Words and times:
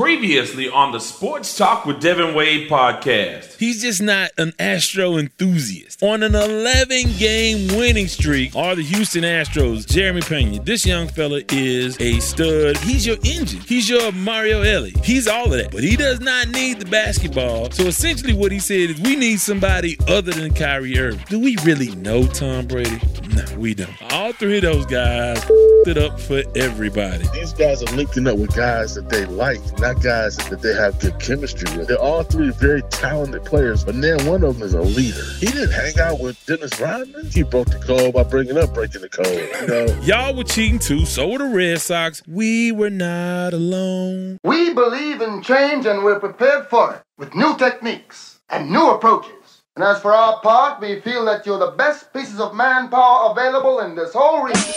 Previously 0.00 0.66
on 0.66 0.92
the 0.92 0.98
Sports 0.98 1.54
Talk 1.58 1.84
with 1.84 2.00
Devin 2.00 2.34
Wade 2.34 2.70
podcast. 2.70 3.58
He's 3.58 3.82
just 3.82 4.00
not 4.00 4.30
an 4.38 4.54
Astro 4.58 5.18
enthusiast. 5.18 6.02
On 6.02 6.22
an 6.22 6.34
11 6.34 7.18
game 7.18 7.68
winning 7.76 8.08
streak 8.08 8.56
are 8.56 8.74
the 8.74 8.82
Houston 8.82 9.24
Astros. 9.24 9.86
Jeremy 9.86 10.22
Pena, 10.22 10.58
this 10.62 10.86
young 10.86 11.06
fella 11.06 11.42
is 11.52 12.00
a 12.00 12.18
stud. 12.20 12.78
He's 12.78 13.06
your 13.06 13.18
engine. 13.24 13.60
He's 13.60 13.90
your 13.90 14.10
Mario 14.12 14.62
Elie. 14.62 14.94
He's 15.04 15.28
all 15.28 15.44
of 15.44 15.58
that. 15.58 15.70
But 15.70 15.82
he 15.82 15.96
does 15.96 16.18
not 16.18 16.48
need 16.48 16.78
the 16.78 16.86
basketball. 16.86 17.70
So 17.70 17.82
essentially, 17.82 18.32
what 18.32 18.52
he 18.52 18.58
said 18.58 18.88
is 18.88 19.00
we 19.02 19.16
need 19.16 19.38
somebody 19.38 19.98
other 20.08 20.32
than 20.32 20.54
Kyrie 20.54 20.98
Irving. 20.98 21.22
Do 21.28 21.38
we 21.38 21.58
really 21.62 21.94
know 21.96 22.26
Tom 22.26 22.66
Brady? 22.66 23.02
No, 23.34 23.44
we 23.58 23.74
don't. 23.74 23.90
All 24.14 24.32
three 24.32 24.56
of 24.56 24.62
those 24.62 24.86
guys 24.86 25.44
it 25.86 25.98
up 25.98 26.20
for 26.20 26.42
everybody. 26.56 27.26
These 27.32 27.52
guys 27.52 27.82
are 27.82 27.96
linking 27.96 28.26
up 28.26 28.36
with 28.36 28.54
guys 28.54 28.94
that 28.94 29.08
they 29.08 29.24
like, 29.26 29.60
not 29.78 29.89
guys 29.94 30.36
that 30.36 30.62
they 30.62 30.74
have 30.74 30.98
good 31.00 31.18
chemistry 31.18 31.76
with. 31.76 31.88
They're 31.88 31.98
all 31.98 32.22
three 32.22 32.50
very 32.50 32.82
talented 32.90 33.44
players, 33.44 33.84
but 33.84 34.00
then 34.00 34.24
one 34.26 34.44
of 34.44 34.58
them 34.58 34.62
is 34.62 34.74
a 34.74 34.80
leader. 34.80 35.24
He 35.38 35.46
didn't 35.46 35.72
hang 35.72 35.98
out 35.98 36.20
with 36.20 36.44
Dennis 36.46 36.78
Rodman. 36.80 37.30
He 37.30 37.42
broke 37.42 37.68
the 37.68 37.78
code 37.78 38.14
by 38.14 38.22
bringing 38.22 38.56
up 38.56 38.72
breaking 38.72 39.00
the 39.00 39.08
code. 39.08 39.26
You 39.26 39.66
know? 39.66 40.00
Y'all 40.02 40.36
were 40.36 40.44
cheating 40.44 40.78
too, 40.78 41.04
so 41.04 41.28
were 41.28 41.38
the 41.38 41.44
Red 41.44 41.80
Sox. 41.80 42.22
We 42.26 42.72
were 42.72 42.90
not 42.90 43.52
alone. 43.52 44.38
We 44.44 44.72
believe 44.72 45.20
in 45.20 45.42
change 45.42 45.86
and 45.86 46.04
we're 46.04 46.20
prepared 46.20 46.66
for 46.68 46.94
it 46.94 47.02
with 47.18 47.34
new 47.34 47.56
techniques 47.56 48.40
and 48.48 48.70
new 48.70 48.90
approaches. 48.90 49.62
And 49.76 49.84
as 49.84 50.00
for 50.00 50.12
our 50.12 50.40
part, 50.40 50.80
we 50.80 51.00
feel 51.00 51.24
that 51.26 51.46
you're 51.46 51.58
the 51.58 51.70
best 51.72 52.12
pieces 52.12 52.40
of 52.40 52.54
manpower 52.54 53.30
available 53.30 53.80
in 53.80 53.94
this 53.94 54.12
whole 54.12 54.42
region. 54.42 54.74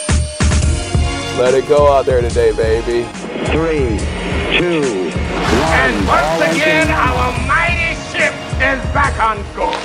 Let 1.38 1.56
it 1.56 1.68
go 1.68 1.92
out 1.92 2.06
there 2.06 2.22
today, 2.22 2.52
baby. 2.56 3.04
Three, 3.48 3.98
two, 4.58 4.82
one. 4.82 5.74
And 5.82 6.08
once 6.08 6.54
again, 6.54 6.90
our 6.90 7.34
mighty 7.48 7.98
ship 8.14 8.34
is 8.62 8.80
back 8.94 9.18
on 9.18 9.42
course. 9.58 9.82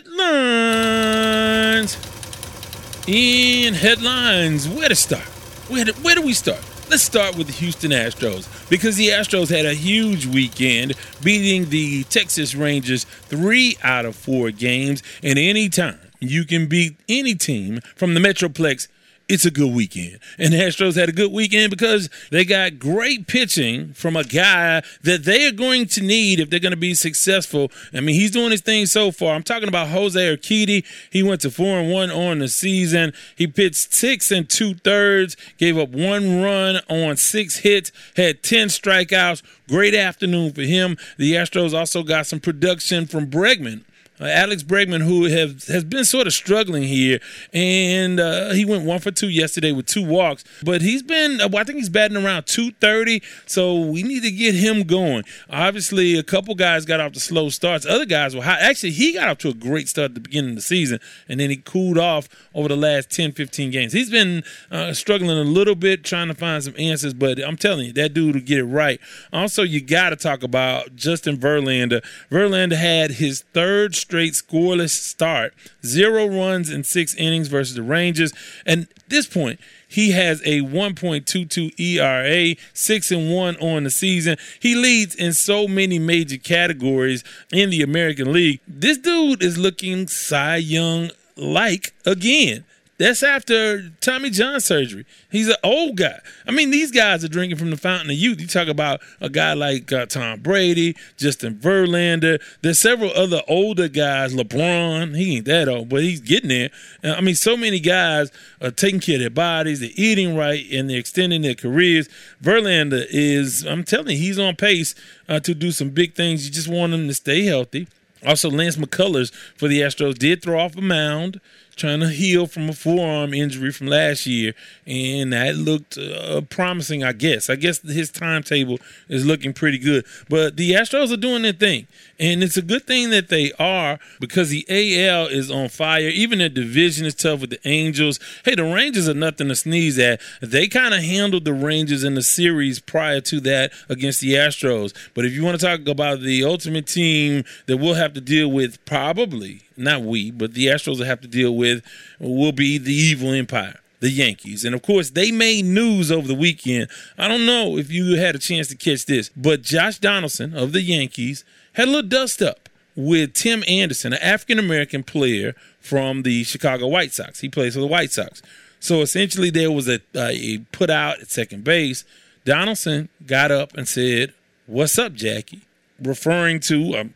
In 3.08 3.74
headlines, 3.74 4.70
where 4.70 4.90
to 4.90 4.96
start? 4.96 5.26
Where 5.70 5.86
do, 5.86 5.94
where 5.94 6.14
do 6.14 6.22
we 6.22 6.34
start? 6.34 6.64
Let's 6.90 7.04
start 7.04 7.38
with 7.38 7.46
the 7.46 7.54
Houston 7.54 7.92
Astros 7.92 8.48
because 8.68 8.98
the 8.98 9.10
Astros 9.10 9.56
had 9.56 9.68
a 9.68 9.76
huge 9.76 10.26
weekend, 10.26 10.96
beating 11.24 11.70
the 11.70 12.04
Texas 12.06 12.56
Rangers 12.56 13.04
three 13.04 13.78
out 13.84 14.08
of 14.08 14.16
four 14.16 14.50
games. 14.50 15.04
And 15.22 15.38
anytime 15.38 16.00
you 16.20 16.46
can 16.46 16.66
beat 16.66 17.00
any 17.08 17.36
team 17.36 17.82
from 17.96 18.16
the 18.16 18.20
Metroplex 18.20 18.88
it's 19.30 19.46
a 19.46 19.52
good 19.52 19.74
weekend. 19.74 20.20
And 20.40 20.52
the 20.52 20.58
Astros 20.58 20.96
had 20.96 21.08
a 21.08 21.14
good 21.14 21.32
weekend 21.32 21.70
because 21.70 22.10
they 22.32 22.44
got 22.44 22.80
great 22.80 23.28
pitching 23.28 23.94
from 23.94 24.16
a 24.16 24.24
guy 24.24 24.82
that 25.04 25.24
they 25.24 25.48
are 25.48 25.52
going 25.52 25.86
to 25.90 26.02
need 26.02 26.40
if 26.40 26.50
they're 26.50 26.60
going 26.60 26.72
to 26.72 26.78
be 26.78 26.96
successful. 26.96 27.72
I 27.94 28.02
mean, 28.02 28.16
he's 28.16 28.32
doing 28.32 28.50
his 28.50 28.62
thing 28.62 28.88
so 28.88 29.12
far. 29.12 29.36
I'm 29.36 29.44
talking 29.44 29.70
about 29.70 29.90
Jose 29.90 30.20
Urquidy. 30.20 30.84
He 31.12 31.22
went 31.22 31.42
to 31.42 31.52
four 31.52 31.80
and 31.80 31.92
one 31.92 32.10
on 32.10 32.40
the 32.40 32.48
season. 32.48 33.14
He 33.36 33.46
pitched 33.46 33.94
six 33.94 34.32
and 34.32 34.50
two 34.50 34.74
thirds, 34.74 35.38
gave 35.58 35.78
up 35.78 35.90
one 35.90 36.42
run 36.42 36.82
on 36.90 37.16
six 37.16 37.58
hits, 37.58 37.92
had 38.16 38.42
10 38.42 38.70
strikeouts. 38.70 39.44
Great 39.68 39.94
afternoon 39.94 40.54
for 40.54 40.64
him. 40.64 40.98
The 41.18 41.34
Astros 41.34 41.78
also 41.78 42.02
got 42.02 42.26
some 42.26 42.40
production 42.40 43.06
from 43.06 43.30
Bregman 43.30 43.84
uh, 44.20 44.26
Alex 44.26 44.64
Bregman, 44.64 45.02
who 45.02 45.26
have, 45.26 45.64
has 45.66 45.84
been 45.84 46.04
sort 46.04 46.28
of 46.28 46.34
struggling 46.34 46.84
here, 46.84 47.20
and 47.54 48.20
uh, 48.20 48.52
he 48.52 48.66
went 48.66 48.86
one 48.86 49.00
for 49.00 49.12
two 49.12 49.30
yesterday 49.30 49.72
with 49.72 49.86
two 49.86 50.06
walks. 50.06 50.44
But 50.64 50.82
he's 50.82 51.02
been, 51.02 51.40
uh, 51.42 51.50
I 51.56 51.64
think 51.64 51.80
he's 51.80 51.90
batting 51.90 52.18
around 52.18 52.46
230, 52.46 53.22
so 53.46 53.80
we 53.80 54.04
need 54.04 54.24
to 54.24 54.32
get 54.32 54.56
him 54.56 54.84
going. 54.84 55.24
Obviously, 55.50 56.18
a 56.18 56.24
couple 56.24 56.56
guys 56.56 56.86
got 56.86 57.00
off 57.00 57.14
the 57.14 57.20
slow 57.20 57.50
starts. 57.50 57.86
Other 57.86 58.06
guys 58.06 58.36
were 58.36 58.44
high. 58.44 58.60
Actually, 58.60 58.92
he 58.92 59.14
got 59.14 59.28
off 59.28 59.38
to 59.40 59.50
a 59.50 59.54
great 59.54 59.88
start 59.88 60.12
at 60.12 60.16
the 60.16 60.22
beginning 60.22 60.52
of 60.52 60.56
the 60.58 60.62
season, 60.62 61.00
and 61.28 61.40
then 61.40 61.50
he 61.50 61.58
cooled 61.58 61.98
off 61.98 62.28
over 62.54 62.68
the 62.68 62.76
last 62.76 63.10
10, 63.12 63.32
15 63.32 63.72
games. 63.72 63.94
He's 63.94 64.10
been 64.10 64.44
uh, 64.72 64.94
struggling 64.94 65.38
a 65.38 65.44
little 65.44 65.76
bit, 65.76 66.04
trying 66.04 66.28
to 66.28 66.34
find 66.34 66.64
some 66.64 66.76
answers, 66.78 67.14
but 67.14 67.40
I'm 67.40 67.58
telling 67.58 67.88
you, 67.88 67.94
that 67.94 68.14
dude 68.14 68.36
will 68.36 68.42
get 68.42 68.60
it 68.60 68.66
right. 68.66 69.00
Also, 69.32 69.64
you 69.64 69.82
got 69.82 70.10
to 70.10 70.16
talk 70.16 70.44
about 70.44 70.96
Justin 70.96 71.38
Verlander. 71.38 72.04
Verlander 72.30 72.78
had 72.78 73.12
his 73.12 73.44
third 73.54 73.96
straight 74.10 74.34
scoreless 74.34 74.90
start, 74.90 75.54
zero 75.86 76.26
runs 76.26 76.72
in 76.72 76.84
six 76.84 77.14
innings 77.14 77.48
versus 77.48 77.76
the 77.76 77.84
Rangers. 77.84 78.34
And 78.66 78.88
this 79.08 79.28
point, 79.28 79.60
he 79.88 80.14
has 80.14 80.42
a 80.42 80.62
1.22 80.62 81.80
ERA, 81.80 82.56
six 82.74 83.12
and 83.12 83.32
one 83.32 83.56
on 83.58 83.84
the 83.84 83.92
season. 83.92 84.38
He 84.60 84.74
leads 84.74 85.14
in 85.14 85.34
so 85.34 85.68
many 85.68 86.00
major 86.00 86.38
categories 86.38 87.24
in 87.54 87.70
the 87.70 87.84
American 87.84 88.34
League. 88.34 88.62
This 88.68 88.98
dude 88.98 89.44
is 89.44 89.60
looking 89.60 90.08
Cy 90.08 90.56
Young 90.56 91.12
like 91.36 91.94
again. 92.04 92.66
That's 93.00 93.24
after 93.24 93.92
Tommy 94.02 94.30
John 94.30 94.60
surgery. 94.60 95.06
He's 95.32 95.48
an 95.48 95.56
old 95.64 95.96
guy. 95.96 96.20
I 96.46 96.52
mean, 96.52 96.70
these 96.70 96.92
guys 96.92 97.24
are 97.24 97.30
drinking 97.30 97.58
from 97.58 97.70
the 97.70 97.78
fountain 97.78 98.10
of 98.10 98.18
youth. 98.18 98.42
You 98.42 98.48
talk 98.48 98.68
about 98.68 99.00
a 99.22 99.30
guy 99.30 99.54
like 99.54 99.90
uh, 99.94 100.06
Tom 100.06 100.42
Brady, 100.42 100.98
Justin 101.16 101.56
Verlander. 101.56 102.42
There's 102.62 102.78
several 102.78 103.12
other 103.12 103.42
older 103.48 103.88
guys. 103.88 104.36
LeBron, 104.36 105.16
he 105.16 105.38
ain't 105.38 105.46
that 105.46 105.70
old, 105.70 105.88
but 105.88 106.04
he's 106.04 106.20
getting 106.20 106.50
there. 106.50 106.72
Uh, 107.02 107.16
I 107.16 107.22
mean, 107.22 107.36
so 107.36 107.56
many 107.56 107.80
guys 107.80 108.32
are 108.62 108.70
taking 108.70 109.00
care 109.00 109.16
of 109.16 109.22
their 109.22 109.30
bodies, 109.30 109.80
they're 109.80 109.90
eating 109.96 110.36
right, 110.36 110.66
and 110.70 110.90
they're 110.90 111.00
extending 111.00 111.42
their 111.42 111.56
careers. 111.56 112.10
Verlander 112.44 113.06
is, 113.10 113.66
I'm 113.66 113.86
telling 113.86 114.10
you, 114.10 114.18
he's 114.18 114.38
on 114.38 114.58
pace 114.58 114.94
uh, 115.30 115.40
to 115.40 115.56
do 115.56 115.72
some 115.72 115.92
big 115.92 116.16
things. 116.16 116.46
You 116.46 116.52
just 116.52 116.68
want 116.68 116.94
him 116.94 117.08
to 117.08 117.14
stay 117.14 117.46
healthy. 117.46 117.88
Also, 118.26 118.50
Lance 118.50 118.76
McCullers 118.76 119.34
for 119.56 119.70
the 119.70 119.80
Astros 119.80 120.18
did 120.18 120.42
throw 120.42 120.60
off 120.60 120.76
a 120.76 120.82
mound 120.82 121.40
trying 121.80 122.02
to 122.02 122.10
heal 122.10 122.46
from 122.46 122.70
a 122.70 122.74
forearm 122.74 123.34
injury 123.34 123.72
from 123.72 123.88
last 123.88 124.26
year, 124.26 124.54
and 124.86 125.34
that 125.34 125.56
looked 125.56 125.98
uh, 125.98 126.42
promising. 126.42 127.04
I 127.04 127.14
guess. 127.14 127.50
I 127.50 127.56
guess 127.56 127.82
his 127.82 128.12
timetable 128.12 128.80
is 129.08 129.26
looking 129.26 129.54
pretty 129.54 129.80
good. 129.80 130.06
But 130.30 130.58
the 130.58 130.72
Astros 130.72 131.12
are 131.12 131.18
doing 131.18 131.42
their 131.42 131.54
thing, 131.54 131.88
and 132.20 132.44
it's 132.44 132.58
a 132.58 132.62
good 132.62 132.86
thing 132.86 133.10
that 133.12 133.30
they 133.30 133.52
are 133.58 134.00
because 134.20 134.50
the 134.50 134.66
AL 134.70 135.28
is 135.28 135.50
on 135.50 135.70
fire. 135.70 136.10
Even 136.10 136.40
the 136.40 136.50
division 136.50 137.06
is 137.06 137.16
tough 137.16 137.42
with 137.42 137.50
the 137.50 137.68
Angels. 137.68 138.20
Hey, 138.44 138.56
the 138.56 138.64
Rangers 138.64 139.08
are 139.08 139.14
nothing 139.14 139.48
to 139.48 139.56
sneeze 139.56 139.98
at. 139.98 140.22
They 140.42 140.68
kind 140.68 140.94
of 140.94 141.02
handled 141.02 141.46
the 141.46 141.54
Rangers 141.54 142.04
in 142.04 142.16
the 142.16 142.22
series 142.22 142.80
prior 142.80 143.22
to 143.22 143.40
that 143.42 143.72
against 143.88 144.22
the 144.22 144.34
Astros. 144.34 144.94
But 145.14 145.26
if 145.26 145.34
you 145.34 145.44
want 145.44 145.60
to 145.60 145.66
talk 145.66 145.88
about 145.88 146.20
the 146.20 146.44
ultimate 146.44 146.88
team 146.88 147.46
that 147.68 147.78
we'll 147.78 147.94
have 147.94 148.14
to 148.14 148.22
deal 148.22 148.52
with, 148.52 148.84
probably 148.86 149.62
not 149.80 150.04
we, 150.04 150.32
but 150.32 150.54
the 150.54 150.68
Astros 150.68 151.00
will 151.00 151.06
have 151.06 151.22
to 151.22 151.28
deal 151.28 151.56
with 151.56 151.84
will 152.20 152.52
be 152.52 152.78
the 152.78 152.94
evil 152.94 153.32
empire 153.32 153.80
the 154.00 154.10
Yankees. 154.10 154.64
And 154.64 154.74
of 154.74 154.82
course, 154.82 155.10
they 155.10 155.32
made 155.32 155.66
news 155.66 156.12
over 156.12 156.28
the 156.28 156.36
weekend. 156.36 156.90
I 157.18 157.28
don't 157.28 157.46
know 157.46 157.78
if 157.78 157.92
you 157.92 158.16
had 158.16 158.36
a 158.36 158.40
chance 158.40 158.68
to 158.70 158.76
catch 158.76 159.06
this, 159.06 159.30
but 159.36 159.62
Josh 159.62 160.00
Donaldson 160.00 160.56
of 160.56 160.72
the 160.72 160.82
Yankees 160.82 161.44
had 161.74 161.88
a 161.88 161.92
little 161.92 162.10
dust 162.10 162.42
up 162.42 162.70
with 162.96 163.34
Tim 163.34 163.64
Anderson, 163.68 164.14
an 164.14 164.22
African 164.22 164.60
American 164.60 165.04
player 165.04 165.56
from 165.80 166.24
the 166.24 166.44
Chicago 166.44 166.88
White 166.88 167.14
Sox. 167.14 167.40
He 167.40 167.50
plays 167.50 167.74
for 167.74 167.80
the 167.80 167.88
White 167.88 168.12
Sox. 168.12 168.42
So 168.80 169.02
essentially, 169.02 169.50
there 169.50 169.72
was 169.72 169.88
a, 169.90 170.00
a 170.16 170.60
put 170.72 170.90
out 170.90 171.20
at 171.20 171.30
second 171.30 171.64
base. 171.64 172.06
Donaldson 172.46 173.10
got 173.26 173.52
up 173.52 173.76
and 173.76 173.88
said, 173.88 174.34
What's 174.68 174.98
up, 174.98 175.14
Jackie? 175.14 175.62
Referring 176.02 176.60
to, 176.62 176.98
um, 176.98 177.14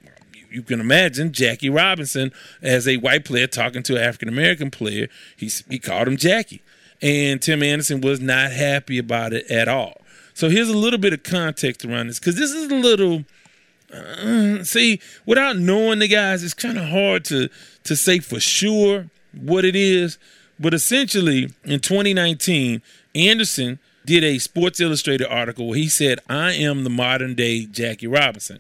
you 0.54 0.62
can 0.62 0.80
imagine 0.80 1.34
Jackie 1.34 1.70
Robinson 1.70 2.32
as 2.62 2.88
a 2.88 2.98
white 2.98 3.26
player 3.26 3.48
talking 3.48 3.84
to 3.84 3.96
an 3.96 4.04
African 4.04 4.30
American 4.30 4.72
player. 4.72 5.08
He, 5.36 5.52
he 5.70 5.80
called 5.80 6.08
him 6.08 6.18
Jackie. 6.18 6.62
And 7.02 7.42
Tim 7.42 7.64
Anderson 7.64 8.02
was 8.02 8.22
not 8.22 8.52
happy 8.52 8.98
about 8.98 9.34
it 9.34 9.50
at 9.52 9.68
all. 9.68 10.02
So 10.34 10.50
here's 10.50 10.70
a 10.70 10.78
little 10.78 11.00
bit 11.00 11.14
of 11.14 11.24
context 11.24 11.84
around 11.86 12.08
this 12.08 12.20
because 12.20 12.36
this 12.36 12.52
is 12.52 12.72
a 12.72 12.76
little. 12.76 13.26
Uh, 13.94 14.64
see, 14.64 15.00
without 15.26 15.58
knowing 15.58 16.00
the 16.00 16.08
guys, 16.08 16.44
it's 16.44 16.54
kind 16.54 16.78
of 16.78 16.86
hard 16.86 17.26
to 17.26 17.50
to 17.84 17.96
say 17.96 18.20
for 18.20 18.40
sure 18.40 19.10
what 19.34 19.66
it 19.66 19.76
is. 19.76 20.18
But 20.60 20.74
essentially, 20.74 21.50
in 21.64 21.80
2019, 21.80 22.82
Anderson 23.14 23.80
did 24.06 24.24
a 24.24 24.40
Sports 24.40 24.80
Illustrated 24.80 25.28
article 25.28 25.68
where 25.68 25.78
he 25.78 25.90
said, 25.90 26.20
"I 26.28 26.54
am 26.54 26.84
the 26.84 26.90
modern 26.90 27.36
day 27.36 27.66
Jackie 27.66 28.08
Robinson." 28.08 28.60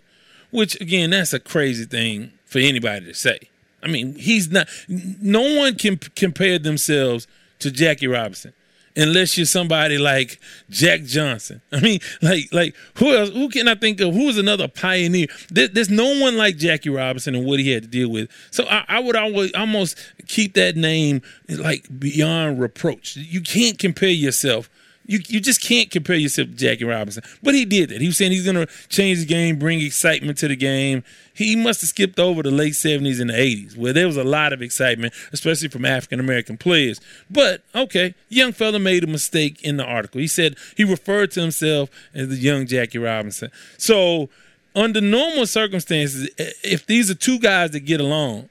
Which 0.54 0.80
again, 0.80 1.10
that's 1.10 1.34
a 1.34 1.40
crazy 1.40 1.86
thing 1.86 2.32
for 2.46 2.60
anybody 2.60 3.08
to 3.08 3.14
say. 3.16 3.40
I 3.82 3.88
mean, 3.88 4.14
he's 4.16 4.52
not. 4.52 4.68
No 4.88 5.42
one 5.58 5.76
can 5.76 5.98
compare 5.98 6.60
themselves 6.60 7.28
to 7.60 7.72
Jackie 7.72 8.06
Robinson 8.06 8.54
unless 8.96 9.36
you're 9.36 9.48
somebody 9.48 9.98
like 9.98 10.40
Jack 10.70 11.06
Johnson. 11.06 11.60
I 11.72 11.80
mean, 11.80 12.00
like 12.22 12.50
like 12.52 12.76
who 12.98 13.18
else? 13.18 13.32
Who 13.32 13.50
can 13.50 13.68
I 13.68 13.74
think 13.74 14.00
of? 14.00 14.14
Who 14.14 14.30
is 14.30 14.38
another 14.38 14.68
pioneer? 14.68 15.26
There, 15.50 15.68
there's 15.68 15.90
no 15.90 16.20
one 16.20 16.38
like 16.38 16.58
Jackie 16.58 16.92
Robinson 16.92 17.34
and 17.34 17.46
what 17.46 17.60
he 17.60 17.72
had 17.72 17.82
to 17.82 17.90
deal 17.90 18.10
with. 18.10 18.30
So 18.52 18.66
I, 18.66 18.86
I 18.88 19.00
would 19.00 19.16
always 19.16 19.52
almost 19.54 19.98
keep 20.28 20.54
that 20.54 20.76
name 20.76 21.24
like 21.50 21.88
beyond 22.00 22.62
reproach. 22.62 23.16
You 23.16 23.42
can't 23.42 23.80
compare 23.80 24.10
yourself 24.10 24.70
you 25.06 25.20
you 25.28 25.40
just 25.40 25.62
can't 25.62 25.92
compare 25.92 26.16
yourself 26.16 26.50
to 26.50 26.56
Jackie 26.56 26.86
Robinson. 26.86 27.24
But 27.42 27.56
he 27.56 27.66
did 27.66 27.89
that. 27.89 28.01
He 28.01 28.08
was 28.08 28.18
saying 28.18 28.32
he's 28.32 28.46
going 28.46 28.56
to 28.56 28.68
change 28.89 29.20
the 29.20 29.25
game, 29.25 29.60
bring 29.60 29.82
excitement 29.82 30.38
to 30.39 30.48
the 30.48 30.56
game. 30.56 31.04
He 31.34 31.56
must 31.56 31.82
have 31.82 31.89
skipped 31.89 32.20
over 32.20 32.44
the 32.44 32.51
late 32.51 32.74
70s 32.74 33.20
and 33.20 33.30
the 33.30 33.34
80s 33.34 33.75
where 33.75 33.92
there 33.92 34.08
was 34.08 34.18
a 34.18 34.24
lot 34.24 34.54
of 34.54 34.62
excitement, 34.62 35.13
especially 35.32 35.68
from 35.68 35.84
African 35.84 36.20
American 36.20 36.58
players. 36.58 37.01
But 37.30 37.63
okay, 37.75 38.16
young 38.30 38.54
fella 38.54 38.80
made 38.80 39.04
a 39.04 39.08
mistake 39.08 39.62
in 39.63 39.77
the 39.77 39.86
article. 39.86 40.22
He 40.22 40.27
said 40.27 40.56
he 40.75 40.84
referred 40.84 41.32
to 41.32 41.42
himself 41.42 41.89
as 42.13 42.30
the 42.30 42.36
young 42.36 42.66
Jackie 42.66 43.00
Robinson. 43.00 43.51
So 43.77 44.30
under 44.75 45.01
normal 45.01 45.46
circumstances, 45.46 46.30
if 46.63 46.86
these 46.86 47.12
are 47.12 47.16
two 47.16 47.39
guys 47.39 47.72
that 47.72 47.82
get 47.82 48.00
along, 48.00 48.50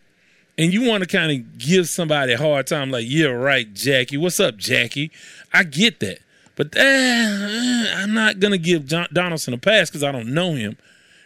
and 0.59 0.73
you 0.73 0.83
want 0.83 1.03
to 1.03 1.09
kind 1.09 1.33
of 1.33 1.59
give 1.59 1.89
somebody 1.89 2.35
a 2.35 2.39
hard 2.39 2.67
time, 2.67 2.91
like, 2.91 3.07
yeah, 3.09 3.29
right, 3.29 3.73
Jackie. 3.73 4.19
What's 4.19 4.39
up, 4.39 4.57
Jackie? 4.59 5.11
I 5.53 5.65
get 5.65 6.01
that. 6.01 6.19
But 6.57 6.77
uh, 6.77 7.87
I'm 7.97 8.13
not 8.13 8.41
going 8.41 8.53
to 8.53 8.59
give 8.59 8.87
John 8.87 9.09
Donaldson 9.13 9.55
a 9.55 9.59
pass 9.59 9.89
because 9.89 10.03
I 10.03 10.13
don't 10.13 10.35
know 10.35 10.55
him. 10.55 10.77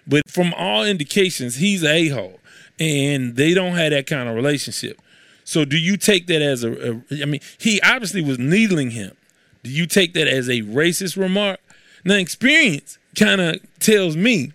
But 0.07 0.29
from 0.29 0.55
all 0.55 0.85
indications, 0.85 1.57
he's 1.57 1.83
a 1.83 2.09
a-hole. 2.09 2.41
And 2.79 3.37
they 3.37 3.55
don't 3.55 3.75
have 3.75 3.91
that 3.91 4.07
kind 4.07 4.29
of 4.29 4.35
relationship. 4.35 5.01
So 5.45 5.65
do 5.65 5.79
you 5.79 5.97
take 5.97 6.27
that 6.27 6.43
as 6.43 6.65
a, 6.65 6.93
a 6.93 7.23
I 7.23 7.25
mean, 7.25 7.41
he 7.59 7.81
obviously 7.81 8.21
was 8.21 8.39
needling 8.39 8.91
him. 8.91 9.17
Do 9.63 9.71
you 9.71 9.87
take 9.87 10.13
that 10.15 10.29
as 10.29 10.49
a 10.49 10.63
racist 10.63 11.17
remark? 11.17 11.61
Now, 12.05 12.15
experience 12.15 12.99
kind 13.19 13.41
of 13.41 13.61
tells 13.81 14.17
me, 14.17 14.53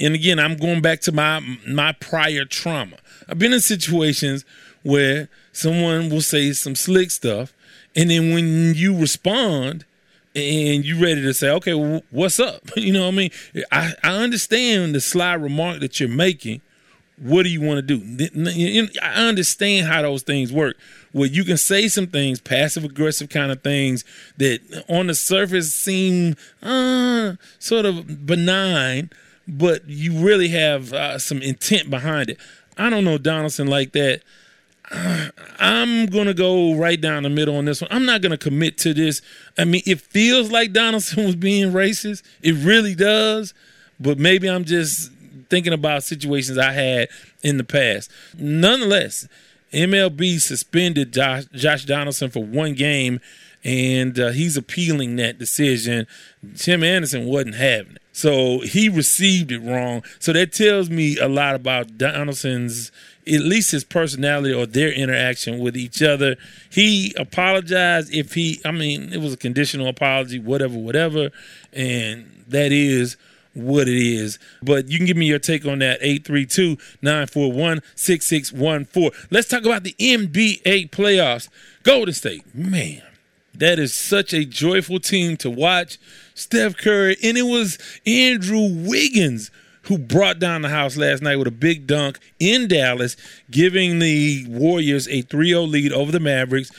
and 0.00 0.14
again, 0.14 0.38
I'm 0.38 0.56
going 0.56 0.80
back 0.80 1.00
to 1.02 1.12
my 1.12 1.40
my 1.66 1.92
prior 1.92 2.44
trauma. 2.44 2.98
I've 3.28 3.38
been 3.38 3.52
in 3.52 3.60
situations 3.60 4.44
where 4.82 5.28
someone 5.52 6.08
will 6.08 6.20
say 6.20 6.52
some 6.52 6.74
slick 6.74 7.10
stuff, 7.10 7.52
and 7.94 8.10
then 8.10 8.32
when 8.32 8.74
you 8.74 8.98
respond 8.98 9.84
and 10.34 10.84
you 10.84 11.00
ready 11.00 11.20
to 11.22 11.34
say, 11.34 11.50
okay, 11.50 11.74
well, 11.74 12.02
what's 12.10 12.40
up? 12.40 12.62
You 12.76 12.92
know 12.92 13.02
what 13.02 13.14
I 13.14 13.16
mean? 13.16 13.30
I, 13.70 13.92
I 14.02 14.16
understand 14.16 14.94
the 14.94 15.00
sly 15.00 15.34
remark 15.34 15.80
that 15.80 16.00
you're 16.00 16.08
making. 16.08 16.62
What 17.18 17.42
do 17.44 17.50
you 17.50 17.60
want 17.60 17.86
to 17.86 17.96
do? 17.96 18.90
I 19.00 19.28
understand 19.28 19.86
how 19.86 20.02
those 20.02 20.22
things 20.22 20.52
work. 20.52 20.76
Where 21.12 21.28
you 21.28 21.44
can 21.44 21.58
say 21.58 21.86
some 21.88 22.06
things, 22.06 22.40
passive 22.40 22.84
aggressive 22.84 23.28
kind 23.28 23.52
of 23.52 23.62
things 23.62 24.04
that 24.38 24.60
on 24.88 25.08
the 25.08 25.14
surface 25.14 25.72
seem 25.72 26.36
uh, 26.62 27.34
sort 27.58 27.84
of 27.84 28.26
benign, 28.26 29.10
but 29.46 29.86
you 29.86 30.14
really 30.14 30.48
have 30.48 30.92
uh, 30.92 31.18
some 31.18 31.42
intent 31.42 31.90
behind 31.90 32.30
it. 32.30 32.38
I 32.78 32.88
don't 32.88 33.04
know 33.04 33.18
Donaldson 33.18 33.68
like 33.68 33.92
that. 33.92 34.22
I'm 35.58 36.06
gonna 36.06 36.34
go 36.34 36.74
right 36.74 37.00
down 37.00 37.22
the 37.22 37.30
middle 37.30 37.56
on 37.56 37.64
this 37.64 37.80
one. 37.80 37.88
I'm 37.90 38.04
not 38.04 38.20
gonna 38.20 38.38
commit 38.38 38.78
to 38.78 38.92
this. 38.92 39.22
I 39.56 39.64
mean, 39.64 39.82
it 39.86 40.00
feels 40.00 40.50
like 40.50 40.72
Donaldson 40.72 41.24
was 41.26 41.36
being 41.36 41.72
racist. 41.72 42.22
It 42.42 42.54
really 42.64 42.94
does. 42.94 43.54
But 43.98 44.18
maybe 44.18 44.48
I'm 44.48 44.64
just 44.64 45.12
thinking 45.48 45.72
about 45.72 46.02
situations 46.02 46.58
I 46.58 46.72
had 46.72 47.08
in 47.42 47.56
the 47.56 47.64
past. 47.64 48.10
Nonetheless, 48.36 49.28
MLB 49.72 50.40
suspended 50.40 51.12
Josh, 51.12 51.44
Josh 51.52 51.84
Donaldson 51.84 52.30
for 52.30 52.44
one 52.44 52.74
game, 52.74 53.20
and 53.64 54.18
uh, 54.18 54.30
he's 54.30 54.56
appealing 54.56 55.16
that 55.16 55.38
decision. 55.38 56.06
Tim 56.56 56.82
Anderson 56.82 57.26
wasn't 57.26 57.54
having 57.54 57.96
it. 57.96 58.01
So 58.12 58.60
he 58.60 58.88
received 58.88 59.50
it 59.50 59.60
wrong. 59.60 60.02
So 60.18 60.32
that 60.32 60.52
tells 60.52 60.90
me 60.90 61.18
a 61.18 61.28
lot 61.28 61.54
about 61.54 61.96
Donaldson's, 61.96 62.92
at 63.26 63.40
least 63.40 63.72
his 63.72 63.84
personality 63.84 64.52
or 64.52 64.66
their 64.66 64.92
interaction 64.92 65.58
with 65.58 65.76
each 65.76 66.02
other. 66.02 66.36
He 66.70 67.14
apologized 67.18 68.12
if 68.12 68.34
he, 68.34 68.60
I 68.64 68.70
mean, 68.70 69.12
it 69.12 69.20
was 69.20 69.32
a 69.32 69.38
conditional 69.38 69.88
apology, 69.88 70.38
whatever, 70.38 70.78
whatever. 70.78 71.30
And 71.72 72.44
that 72.48 72.70
is 72.70 73.16
what 73.54 73.88
it 73.88 73.96
is. 73.96 74.38
But 74.62 74.88
you 74.88 74.98
can 74.98 75.06
give 75.06 75.16
me 75.16 75.26
your 75.26 75.38
take 75.38 75.66
on 75.66 75.78
that 75.80 75.98
832 76.00 76.76
941 77.02 77.80
6614. 77.94 79.28
Let's 79.30 79.48
talk 79.48 79.64
about 79.64 79.84
the 79.84 79.94
NBA 79.98 80.90
playoffs. 80.90 81.48
Golden 81.82 82.14
State, 82.14 82.54
man, 82.54 83.02
that 83.54 83.78
is 83.78 83.94
such 83.94 84.32
a 84.32 84.44
joyful 84.44 85.00
team 85.00 85.36
to 85.38 85.50
watch. 85.50 85.98
Steph 86.34 86.76
Curry, 86.76 87.16
and 87.22 87.36
it 87.36 87.42
was 87.42 87.78
Andrew 88.06 88.68
Wiggins 88.70 89.50
who 89.86 89.98
brought 89.98 90.38
down 90.38 90.62
the 90.62 90.68
house 90.68 90.96
last 90.96 91.22
night 91.22 91.36
with 91.36 91.48
a 91.48 91.52
big 91.52 91.86
dunk 91.86 92.18
in 92.38 92.68
Dallas, 92.68 93.16
giving 93.50 93.98
the 93.98 94.46
Warriors 94.48 95.08
a 95.08 95.22
3-0 95.24 95.68
lead 95.68 95.92
over 95.92 96.12
the 96.12 96.20
Mavericks. 96.20 96.70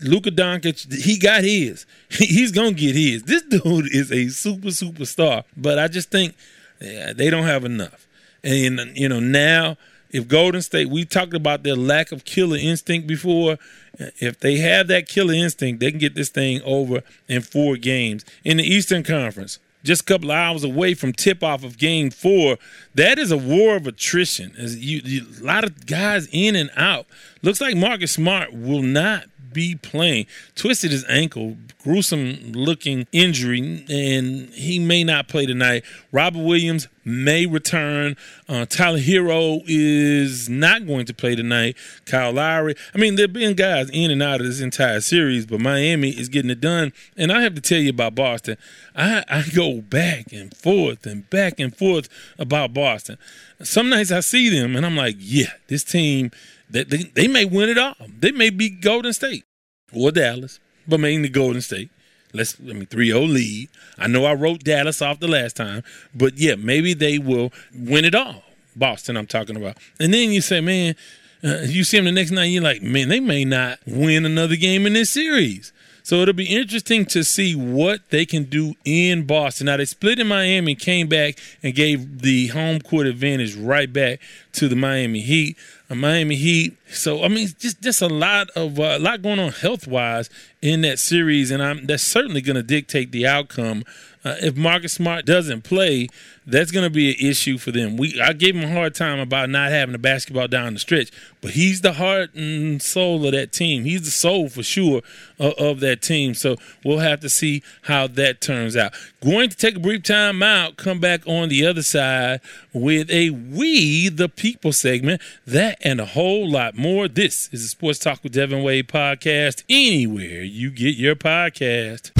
Luka 0.00 0.30
Doncic, 0.30 0.92
he 0.92 1.18
got 1.18 1.44
his. 1.44 1.86
He's 2.10 2.50
gonna 2.50 2.72
get 2.72 2.96
his. 2.96 3.22
This 3.22 3.42
dude 3.42 3.94
is 3.94 4.10
a 4.10 4.28
super 4.28 4.68
superstar, 4.68 5.44
but 5.56 5.78
I 5.78 5.88
just 5.88 6.10
think 6.10 6.34
yeah, 6.80 7.12
they 7.12 7.30
don't 7.30 7.44
have 7.44 7.64
enough. 7.64 8.06
And 8.42 8.96
you 8.96 9.08
know 9.08 9.20
now, 9.20 9.76
if 10.10 10.28
Golden 10.28 10.62
State, 10.62 10.88
we 10.88 11.04
talked 11.04 11.34
about 11.34 11.62
their 11.62 11.76
lack 11.76 12.12
of 12.12 12.24
killer 12.24 12.56
instinct 12.56 13.06
before. 13.06 13.58
If 13.98 14.40
they 14.40 14.56
have 14.58 14.88
that 14.88 15.08
killer 15.08 15.34
instinct, 15.34 15.80
they 15.80 15.90
can 15.90 15.98
get 15.98 16.14
this 16.14 16.30
thing 16.30 16.62
over 16.62 17.02
in 17.26 17.42
four 17.42 17.76
games. 17.76 18.24
In 18.44 18.56
the 18.58 18.64
Eastern 18.64 19.02
Conference, 19.02 19.58
just 19.84 20.02
a 20.02 20.04
couple 20.04 20.30
of 20.30 20.36
hours 20.36 20.64
away 20.64 20.94
from 20.94 21.12
tip 21.12 21.42
off 21.42 21.64
of 21.64 21.78
game 21.78 22.10
four. 22.10 22.58
That 22.94 23.18
is 23.18 23.30
a 23.30 23.36
war 23.36 23.76
of 23.76 23.86
attrition. 23.86 24.52
You, 24.56 25.00
you, 25.04 25.26
a 25.40 25.44
lot 25.44 25.64
of 25.64 25.86
guys 25.86 26.28
in 26.32 26.56
and 26.56 26.70
out. 26.76 27.06
Looks 27.42 27.60
like 27.60 27.76
Marcus 27.76 28.12
Smart 28.12 28.52
will 28.52 28.82
not 28.82 29.24
be 29.52 29.74
playing. 29.74 30.26
Twisted 30.54 30.90
his 30.90 31.04
ankle, 31.08 31.56
gruesome 31.82 32.52
looking 32.52 33.06
injury, 33.12 33.84
and 33.88 34.48
he 34.50 34.78
may 34.78 35.04
not 35.04 35.28
play 35.28 35.46
tonight. 35.46 35.84
Robert 36.12 36.42
Williams 36.42 36.88
may 37.04 37.46
return. 37.46 38.16
Uh, 38.48 38.66
Tyler 38.66 38.98
Herro 38.98 39.62
is 39.66 40.48
not 40.48 40.86
going 40.86 41.06
to 41.06 41.14
play 41.14 41.34
tonight. 41.34 41.76
Kyle 42.04 42.32
Lowry. 42.32 42.74
I 42.94 42.98
mean, 42.98 43.14
there 43.14 43.24
have 43.24 43.32
been 43.32 43.54
guys 43.54 43.88
in 43.90 44.10
and 44.10 44.22
out 44.22 44.40
of 44.40 44.46
this 44.46 44.60
entire 44.60 45.00
series, 45.00 45.46
but 45.46 45.60
Miami 45.60 46.10
is 46.10 46.28
getting 46.28 46.50
it 46.50 46.60
done. 46.60 46.92
And 47.16 47.32
I 47.32 47.42
have 47.42 47.54
to 47.54 47.60
tell 47.60 47.78
you 47.78 47.90
about 47.90 48.14
Boston. 48.14 48.58
I, 48.94 49.24
I 49.28 49.44
go 49.54 49.80
back 49.80 50.32
and 50.32 50.54
forth 50.54 51.06
and 51.06 51.28
back 51.30 51.58
and 51.58 51.74
forth 51.74 52.08
about 52.38 52.74
Boston. 52.74 53.16
Some 53.62 53.88
nights 53.88 54.12
I 54.12 54.20
see 54.20 54.48
them 54.50 54.76
and 54.76 54.84
I'm 54.84 54.96
like, 54.96 55.16
yeah, 55.18 55.52
this 55.68 55.84
team– 55.84 56.30
they, 56.70 56.84
they, 56.84 57.02
they 57.04 57.28
may 57.28 57.44
win 57.44 57.68
it 57.68 57.78
all. 57.78 57.94
They 58.20 58.32
may 58.32 58.50
be 58.50 58.70
Golden 58.70 59.12
State 59.12 59.44
or 59.92 60.10
Dallas, 60.10 60.60
but 60.86 61.00
mainly 61.00 61.28
Golden 61.28 61.62
State. 61.62 61.90
Let's 62.34 62.56
I 62.60 62.72
mean 62.74 62.86
3-0 62.86 63.32
lead. 63.32 63.68
I 63.96 64.06
know 64.06 64.24
I 64.24 64.34
wrote 64.34 64.64
Dallas 64.64 65.00
off 65.00 65.20
the 65.20 65.28
last 65.28 65.56
time, 65.56 65.82
but 66.14 66.36
yeah, 66.36 66.56
maybe 66.56 66.94
they 66.94 67.18
will 67.18 67.52
win 67.74 68.04
it 68.04 68.14
all. 68.14 68.42
Boston, 68.76 69.16
I'm 69.16 69.26
talking 69.26 69.56
about. 69.56 69.76
And 69.98 70.12
then 70.12 70.30
you 70.30 70.40
say, 70.40 70.60
man, 70.60 70.94
uh, 71.42 71.60
you 71.62 71.84
see 71.84 71.96
them 71.98 72.04
the 72.04 72.12
next 72.12 72.30
night, 72.30 72.46
you're 72.46 72.62
like, 72.62 72.82
man, 72.82 73.08
they 73.08 73.20
may 73.20 73.44
not 73.44 73.78
win 73.86 74.24
another 74.24 74.56
game 74.56 74.86
in 74.86 74.92
this 74.92 75.10
series. 75.10 75.72
So 76.02 76.22
it'll 76.22 76.32
be 76.32 76.46
interesting 76.46 77.04
to 77.06 77.22
see 77.22 77.54
what 77.54 78.08
they 78.08 78.24
can 78.24 78.44
do 78.44 78.74
in 78.84 79.26
Boston. 79.26 79.66
Now 79.66 79.76
they 79.76 79.84
split 79.84 80.18
in 80.18 80.26
Miami, 80.26 80.74
came 80.74 81.06
back 81.06 81.38
and 81.62 81.74
gave 81.74 82.22
the 82.22 82.46
home 82.46 82.80
court 82.80 83.06
advantage 83.06 83.54
right 83.54 83.92
back 83.92 84.20
to 84.58 84.68
the 84.68 84.76
Miami 84.76 85.20
Heat. 85.20 85.56
Miami 85.88 86.36
Heat. 86.36 86.76
So 86.90 87.24
I 87.24 87.28
mean, 87.28 87.48
just 87.58 87.80
just 87.80 88.02
a 88.02 88.08
lot 88.08 88.50
of 88.50 88.78
uh, 88.78 88.96
a 88.96 88.98
lot 88.98 89.22
going 89.22 89.38
on 89.38 89.52
health 89.52 89.86
wise 89.86 90.28
in 90.60 90.82
that 90.82 90.98
series, 90.98 91.50
and 91.50 91.62
I'm 91.62 91.86
that's 91.86 92.02
certainly 92.02 92.40
going 92.40 92.56
to 92.56 92.62
dictate 92.62 93.12
the 93.12 93.26
outcome. 93.26 93.84
Uh, 94.24 94.34
if 94.42 94.56
Marcus 94.56 94.92
Smart 94.94 95.24
doesn't 95.24 95.62
play, 95.62 96.08
that's 96.44 96.72
going 96.72 96.84
to 96.84 96.90
be 96.90 97.10
an 97.10 97.26
issue 97.26 97.56
for 97.56 97.70
them. 97.70 97.96
We 97.96 98.20
I 98.20 98.32
gave 98.32 98.56
him 98.56 98.68
a 98.68 98.72
hard 98.74 98.94
time 98.94 99.18
about 99.20 99.48
not 99.48 99.70
having 99.70 99.94
a 99.94 99.98
basketball 99.98 100.48
down 100.48 100.74
the 100.74 100.80
stretch, 100.80 101.10
but 101.40 101.52
he's 101.52 101.80
the 101.80 101.94
heart 101.94 102.34
and 102.34 102.82
soul 102.82 103.24
of 103.24 103.32
that 103.32 103.52
team. 103.52 103.84
He's 103.84 104.02
the 104.02 104.10
soul 104.10 104.48
for 104.48 104.62
sure 104.62 105.02
of, 105.38 105.54
of 105.54 105.80
that 105.80 106.02
team. 106.02 106.34
So 106.34 106.56
we'll 106.84 106.98
have 106.98 107.20
to 107.20 107.28
see 107.28 107.62
how 107.82 108.08
that 108.08 108.40
turns 108.40 108.76
out. 108.76 108.92
Going 109.24 109.50
to 109.50 109.56
take 109.56 109.74
a 109.74 109.80
brief 109.80 110.04
time 110.04 110.44
out. 110.44 110.76
Come 110.76 111.00
back 111.00 111.26
on 111.26 111.48
the 111.48 111.66
other 111.66 111.82
side 111.82 112.40
with 112.72 113.10
a 113.10 113.30
We 113.30 114.08
the 114.08 114.28
People 114.28 114.72
segment. 114.72 115.20
That 115.44 115.78
and 115.80 116.00
a 116.00 116.04
whole 116.04 116.48
lot 116.48 116.76
more. 116.76 117.08
This 117.08 117.48
is 117.52 117.62
the 117.62 117.68
Sports 117.68 117.98
Talk 117.98 118.22
with 118.22 118.32
Devin 118.32 118.62
Wade 118.62 118.86
podcast. 118.86 119.64
Anywhere 119.68 120.44
you 120.44 120.70
get 120.70 120.94
your 120.94 121.16
podcast. 121.16 122.12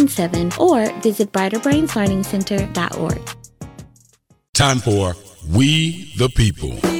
3717 0.08 0.52
or 0.58 1.00
visit 1.00 1.32
brighterbrainslearningcenter.org. 1.32 3.20
Time 4.54 4.78
for 4.78 5.14
We 5.54 6.12
the 6.16 6.28
People. 6.30 6.97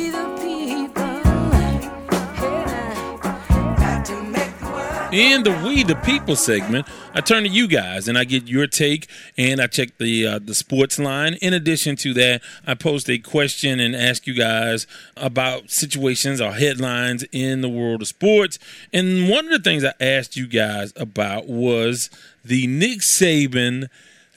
In 5.10 5.42
the 5.42 5.52
We 5.64 5.84
the 5.84 5.96
People 5.96 6.36
segment, 6.36 6.86
I 7.14 7.22
turn 7.22 7.44
to 7.44 7.48
you 7.48 7.66
guys 7.66 8.08
and 8.08 8.18
I 8.18 8.24
get 8.24 8.46
your 8.46 8.66
take 8.66 9.08
and 9.38 9.58
I 9.58 9.66
check 9.66 9.96
the 9.96 10.26
uh, 10.26 10.38
the 10.38 10.54
sports 10.54 10.98
line. 10.98 11.34
In 11.40 11.54
addition 11.54 11.96
to 11.96 12.12
that, 12.12 12.42
I 12.66 12.74
post 12.74 13.08
a 13.08 13.16
question 13.16 13.80
and 13.80 13.96
ask 13.96 14.26
you 14.26 14.34
guys 14.34 14.86
about 15.16 15.70
situations 15.70 16.42
or 16.42 16.52
headlines 16.52 17.24
in 17.32 17.62
the 17.62 17.70
world 17.70 18.02
of 18.02 18.08
sports. 18.08 18.58
And 18.92 19.30
one 19.30 19.46
of 19.46 19.50
the 19.50 19.60
things 19.60 19.82
I 19.82 19.94
asked 19.98 20.36
you 20.36 20.46
guys 20.46 20.92
about 20.94 21.48
was 21.48 22.10
the 22.44 22.66
Nick 22.66 22.98
Saban 22.98 23.88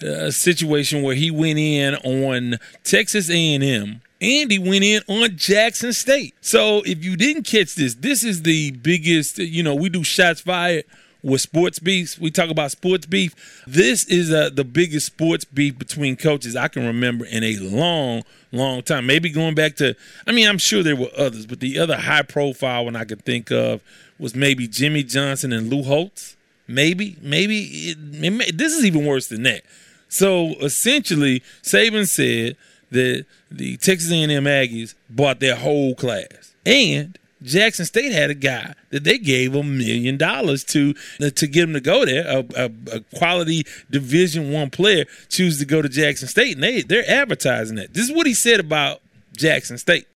uh, 0.02 0.32
situation 0.32 1.04
where 1.04 1.16
he 1.16 1.30
went 1.30 1.60
in 1.60 1.96
on 1.96 2.60
Texas 2.86 3.30
A&M 3.30 4.02
Andy 4.22 4.60
went 4.60 4.84
in 4.84 5.02
on 5.08 5.36
Jackson 5.36 5.94
State. 5.94 6.36
So 6.42 6.84
if 6.86 7.04
you 7.04 7.18
didn't 7.18 7.44
catch 7.44 7.74
this, 7.74 7.96
this 7.96 8.24
is 8.24 8.44
the 8.44 8.72
biggest, 8.72 9.40
you 9.40 9.64
know, 9.64 9.74
we 9.74 9.90
do 9.90 10.04
shots 10.04 10.42
fired 10.42 10.86
with 11.24 11.42
sports 11.42 11.80
beefs. 11.80 12.20
We 12.20 12.30
talk 12.30 12.52
about 12.52 12.72
sports 12.72 13.08
beef. 13.08 13.64
This 13.66 14.06
is 14.06 14.32
uh, 14.32 14.52
the 14.54 14.64
biggest 14.64 15.08
sports 15.08 15.44
beef 15.44 15.78
between 15.78 16.16
coaches 16.16 16.56
I 16.56 16.68
can 16.68 16.86
remember 16.86 17.26
in 17.26 17.44
a 17.44 17.58
long, 17.58 18.24
long 18.52 18.84
time. 18.84 19.08
Maybe 19.08 19.32
going 19.32 19.56
back 19.56 19.76
to, 19.78 19.96
I 20.28 20.32
mean, 20.32 20.48
I'm 20.48 20.60
sure 20.60 20.84
there 20.84 20.96
were 20.96 21.12
others, 21.18 21.48
but 21.48 21.60
the 21.60 21.80
other 21.80 21.98
high 21.98 22.24
profile 22.24 22.86
one 22.86 22.96
I 22.96 23.06
could 23.06 23.26
think 23.26 23.52
of 23.52 23.82
was 24.20 24.36
maybe 24.36 24.68
Jimmy 24.68 25.04
Johnson 25.04 25.52
and 25.52 25.70
Lou 25.70 25.82
Holtz. 25.82 26.36
Maybe, 26.68 27.18
maybe 27.22 27.64
it, 27.90 27.98
it 28.00 28.58
this 28.58 28.74
is 28.74 28.86
even 28.86 29.06
worse 29.06 29.28
than 29.28 29.44
that. 29.44 29.64
So 30.10 30.56
essentially, 30.62 31.42
Saban 31.64 32.08
said 32.08 32.56
that 32.92 33.26
the 33.50 33.78
Texas 33.78 34.12
A&M 34.12 34.30
Aggies 34.44 34.96
bought 35.10 35.40
their 35.40 35.56
whole 35.56 35.96
class, 35.96 36.54
and 36.66 37.18
Jackson 37.44 37.86
State 37.86 38.12
had 38.12 38.30
a 38.30 38.36
guy 38.36 38.74
that 38.92 39.04
they 39.04 39.18
gave 39.18 39.56
a 39.56 39.64
million 39.64 40.18
dollars 40.18 40.64
to 40.66 40.94
uh, 41.22 41.30
to 41.32 41.48
get 41.48 41.64
him 41.64 41.74
to 41.74 41.82
go 41.82 42.06
there. 42.06 42.28
A, 42.28 42.46
a, 42.56 42.72
a 42.98 43.00
quality 43.16 43.66
Division 43.90 44.52
One 44.52 44.70
player 44.70 45.06
choose 45.30 45.58
to 45.60 45.66
go 45.66 45.82
to 45.82 45.90
Jackson 45.90 46.28
State, 46.28 46.56
and 46.56 46.64
they 46.64 46.82
they're 46.82 47.10
advertising 47.10 47.78
that. 47.78 47.94
This 47.94 48.10
is 48.10 48.16
what 48.16 48.28
he 48.28 48.34
said 48.34 48.60
about 48.60 49.02
Jackson 49.36 49.78
State. 49.78 50.08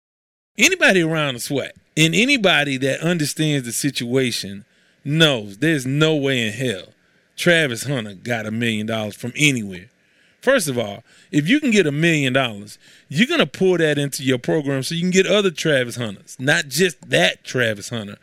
Anybody 0.56 1.02
around 1.02 1.34
the 1.34 1.40
SWAC 1.40 1.70
and 1.96 2.14
anybody 2.14 2.76
that 2.78 3.00
understands 3.00 3.66
the 3.66 3.72
situation 3.72 4.64
knows 5.04 5.58
there's 5.58 5.86
no 5.86 6.16
way 6.16 6.46
in 6.46 6.52
hell 6.52 6.94
Travis 7.36 7.84
Hunter 7.84 8.14
got 8.14 8.46
a 8.46 8.50
million 8.50 8.86
dollars 8.86 9.14
from 9.14 9.32
anywhere. 9.36 9.90
First 10.46 10.68
of 10.68 10.78
all, 10.78 11.02
if 11.32 11.48
you 11.48 11.58
can 11.58 11.72
get 11.72 11.88
a 11.88 11.90
million 11.90 12.32
dollars, 12.32 12.78
you're 13.08 13.26
to 13.40 13.48
pour 13.48 13.78
that 13.78 13.98
into 13.98 14.22
your 14.22 14.38
program 14.38 14.84
so 14.84 14.94
you 14.94 15.00
can 15.00 15.10
get 15.10 15.26
other 15.26 15.50
Travis 15.50 15.96
Hunters, 15.96 16.36
not 16.38 16.68
just 16.68 17.10
that 17.10 17.42
Travis 17.42 17.88
Hunter. 17.88 18.14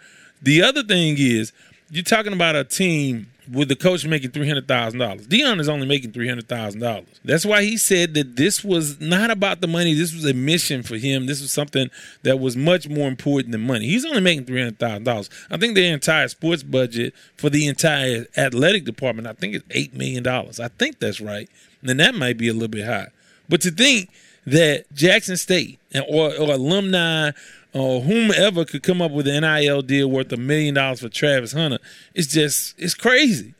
The 0.41 0.61
other 0.61 0.83
thing 0.83 1.17
is, 1.17 1.51
you're 1.91 2.01
talking 2.01 2.31
about 2.31 2.55
a 2.55 2.63
team 2.63 3.27
with 3.51 3.67
the 3.67 3.75
coach 3.75 4.05
making 4.05 4.31
three 4.31 4.47
hundred 4.47 4.67
thousand 4.67 4.99
dollars. 4.99 5.27
Deion 5.27 5.59
is 5.59 5.69
only 5.69 5.85
making 5.85 6.11
three 6.11 6.27
hundred 6.27 6.47
thousand 6.47 6.81
dollars. 6.81 7.07
That's 7.23 7.45
why 7.45 7.63
he 7.63 7.77
said 7.77 8.13
that 8.13 8.35
this 8.35 8.63
was 8.63 8.99
not 8.99 9.29
about 9.29 9.61
the 9.61 9.67
money. 9.67 9.93
This 9.93 10.13
was 10.13 10.25
a 10.25 10.33
mission 10.33 10.83
for 10.83 10.97
him. 10.97 11.25
This 11.25 11.41
was 11.41 11.51
something 11.51 11.89
that 12.23 12.39
was 12.39 12.55
much 12.55 12.87
more 12.87 13.07
important 13.07 13.51
than 13.51 13.61
money. 13.61 13.85
He's 13.87 14.05
only 14.05 14.21
making 14.21 14.45
three 14.45 14.59
hundred 14.59 14.79
thousand 14.79 15.03
dollars. 15.03 15.29
I 15.49 15.57
think 15.57 15.75
the 15.75 15.87
entire 15.87 16.27
sports 16.27 16.63
budget 16.63 17.13
for 17.37 17.49
the 17.49 17.67
entire 17.67 18.25
athletic 18.37 18.85
department, 18.85 19.27
I 19.27 19.33
think 19.33 19.55
it's 19.55 19.65
eight 19.71 19.93
million 19.93 20.23
dollars. 20.23 20.59
I 20.59 20.69
think 20.69 20.99
that's 20.99 21.21
right. 21.21 21.49
And 21.81 21.99
that 21.99 22.15
might 22.15 22.37
be 22.37 22.47
a 22.47 22.53
little 22.53 22.69
bit 22.69 22.85
high. 22.85 23.09
But 23.49 23.61
to 23.61 23.71
think 23.71 24.09
that 24.45 24.85
Jackson 24.93 25.37
State 25.37 25.79
or, 26.09 26.35
or 26.35 26.51
alumni 26.53 27.31
or 27.73 28.01
whomever 28.01 28.65
could 28.65 28.83
come 28.83 29.01
up 29.01 29.11
with 29.11 29.27
an 29.27 29.41
NIL 29.41 29.81
deal 29.81 30.09
worth 30.09 30.31
a 30.31 30.37
million 30.37 30.75
dollars 30.75 31.01
for 31.01 31.09
Travis 31.09 31.53
Hunter, 31.53 31.79
it's 32.13 32.27
just 32.27 32.75
it's 32.77 32.93
crazy. 32.93 33.53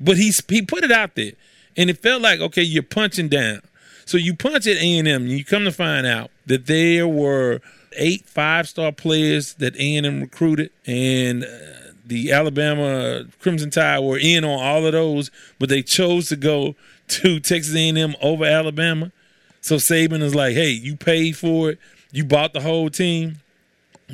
But 0.00 0.16
he's 0.16 0.42
he 0.48 0.62
put 0.62 0.84
it 0.84 0.92
out 0.92 1.14
there, 1.14 1.32
and 1.76 1.90
it 1.90 1.98
felt 1.98 2.22
like 2.22 2.40
okay, 2.40 2.62
you're 2.62 2.82
punching 2.82 3.28
down. 3.28 3.60
So 4.06 4.18
you 4.18 4.34
punch 4.34 4.66
at 4.66 4.76
A 4.76 4.98
and 4.98 5.30
you 5.30 5.44
come 5.44 5.64
to 5.64 5.72
find 5.72 6.06
out 6.06 6.30
that 6.46 6.66
there 6.66 7.08
were 7.08 7.60
eight 7.96 8.26
five 8.26 8.68
star 8.68 8.92
players 8.92 9.54
that 9.54 9.76
A 9.76 9.96
and 9.96 10.06
M 10.06 10.20
recruited, 10.20 10.70
and 10.86 11.44
uh, 11.44 11.84
the 12.04 12.32
Alabama 12.32 13.24
Crimson 13.40 13.70
Tide 13.70 14.00
were 14.00 14.18
in 14.18 14.44
on 14.44 14.62
all 14.62 14.84
of 14.84 14.92
those, 14.92 15.30
but 15.58 15.68
they 15.68 15.82
chose 15.82 16.28
to 16.28 16.36
go 16.36 16.74
to 17.08 17.40
Texas 17.40 17.74
A&M 17.74 18.14
over 18.20 18.44
Alabama. 18.44 19.10
So 19.60 19.76
Saban 19.76 20.22
is 20.22 20.34
like, 20.34 20.54
hey, 20.54 20.70
you 20.70 20.96
paid 20.96 21.36
for 21.36 21.70
it. 21.70 21.78
You 22.12 22.24
bought 22.24 22.52
the 22.52 22.60
whole 22.60 22.90
team. 22.90 23.40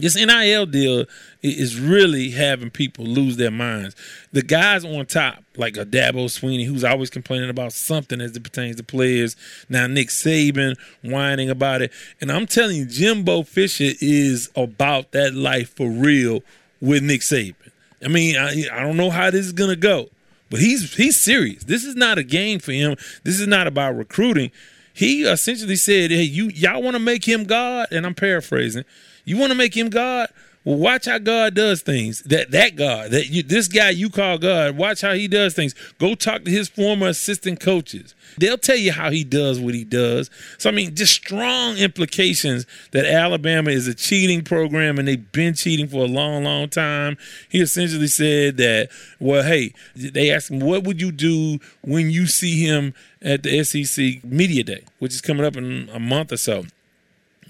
This 0.00 0.16
NIL 0.16 0.66
deal 0.66 1.06
is 1.42 1.78
really 1.78 2.30
having 2.30 2.70
people 2.70 3.04
lose 3.04 3.36
their 3.36 3.50
minds. 3.50 3.96
The 4.32 4.42
guys 4.42 4.84
on 4.84 5.06
top, 5.06 5.42
like 5.56 5.76
a 5.76 5.84
Dabo 5.84 6.26
Swinney, 6.26 6.66
who's 6.66 6.84
always 6.84 7.10
complaining 7.10 7.50
about 7.50 7.72
something 7.72 8.20
as 8.20 8.36
it 8.36 8.42
pertains 8.42 8.76
to 8.76 8.82
players. 8.82 9.36
Now 9.68 9.86
Nick 9.86 10.08
Saban 10.08 10.76
whining 11.02 11.50
about 11.50 11.82
it. 11.82 11.92
And 12.20 12.30
I'm 12.30 12.46
telling 12.46 12.76
you, 12.76 12.86
Jimbo 12.86 13.42
Fisher 13.42 13.92
is 14.00 14.50
about 14.56 15.12
that 15.12 15.34
life 15.34 15.74
for 15.74 15.88
real 15.88 16.42
with 16.80 17.02
Nick 17.02 17.20
Saban. 17.20 17.54
I 18.02 18.08
mean, 18.08 18.36
I, 18.36 18.64
I 18.72 18.80
don't 18.80 18.96
know 18.96 19.10
how 19.10 19.30
this 19.30 19.46
is 19.46 19.52
to 19.52 19.76
go. 19.76 20.08
But 20.50 20.58
he's 20.58 20.94
he's 20.94 21.18
serious. 21.18 21.62
This 21.64 21.84
is 21.84 21.94
not 21.94 22.18
a 22.18 22.24
game 22.24 22.58
for 22.58 22.72
him. 22.72 22.96
This 23.22 23.38
is 23.38 23.46
not 23.46 23.68
about 23.68 23.96
recruiting. 23.96 24.50
He 24.92 25.22
essentially 25.22 25.76
said, 25.76 26.10
"Hey, 26.10 26.24
you 26.24 26.48
y'all 26.48 26.82
want 26.82 26.96
to 26.96 26.98
make 26.98 27.26
him 27.26 27.44
God?" 27.44 27.86
And 27.92 28.04
I'm 28.04 28.16
paraphrasing. 28.16 28.84
You 29.30 29.36
want 29.36 29.52
to 29.52 29.56
make 29.56 29.76
him 29.76 29.90
God? 29.90 30.28
Well, 30.64 30.76
watch 30.76 31.06
how 31.06 31.18
God 31.18 31.54
does 31.54 31.82
things. 31.82 32.20
That 32.22 32.50
that 32.50 32.74
God, 32.74 33.12
that 33.12 33.28
you, 33.28 33.44
this 33.44 33.68
guy 33.68 33.90
you 33.90 34.10
call 34.10 34.38
God, 34.38 34.76
watch 34.76 35.02
how 35.02 35.12
he 35.12 35.28
does 35.28 35.54
things. 35.54 35.72
Go 36.00 36.16
talk 36.16 36.44
to 36.46 36.50
his 36.50 36.68
former 36.68 37.06
assistant 37.06 37.60
coaches. 37.60 38.16
They'll 38.38 38.58
tell 38.58 38.74
you 38.76 38.90
how 38.90 39.12
he 39.12 39.22
does 39.22 39.60
what 39.60 39.72
he 39.72 39.84
does. 39.84 40.30
So 40.58 40.68
I 40.68 40.72
mean, 40.72 40.96
just 40.96 41.12
strong 41.12 41.76
implications 41.76 42.66
that 42.90 43.06
Alabama 43.06 43.70
is 43.70 43.86
a 43.86 43.94
cheating 43.94 44.42
program 44.42 44.98
and 44.98 45.06
they've 45.06 45.30
been 45.30 45.54
cheating 45.54 45.86
for 45.86 46.02
a 46.02 46.08
long, 46.08 46.42
long 46.42 46.68
time. 46.68 47.16
He 47.48 47.60
essentially 47.60 48.08
said 48.08 48.56
that, 48.56 48.88
well, 49.20 49.44
hey, 49.44 49.74
they 49.94 50.32
asked 50.32 50.50
him, 50.50 50.58
what 50.58 50.82
would 50.82 51.00
you 51.00 51.12
do 51.12 51.60
when 51.82 52.10
you 52.10 52.26
see 52.26 52.66
him 52.66 52.94
at 53.22 53.44
the 53.44 53.62
SEC 53.62 54.24
Media 54.24 54.64
Day, 54.64 54.82
which 54.98 55.14
is 55.14 55.20
coming 55.20 55.46
up 55.46 55.56
in 55.56 55.88
a 55.92 56.00
month 56.00 56.32
or 56.32 56.36
so? 56.36 56.64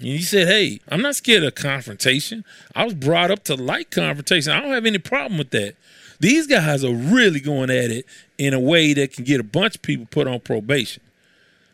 And 0.01 0.09
he 0.09 0.21
said, 0.23 0.47
Hey, 0.47 0.81
I'm 0.89 1.01
not 1.01 1.15
scared 1.15 1.43
of 1.43 1.55
confrontation. 1.55 2.43
I 2.75 2.85
was 2.85 2.95
brought 2.95 3.31
up 3.31 3.43
to 3.45 3.55
like 3.55 3.91
confrontation. 3.91 4.51
I 4.51 4.59
don't 4.59 4.73
have 4.73 4.85
any 4.85 4.97
problem 4.97 5.37
with 5.37 5.51
that. 5.51 5.75
These 6.19 6.47
guys 6.47 6.83
are 6.83 6.93
really 6.93 7.39
going 7.39 7.69
at 7.69 7.89
it 7.91 8.05
in 8.37 8.53
a 8.53 8.59
way 8.59 8.93
that 8.93 9.13
can 9.13 9.23
get 9.23 9.39
a 9.39 9.43
bunch 9.43 9.75
of 9.75 9.81
people 9.81 10.07
put 10.09 10.27
on 10.27 10.39
probation. 10.39 11.01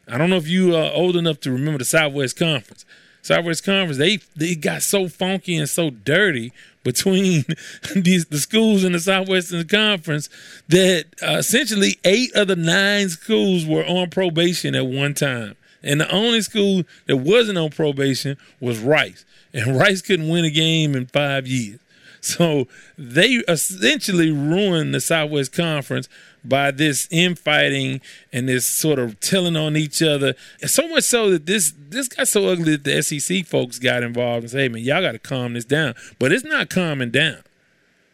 I 0.08 0.18
don't 0.18 0.30
know 0.30 0.38
if 0.38 0.48
you 0.48 0.76
are 0.76 0.92
old 0.94 1.18
enough 1.18 1.40
to 1.42 1.52
remember 1.52 1.80
the 1.80 1.86
Southwest 1.86 2.38
Conference. 2.38 2.86
Southwest 3.22 3.66
Conference, 3.66 3.98
they 3.98 4.20
they 4.38 4.56
got 4.56 4.84
so 4.84 5.10
funky 5.10 5.58
and 5.58 5.68
so 5.68 5.90
dirty 5.90 6.54
between 6.86 7.44
these 7.96 8.26
the 8.28 8.40
schools 8.40 8.86
in 8.86 8.94
the 8.94 9.02
Southwestern 9.02 9.68
Conference 9.68 10.30
that 10.70 11.08
uh, 11.22 11.38
essentially 11.40 12.00
eight 12.06 12.34
of 12.34 12.48
the 12.48 12.56
nine 12.56 13.10
schools 13.10 13.66
were 13.66 13.86
on 13.86 14.10
probation 14.10 14.76
at 14.76 14.88
one 14.88 15.14
time. 15.14 15.57
And 15.84 16.02
the 16.02 16.12
only 16.12 16.42
school 16.42 16.84
that 17.06 17.18
wasn't 17.18 17.58
on 17.58 17.70
probation 17.70 18.38
was 18.60 18.80
Rice. 18.80 19.26
And 19.54 19.78
Rice 19.80 20.02
couldn't 20.02 20.30
win 20.30 20.46
a 20.46 20.50
game 20.50 20.96
in 20.96 21.06
five 21.08 21.48
years. 21.48 21.80
So 22.20 22.68
they 22.98 23.44
essentially 23.48 24.32
ruined 24.32 24.94
the 24.94 25.00
Southwest 25.00 25.54
Conference 25.54 26.10
by 26.44 26.72
this 26.72 27.08
infighting 27.12 28.02
and 28.34 28.50
this 28.50 28.66
sort 28.66 29.00
of 29.00 29.20
telling 29.20 29.56
on 29.56 29.78
each 29.78 30.02
other. 30.02 30.34
And 30.62 30.70
so 30.70 30.88
much 30.88 31.04
so 31.04 31.30
that 31.32 31.46
this 31.46 31.74
this 31.90 32.08
got 32.08 32.28
so 32.28 32.48
ugly 32.48 32.76
that 32.76 32.84
the 32.84 33.02
SEC 33.02 33.46
folks 33.46 33.80
got 33.80 34.04
involved 34.04 34.44
and 34.44 34.52
said, 34.52 34.60
hey 34.62 34.70
man, 34.70 34.84
y'all 34.84 35.02
gotta 35.02 35.20
calm 35.20 35.54
this 35.54 35.66
down. 35.66 35.94
But 36.20 36.32
it's 36.32 36.44
not 36.44 36.70
calming 36.70 37.12
down. 37.12 37.44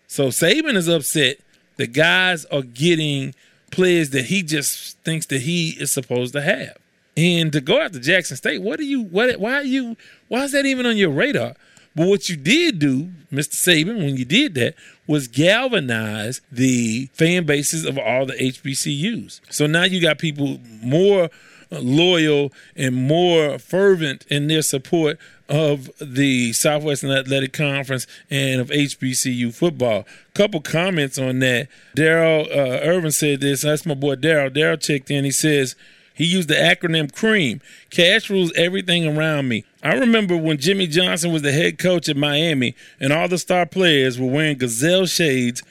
So 0.08 0.28
Saban 0.28 0.76
is 0.76 0.88
upset. 0.88 1.38
The 1.78 1.88
guys 1.88 2.46
are 2.46 2.62
getting 2.62 3.34
players 3.72 4.12
that 4.12 4.26
he 4.26 4.44
just 4.44 5.00
thinks 5.00 5.26
that 5.28 5.42
he 5.42 5.70
is 5.72 5.92
supposed 5.92 6.34
to 6.34 6.42
have. 6.42 6.78
And 7.16 7.52
to 7.54 7.62
go 7.62 7.82
out 7.82 7.94
to 7.94 8.00
Jackson 8.00 8.38
State, 8.38 8.62
what 8.62 8.80
are 8.80 8.84
you? 8.84 9.04
What? 9.04 9.40
Why 9.40 9.56
are 9.56 9.64
you? 9.64 9.96
Why 10.30 10.44
is 10.44 10.52
that 10.54 10.66
even 10.66 10.86
on 10.86 10.98
your 10.98 11.12
radar? 11.12 11.56
But 11.96 12.08
what 12.08 12.28
you 12.28 12.36
did 12.36 12.80
do, 12.80 13.12
Mr. 13.32 13.54
Saban, 13.54 13.98
when 13.98 14.18
you 14.18 14.26
did 14.26 14.56
that, 14.56 14.74
was 15.06 15.28
galvanize 15.28 16.42
the 16.52 17.08
fan 17.14 17.46
bases 17.46 17.86
of 17.86 18.00
all 18.00 18.26
the 18.26 18.34
HBCUs. 18.34 19.42
So 19.52 19.68
now 19.68 19.84
you 19.84 20.02
got 20.02 20.18
people 20.18 20.60
more 20.82 21.30
loyal 21.70 22.52
and 22.76 22.96
more 22.96 23.58
fervent 23.60 24.26
in 24.30 24.48
their 24.48 24.62
support 24.62 25.18
of 25.50 25.90
the 26.00 26.54
Southwestern 26.54 27.12
Athletic 27.12 27.54
Conference 27.54 28.08
and 28.30 28.62
of 28.62 28.70
HBCU 28.70 29.54
football. 29.54 30.06
Couple 30.34 30.62
comments 30.62 31.18
on 31.18 31.40
that. 31.40 31.68
Daryl 31.96 32.48
uh, 32.50 32.80
Irvin 32.84 33.12
said 33.12 33.42
this. 33.42 33.62
That's 33.62 33.86
my 33.86 33.94
boy 33.94 34.16
Daryl. 34.16 34.50
Daryl 34.50 34.82
checked 34.82 35.12
in. 35.12 35.26
He 35.26 35.32
says 35.32 35.76
he 36.14 36.26
used 36.26 36.50
the 36.50 36.56
acronym 36.56 37.12
CREAM. 37.12 37.62
Cash 37.90 38.30
rules 38.30 38.54
everything 38.54 39.06
around 39.06 39.48
me. 39.48 39.66
I 39.82 39.94
remember 39.94 40.38
when 40.38 40.58
Jimmy 40.58 40.88
Johnson 40.88 41.34
was 41.34 41.42
the 41.42 41.52
head 41.52 41.78
coach 41.80 42.08
at 42.08 42.18
Miami 42.18 42.76
and 43.00 43.12
all 43.12 43.28
the 43.28 43.38
star 43.38 43.66
players 43.66 44.20
were 44.20 44.30
wearing 44.30 44.58
gazelle 44.58 45.06
shades, 45.06 45.64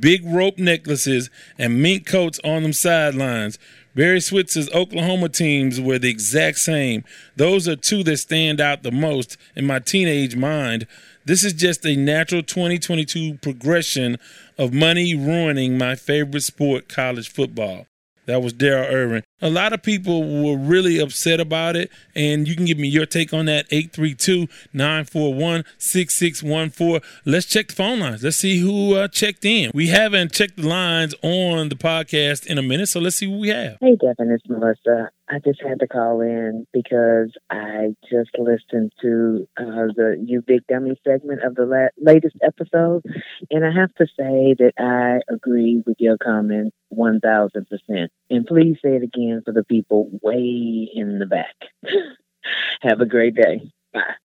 big 0.00 0.24
rope 0.24 0.58
necklaces, 0.58 1.30
and 1.58 1.82
mink 1.82 2.06
coats 2.06 2.40
on 2.44 2.62
them 2.62 2.72
sidelines. 2.72 3.58
Barry 3.94 4.20
Switzer's 4.20 4.70
Oklahoma 4.70 5.28
teams 5.28 5.80
were 5.80 5.98
the 5.98 6.10
exact 6.10 6.58
same. 6.58 7.04
Those 7.36 7.68
are 7.68 7.76
two 7.76 8.04
that 8.04 8.18
stand 8.18 8.60
out 8.60 8.82
the 8.82 8.92
most 8.92 9.36
in 9.56 9.66
my 9.66 9.80
teenage 9.80 10.36
mind. 10.36 10.86
This 11.24 11.44
is 11.44 11.52
just 11.52 11.84
a 11.84 11.96
natural 11.96 12.42
2022 12.42 13.38
progression 13.38 14.16
of 14.56 14.72
money 14.72 15.14
ruining 15.14 15.76
my 15.76 15.96
favorite 15.96 16.42
sport, 16.42 16.88
college 16.88 17.28
football. 17.28 17.86
That 18.26 18.42
was 18.42 18.54
Daryl 18.54 18.90
Irvin. 18.90 19.24
A 19.42 19.48
lot 19.48 19.72
of 19.72 19.82
people 19.82 20.44
were 20.44 20.58
really 20.58 20.98
upset 20.98 21.40
about 21.40 21.74
it, 21.74 21.90
and 22.14 22.46
you 22.46 22.54
can 22.54 22.66
give 22.66 22.76
me 22.76 22.88
your 22.88 23.06
take 23.06 23.32
on 23.32 23.46
that 23.46 23.64
832 23.70 24.46
941 24.74 25.64
6614. 25.78 27.00
Let's 27.24 27.46
check 27.46 27.68
the 27.68 27.74
phone 27.74 28.00
lines. 28.00 28.22
Let's 28.22 28.36
see 28.36 28.58
who 28.58 28.96
uh, 28.96 29.08
checked 29.08 29.46
in. 29.46 29.70
We 29.72 29.88
haven't 29.88 30.32
checked 30.32 30.58
the 30.58 30.68
lines 30.68 31.14
on 31.22 31.70
the 31.70 31.74
podcast 31.74 32.46
in 32.46 32.58
a 32.58 32.62
minute, 32.62 32.90
so 32.90 33.00
let's 33.00 33.16
see 33.16 33.26
what 33.26 33.40
we 33.40 33.48
have. 33.48 33.78
Hey, 33.80 33.96
Devin, 33.96 34.30
it's 34.30 34.46
Melissa. 34.46 35.10
I 35.30 35.38
just 35.38 35.62
had 35.62 35.78
to 35.78 35.86
call 35.86 36.20
in 36.20 36.66
because 36.72 37.32
I 37.48 37.94
just 38.10 38.30
listened 38.36 38.92
to 39.00 39.46
uh, 39.56 39.86
the 39.94 40.22
You 40.22 40.42
Big 40.42 40.66
Dummy 40.66 41.00
segment 41.06 41.44
of 41.44 41.54
the 41.54 41.66
la- 41.66 42.12
latest 42.12 42.36
episode, 42.42 43.04
and 43.50 43.64
I 43.64 43.70
have 43.72 43.94
to 43.94 44.06
say 44.06 44.56
that 44.58 44.72
I 44.76 45.20
agree 45.32 45.82
with 45.86 45.96
your 46.00 46.18
comment 46.18 46.74
1000%. 46.92 48.08
And 48.30 48.46
please 48.46 48.76
say 48.82 48.96
it 48.96 49.04
again 49.04 49.29
for 49.44 49.52
the 49.52 49.64
people 49.64 50.10
way 50.22 50.88
in 50.94 51.18
the 51.18 51.26
back. 51.26 51.54
have 52.82 53.00
a 53.00 53.06
great 53.06 53.34
day. 53.34 53.70
Bye. 53.92 54.29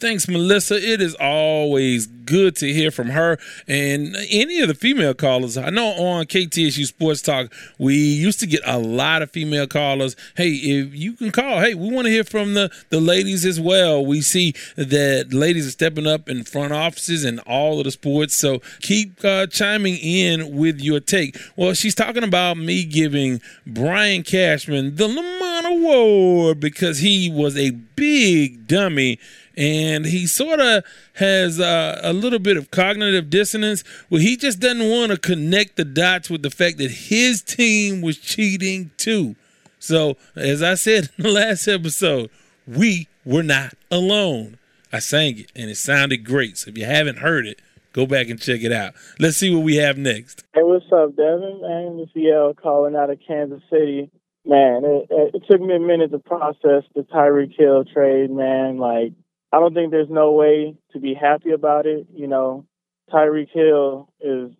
Thanks, 0.00 0.28
Melissa. 0.28 0.76
It 0.76 1.02
is 1.02 1.16
always 1.16 2.06
good 2.06 2.54
to 2.56 2.72
hear 2.72 2.92
from 2.92 3.08
her 3.08 3.36
and 3.66 4.14
any 4.30 4.60
of 4.60 4.68
the 4.68 4.74
female 4.74 5.12
callers. 5.12 5.56
I 5.56 5.70
know 5.70 5.88
on 5.88 6.26
KTSU 6.26 6.84
Sports 6.84 7.20
Talk, 7.20 7.52
we 7.78 7.96
used 7.96 8.38
to 8.38 8.46
get 8.46 8.60
a 8.64 8.78
lot 8.78 9.22
of 9.22 9.32
female 9.32 9.66
callers. 9.66 10.14
Hey, 10.36 10.50
if 10.50 10.94
you 10.94 11.14
can 11.14 11.32
call, 11.32 11.58
hey, 11.58 11.74
we 11.74 11.90
want 11.90 12.04
to 12.04 12.12
hear 12.12 12.22
from 12.22 12.54
the, 12.54 12.70
the 12.90 13.00
ladies 13.00 13.44
as 13.44 13.58
well. 13.58 14.06
We 14.06 14.20
see 14.20 14.54
that 14.76 15.32
ladies 15.32 15.66
are 15.66 15.72
stepping 15.72 16.06
up 16.06 16.28
in 16.28 16.44
front 16.44 16.72
offices 16.72 17.24
and 17.24 17.40
all 17.40 17.78
of 17.78 17.84
the 17.84 17.90
sports. 17.90 18.36
So 18.36 18.60
keep 18.80 19.24
uh, 19.24 19.48
chiming 19.48 19.96
in 19.96 20.56
with 20.56 20.80
your 20.80 21.00
take. 21.00 21.36
Well, 21.56 21.74
she's 21.74 21.96
talking 21.96 22.22
about 22.22 22.56
me 22.56 22.84
giving 22.84 23.40
Brian 23.66 24.22
Cashman 24.22 24.94
the 24.94 25.08
Lamont 25.08 25.66
Award 25.66 26.60
because 26.60 27.00
he 27.00 27.28
was 27.28 27.56
a 27.56 27.70
big 27.70 28.68
dummy 28.68 29.18
and 29.58 30.06
he 30.06 30.28
sort 30.28 30.60
of 30.60 30.84
has 31.14 31.58
uh, 31.58 32.00
a 32.04 32.12
little 32.12 32.38
bit 32.38 32.56
of 32.56 32.70
cognitive 32.70 33.28
dissonance 33.28 33.82
where 34.08 34.20
he 34.20 34.36
just 34.36 34.60
doesn't 34.60 34.88
want 34.88 35.10
to 35.10 35.18
connect 35.18 35.74
the 35.74 35.84
dots 35.84 36.30
with 36.30 36.42
the 36.42 36.50
fact 36.50 36.78
that 36.78 36.92
his 36.92 37.42
team 37.42 38.00
was 38.00 38.18
cheating 38.18 38.92
too. 38.96 39.34
So, 39.80 40.16
as 40.36 40.62
I 40.62 40.74
said 40.74 41.10
in 41.18 41.24
the 41.24 41.32
last 41.32 41.66
episode, 41.66 42.30
we 42.68 43.08
were 43.24 43.42
not 43.42 43.74
alone. 43.90 44.58
I 44.92 45.00
sang 45.00 45.38
it 45.38 45.52
and 45.56 45.68
it 45.68 45.76
sounded 45.76 46.24
great. 46.24 46.56
So, 46.58 46.70
if 46.70 46.78
you 46.78 46.84
haven't 46.84 47.18
heard 47.18 47.44
it, 47.44 47.60
go 47.92 48.06
back 48.06 48.28
and 48.28 48.40
check 48.40 48.62
it 48.62 48.72
out. 48.72 48.94
Let's 49.18 49.38
see 49.38 49.52
what 49.52 49.64
we 49.64 49.76
have 49.76 49.98
next. 49.98 50.44
Hey, 50.54 50.62
what's 50.62 50.86
up, 50.92 51.16
Devin? 51.16 51.60
Man, 51.62 51.98
this 51.98 52.10
is 52.14 52.56
calling 52.62 52.94
out 52.94 53.10
of 53.10 53.18
Kansas 53.26 53.62
City. 53.68 54.08
Man, 54.44 54.84
it, 54.84 55.34
it 55.34 55.42
took 55.50 55.60
me 55.60 55.74
a 55.74 55.80
minute 55.80 56.12
to 56.12 56.20
process 56.20 56.84
the 56.94 57.02
Tyreek 57.02 57.58
Hill 57.58 57.84
trade, 57.84 58.30
man. 58.30 58.78
Like, 58.78 59.12
I 59.52 59.60
don't 59.60 59.74
think 59.74 59.90
there's 59.90 60.10
no 60.10 60.32
way 60.32 60.76
to 60.92 61.00
be 61.00 61.14
happy 61.14 61.52
about 61.52 61.86
it. 61.86 62.06
You 62.14 62.26
know, 62.26 62.66
Tyreek 63.12 63.48
Hill 63.52 64.12
is 64.20 64.50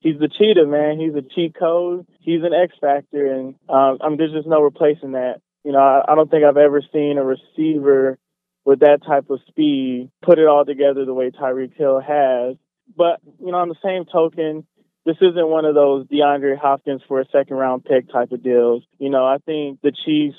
he's 0.00 0.18
the 0.18 0.28
cheetah, 0.28 0.66
man. 0.66 0.98
He's 0.98 1.14
a 1.14 1.22
cheat 1.22 1.54
code. 1.58 2.06
He's 2.20 2.42
an 2.42 2.54
X 2.54 2.74
factor, 2.80 3.26
and 3.32 3.54
um, 3.68 3.98
I 4.00 4.08
mean, 4.08 4.18
there's 4.18 4.32
just 4.32 4.48
no 4.48 4.62
replacing 4.62 5.12
that. 5.12 5.40
You 5.64 5.72
know, 5.72 5.78
I, 5.78 6.12
I 6.12 6.14
don't 6.14 6.30
think 6.30 6.44
I've 6.44 6.56
ever 6.56 6.82
seen 6.92 7.18
a 7.18 7.24
receiver 7.24 8.18
with 8.64 8.80
that 8.80 9.02
type 9.06 9.30
of 9.30 9.40
speed 9.48 10.10
put 10.22 10.38
it 10.38 10.46
all 10.46 10.64
together 10.64 11.04
the 11.04 11.14
way 11.14 11.30
Tyreek 11.30 11.76
Hill 11.76 12.00
has. 12.00 12.56
But 12.96 13.20
you 13.38 13.52
know, 13.52 13.58
on 13.58 13.68
the 13.68 13.76
same 13.84 14.04
token, 14.04 14.66
this 15.06 15.16
isn't 15.20 15.48
one 15.48 15.64
of 15.64 15.74
those 15.74 16.06
DeAndre 16.06 16.58
Hopkins 16.58 17.02
for 17.06 17.20
a 17.20 17.26
second 17.32 17.56
round 17.56 17.84
pick 17.84 18.10
type 18.10 18.32
of 18.32 18.42
deals. 18.42 18.82
You 18.98 19.10
know, 19.10 19.24
I 19.26 19.38
think 19.38 19.80
the 19.82 19.92
Chiefs 19.92 20.36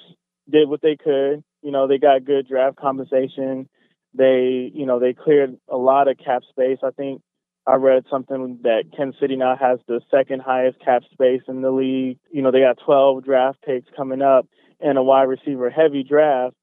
did 0.50 0.70
what 0.70 0.82
they 0.82 0.98
could. 0.98 1.44
You 1.62 1.72
know, 1.72 1.88
they 1.88 1.98
got 1.98 2.26
good 2.26 2.48
draft 2.48 2.78
compensation. 2.78 3.70
They, 4.13 4.71
you 4.74 4.86
know, 4.86 5.00
they 5.00 5.13
cleared 5.13 5.58
a 5.69 5.78
lot 5.78 6.08
of 6.08 6.17
cap 6.17 6.43
space. 6.50 6.80
I 6.84 6.91
think 6.91 7.21
I 7.67 7.76
read 7.76 8.06
something 8.10 8.60
that 8.63 8.86
Kansas 8.95 9.19
City 9.19 9.36
now 9.36 9.56
has 9.56 9.80
the 9.88 10.02
second 10.10 10.41
highest 10.41 10.80
cap 10.80 11.04
space 11.12 11.41
in 11.47 11.62
the 11.62 11.71
league. 11.71 12.17
You 12.32 12.41
know, 12.41 12.52
they 12.52 12.62
got 12.62 12.80
12 12.84 13.24
draft 13.24 13.60
picks 13.65 13.88
coming 13.95 14.21
up 14.21 14.47
and 14.80 14.97
a 14.97 15.04
wide 15.04 15.24
receiver 15.24 15.69
heavy 15.69 16.04
draft. 16.04 16.56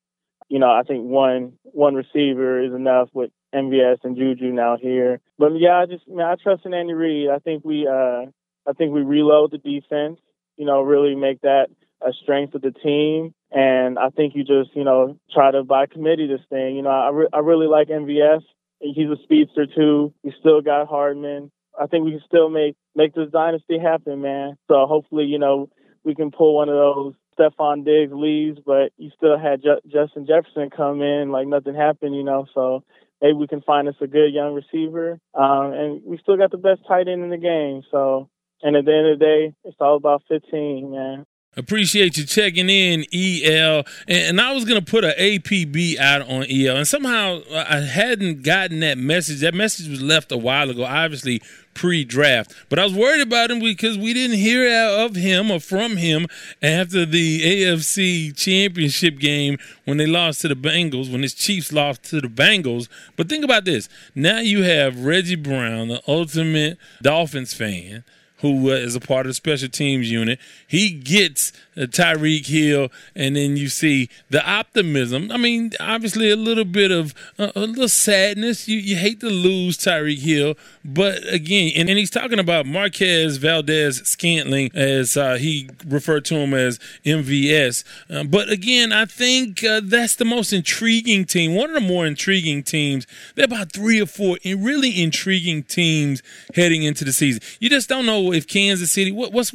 You 0.48 0.58
know, 0.58 0.70
I 0.70 0.82
think 0.82 1.04
one 1.04 1.52
one 1.62 1.94
receiver 1.94 2.62
is 2.62 2.72
enough 2.72 3.10
with 3.12 3.30
MVS 3.54 3.98
and 4.02 4.16
Juju 4.16 4.50
now 4.50 4.76
here. 4.80 5.20
But 5.38 5.52
yeah, 5.58 5.78
I 5.78 5.86
just 5.86 6.08
man, 6.08 6.26
I 6.26 6.34
trust 6.42 6.64
in 6.64 6.74
Andy 6.74 6.94
Reid. 6.94 7.30
I 7.30 7.38
think 7.38 7.64
we 7.64 7.86
uh 7.86 8.26
I 8.66 8.72
think 8.76 8.92
we 8.92 9.02
reload 9.02 9.52
the 9.52 9.58
defense, 9.58 10.18
you 10.56 10.66
know, 10.66 10.82
really 10.82 11.14
make 11.14 11.42
that 11.42 11.68
a 12.02 12.12
strength 12.12 12.54
of 12.54 12.62
the 12.62 12.72
team. 12.72 13.34
And 13.50 13.98
I 13.98 14.10
think 14.10 14.34
you 14.34 14.44
just, 14.44 14.74
you 14.74 14.84
know, 14.84 15.18
try 15.32 15.50
to 15.50 15.64
by 15.64 15.86
committee 15.86 16.26
this 16.26 16.44
thing. 16.50 16.76
You 16.76 16.82
know, 16.82 16.90
I, 16.90 17.10
re- 17.10 17.28
I 17.32 17.38
really 17.38 17.66
like 17.66 17.88
MVS. 17.88 18.42
He's 18.80 19.08
a 19.10 19.16
speedster 19.22 19.66
too. 19.66 20.12
We 20.22 20.34
still 20.38 20.60
got 20.60 20.88
Hardman. 20.88 21.50
I 21.80 21.86
think 21.86 22.04
we 22.04 22.12
can 22.12 22.22
still 22.26 22.48
make 22.48 22.76
make 22.94 23.14
this 23.14 23.30
dynasty 23.30 23.78
happen, 23.78 24.20
man. 24.20 24.56
So 24.68 24.86
hopefully, 24.86 25.24
you 25.24 25.38
know, 25.38 25.70
we 26.04 26.14
can 26.14 26.30
pull 26.30 26.56
one 26.56 26.68
of 26.68 26.74
those 26.74 27.14
Stefon 27.38 27.84
Diggs 27.84 28.12
leaves, 28.12 28.58
but 28.64 28.92
you 28.96 29.10
still 29.16 29.38
had 29.38 29.62
Ju- 29.62 29.80
Justin 29.86 30.26
Jefferson 30.26 30.70
come 30.70 31.02
in 31.02 31.30
like 31.30 31.46
nothing 31.46 31.74
happened, 31.74 32.14
you 32.14 32.24
know. 32.24 32.46
So 32.54 32.84
maybe 33.22 33.34
we 33.34 33.46
can 33.46 33.62
find 33.62 33.88
us 33.88 33.94
a 34.00 34.06
good 34.06 34.32
young 34.32 34.54
receiver, 34.54 35.18
um, 35.34 35.72
and 35.72 36.02
we 36.04 36.18
still 36.18 36.36
got 36.36 36.50
the 36.50 36.58
best 36.58 36.80
tight 36.86 37.08
end 37.08 37.22
in 37.22 37.30
the 37.30 37.36
game. 37.38 37.82
So, 37.90 38.28
and 38.62 38.76
at 38.76 38.84
the 38.84 38.92
end 38.94 39.08
of 39.08 39.18
the 39.18 39.24
day, 39.24 39.54
it's 39.64 39.76
all 39.80 39.96
about 39.96 40.22
15, 40.28 40.90
man. 40.90 41.24
Appreciate 41.56 42.16
you 42.16 42.24
checking 42.24 42.70
in, 42.70 43.04
EL. 43.12 43.84
And, 44.06 44.40
I 44.40 44.52
was 44.52 44.64
going 44.64 44.78
to 44.82 44.90
put 44.90 45.04
an 45.04 45.14
APB 45.18 45.98
out 45.98 46.22
on 46.22 46.44
EL. 46.48 46.76
And 46.76 46.86
somehow 46.86 47.40
I 47.52 47.80
hadn't 47.80 48.42
gotten 48.42 48.78
that 48.80 48.96
message. 48.96 49.40
That 49.40 49.54
message 49.54 49.88
was 49.88 50.00
left 50.00 50.30
a 50.30 50.36
while 50.36 50.70
ago, 50.70 50.84
obviously 50.84 51.42
pre 51.74 52.04
draft. 52.04 52.54
But 52.68 52.78
I 52.78 52.84
was 52.84 52.92
worried 52.94 53.22
about 53.22 53.50
him 53.50 53.60
because 53.60 53.98
we 53.98 54.12
didn't 54.12 54.36
hear 54.36 54.68
of 55.04 55.16
him 55.16 55.50
or 55.50 55.58
from 55.58 55.96
him 55.96 56.26
after 56.62 57.04
the 57.04 57.40
AFC 57.40 58.36
championship 58.36 59.18
game 59.18 59.58
when 59.84 59.96
they 59.96 60.06
lost 60.06 60.42
to 60.42 60.48
the 60.48 60.54
Bengals, 60.54 61.10
when 61.10 61.22
his 61.22 61.34
Chiefs 61.34 61.72
lost 61.72 62.04
to 62.04 62.20
the 62.20 62.28
Bengals. 62.28 62.88
But 63.16 63.28
think 63.28 63.44
about 63.44 63.64
this 63.64 63.88
now 64.14 64.38
you 64.38 64.62
have 64.62 65.04
Reggie 65.04 65.34
Brown, 65.36 65.88
the 65.88 66.02
ultimate 66.06 66.78
Dolphins 67.02 67.54
fan 67.54 68.04
who 68.40 68.70
uh, 68.70 68.74
is 68.74 68.94
a 68.94 69.00
part 69.00 69.26
of 69.26 69.30
the 69.30 69.34
special 69.34 69.68
teams 69.68 70.10
unit. 70.10 70.38
He 70.66 70.90
gets 70.90 71.52
uh, 71.76 71.82
Tyreek 71.82 72.46
Hill, 72.46 72.90
and 73.14 73.36
then 73.36 73.56
you 73.56 73.68
see 73.68 74.08
the 74.30 74.48
optimism. 74.48 75.30
I 75.30 75.36
mean, 75.36 75.72
obviously 75.80 76.30
a 76.30 76.36
little 76.36 76.64
bit 76.64 76.90
of 76.90 77.14
uh, 77.38 77.52
a 77.54 77.60
little 77.60 77.88
sadness. 77.88 78.68
You 78.68 78.78
you 78.78 78.96
hate 78.96 79.20
to 79.20 79.28
lose 79.28 79.76
Tyreek 79.78 80.18
Hill, 80.18 80.54
but 80.84 81.22
again, 81.32 81.72
and, 81.76 81.88
and 81.88 81.98
he's 81.98 82.10
talking 82.10 82.38
about 82.38 82.66
Marquez 82.66 83.36
Valdes 83.38 84.08
Scantling 84.08 84.70
as 84.74 85.16
uh, 85.16 85.34
he 85.34 85.68
referred 85.86 86.24
to 86.26 86.36
him 86.36 86.54
as 86.54 86.78
MVS. 87.04 87.84
Uh, 88.10 88.24
but 88.24 88.48
again, 88.50 88.92
I 88.92 89.04
think 89.04 89.64
uh, 89.64 89.80
that's 89.82 90.16
the 90.16 90.24
most 90.24 90.52
intriguing 90.52 91.24
team. 91.24 91.54
One 91.54 91.70
of 91.70 91.74
the 91.74 91.88
more 91.88 92.06
intriguing 92.06 92.62
teams. 92.62 93.06
There 93.34 93.44
are 93.44 93.46
about 93.46 93.72
three 93.72 94.00
or 94.00 94.06
four 94.06 94.36
really 94.44 95.02
intriguing 95.02 95.62
teams 95.64 96.22
heading 96.54 96.82
into 96.82 97.04
the 97.04 97.12
season. 97.12 97.42
You 97.60 97.68
just 97.68 97.88
don't 97.88 98.06
know 98.06 98.27
if 98.32 98.46
Kansas 98.46 98.92
City, 98.92 99.12
what, 99.12 99.32
what's 99.32 99.52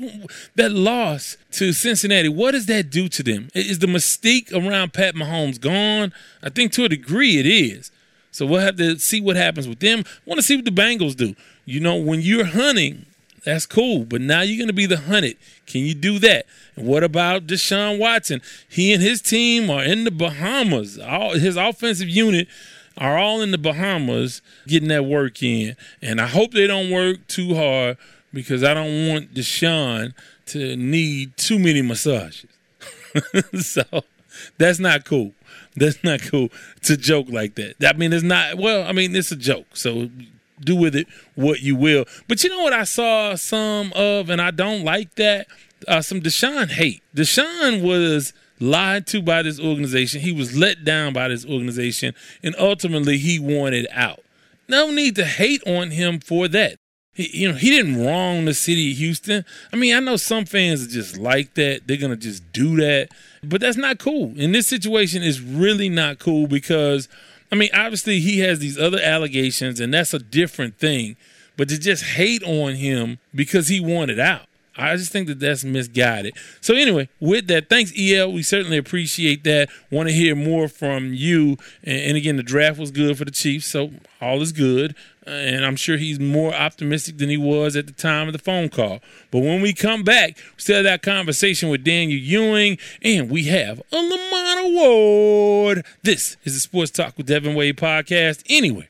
that 0.55 0.71
loss 0.71 1.38
to 1.51 1.73
Cincinnati? 1.73 2.29
What 2.29 2.51
does 2.51 2.65
that 2.67 2.89
do 2.89 3.07
to 3.09 3.23
them? 3.23 3.49
Is 3.53 3.79
the 3.79 3.88
mystique 3.88 4.51
around 4.53 4.93
Pat 4.93 5.15
Mahomes 5.15 5.59
gone? 5.59 6.13
I 6.41 6.49
think 6.49 6.71
to 6.73 6.86
a 6.86 6.89
degree 6.89 7.39
it 7.39 7.45
is. 7.45 7.91
So 8.31 8.45
we'll 8.45 8.62
have 8.62 8.77
to 8.77 8.97
see 8.97 9.21
what 9.21 9.36
happens 9.36 9.67
with 9.67 9.79
them. 9.79 10.03
Want 10.25 10.39
to 10.39 10.43
see 10.43 10.55
what 10.55 10.65
the 10.65 10.71
Bengals 10.71 11.15
do. 11.15 11.36
You 11.65 11.79
know, 11.79 11.95
when 11.95 12.21
you're 12.21 12.45
hunting, 12.45 13.05
that's 13.45 13.65
cool, 13.65 14.05
but 14.05 14.21
now 14.21 14.41
you're 14.41 14.57
going 14.57 14.67
to 14.67 14.73
be 14.73 14.86
the 14.86 14.97
hunted. 14.97 15.38
Can 15.67 15.81
you 15.81 15.93
do 15.93 16.17
that? 16.19 16.45
And 16.75 16.88
what 16.88 17.03
about 17.03 17.45
Deshaun 17.45 17.99
Watson? 17.99 18.41
He 18.67 18.93
and 18.93 19.03
his 19.03 19.21
team 19.21 19.69
are 19.69 19.83
in 19.83 20.03
the 20.03 20.12
Bahamas. 20.12 20.97
All 20.97 21.33
his 21.33 21.57
offensive 21.57 22.09
unit 22.09 22.47
are 22.97 23.17
all 23.17 23.41
in 23.41 23.51
the 23.51 23.57
Bahamas 23.57 24.41
getting 24.67 24.89
that 24.89 25.05
work 25.05 25.43
in. 25.43 25.75
And 26.01 26.21
I 26.21 26.27
hope 26.27 26.51
they 26.51 26.67
don't 26.67 26.91
work 26.91 27.27
too 27.27 27.55
hard 27.55 27.97
because 28.34 28.63
I 28.63 28.74
don't 28.74 29.08
want 29.10 29.34
Deshaun 29.34 30.13
to 30.48 30.76
need 30.76 31.38
too 31.38 31.60
many 31.60 31.82
massages. 31.82 32.46
so 33.62 33.84
that's 34.58 34.80
not 34.80 35.06
cool. 35.06 35.34
That's 35.76 36.04
not 36.04 36.22
cool 36.22 36.50
to 36.84 36.98
joke 36.98 37.28
like 37.30 37.56
that. 37.56 37.76
I 37.84 37.93
mean, 37.93 38.13
it's 38.13 38.24
not, 38.24 38.58
well, 38.58 38.88
I 38.88 38.91
mean, 38.91 39.15
it's 39.15 39.32
a 39.32 39.36
joke. 39.36 39.67
So 39.74 40.10
do 40.60 40.76
with 40.76 40.96
it 40.96 41.08
what 41.36 41.62
you 41.62 41.76
will. 41.76 42.06
But 42.28 42.43
you 42.43 42.50
know 42.50 42.63
what 42.63 42.74
I 42.74 42.84
saw 42.84 43.36
some 43.36 43.91
of, 43.96 44.30
and 44.30 44.41
I 44.41 44.52
don't 44.52 44.84
like 44.84 45.15
that? 45.15 45.48
Uh, 45.88 46.02
some 46.02 46.22
Deshaun 46.22 46.69
hate. 46.69 47.04
Deshaun 47.15 47.84
was 47.84 48.34
lied 48.60 49.06
to 49.08 49.22
by 49.22 49.41
this 49.43 49.60
organization. 49.60 50.22
He 50.22 50.32
was 50.32 50.56
let 50.56 50.84
down 50.84 51.13
by 51.13 51.28
this 51.28 51.46
organization, 51.46 52.13
and 52.41 52.56
ultimately 52.58 53.17
he 53.17 53.39
wanted 53.39 53.88
out. 53.91 54.22
No 54.67 54.91
need 54.91 55.15
to 55.17 55.26
hate 55.26 55.62
on 55.67 55.91
him 55.91 56.19
for 56.19 56.48
that. 56.48 56.78
He, 57.13 57.41
you 57.41 57.47
know, 57.47 57.56
he 57.56 57.69
didn't 57.69 58.04
wrong 58.04 58.45
the 58.45 58.54
city 58.54 58.91
of 58.91 58.97
Houston. 58.97 59.45
I 59.71 59.76
mean, 59.76 59.95
I 59.95 59.99
know 59.99 60.17
some 60.17 60.45
fans 60.45 60.84
are 60.84 60.89
just 60.89 61.17
like 61.17 61.54
that. 61.54 61.88
They're 61.88 61.97
gonna 61.97 62.15
just 62.15 62.52
do 62.52 62.76
that, 62.78 63.10
but 63.43 63.62
that's 63.62 63.78
not 63.78 63.99
cool. 63.99 64.34
In 64.36 64.52
this 64.52 64.67
situation, 64.67 65.21
is 65.21 65.41
really 65.41 65.89
not 65.89 66.19
cool 66.19 66.47
because, 66.47 67.08
I 67.52 67.56
mean, 67.56 67.69
obviously 67.73 68.19
he 68.19 68.39
has 68.39 68.60
these 68.60 68.78
other 68.78 68.99
allegations, 68.99 69.80
and 69.80 69.93
that's 69.93 70.13
a 70.13 70.19
different 70.19 70.80
thing. 70.80 71.15
But 71.56 71.69
to 71.69 71.78
just 71.78 72.04
hate 72.04 72.43
on 72.43 72.76
him 72.76 73.19
because 73.34 73.67
he 73.67 73.80
wanted 73.80 74.19
out, 74.19 74.47
I 74.76 74.95
just 74.95 75.12
think 75.12 75.28
that 75.28 75.39
that's 75.39 75.63
misguided. 75.63 76.36
So 76.62 76.73
anyway, 76.73 77.10
with 77.19 77.47
that, 77.47 77.69
thanks 77.69 77.93
EL. 77.97 78.32
We 78.32 78.41
certainly 78.41 78.78
appreciate 78.78 79.43
that. 79.43 79.69
Want 79.91 80.10
to 80.10 80.15
hear 80.15 80.36
more 80.36 80.67
from 80.67 81.13
you. 81.13 81.58
And, 81.84 82.02
and, 82.02 82.17
again, 82.17 82.38
the 82.38 82.43
draft 82.43 82.80
was 82.80 82.89
good 82.89 83.17
for 83.17 83.26
the 83.26 83.32
Chiefs, 83.32 83.67
so 83.67 83.91
all 84.19 84.41
is 84.41 84.52
good. 84.52 84.95
And 85.25 85.65
I'm 85.65 85.75
sure 85.75 85.97
he's 85.97 86.19
more 86.19 86.53
optimistic 86.53 87.17
than 87.17 87.29
he 87.29 87.38
was 87.38 87.75
at 87.75 87.88
the 87.88 87.93
time 87.93 88.27
of 88.27 88.33
the 88.33 88.39
phone 88.39 88.69
call. 88.69 88.99
But 89.31 89.39
when 89.39 89.62
we 89.62 89.73
come 89.73 90.03
back, 90.03 90.38
we 90.38 90.59
still 90.62 90.77
have 90.77 90.83
that 90.86 91.01
conversation 91.01 91.69
with 91.69 91.83
Daniel 91.83 92.19
Ewing, 92.19 92.77
and 93.01 93.29
we 93.29 93.45
have 93.45 93.81
a 93.91 93.95
Lamont 93.95 94.67
Award. 94.67 95.86
This 96.03 96.38
is 96.43 96.53
the 96.53 96.59
Sports 96.59 96.91
Talk 96.91 97.17
with 97.17 97.27
Devin 97.27 97.55
Wade 97.55 97.77
podcast. 97.77 98.43
Anyway, 98.49 98.89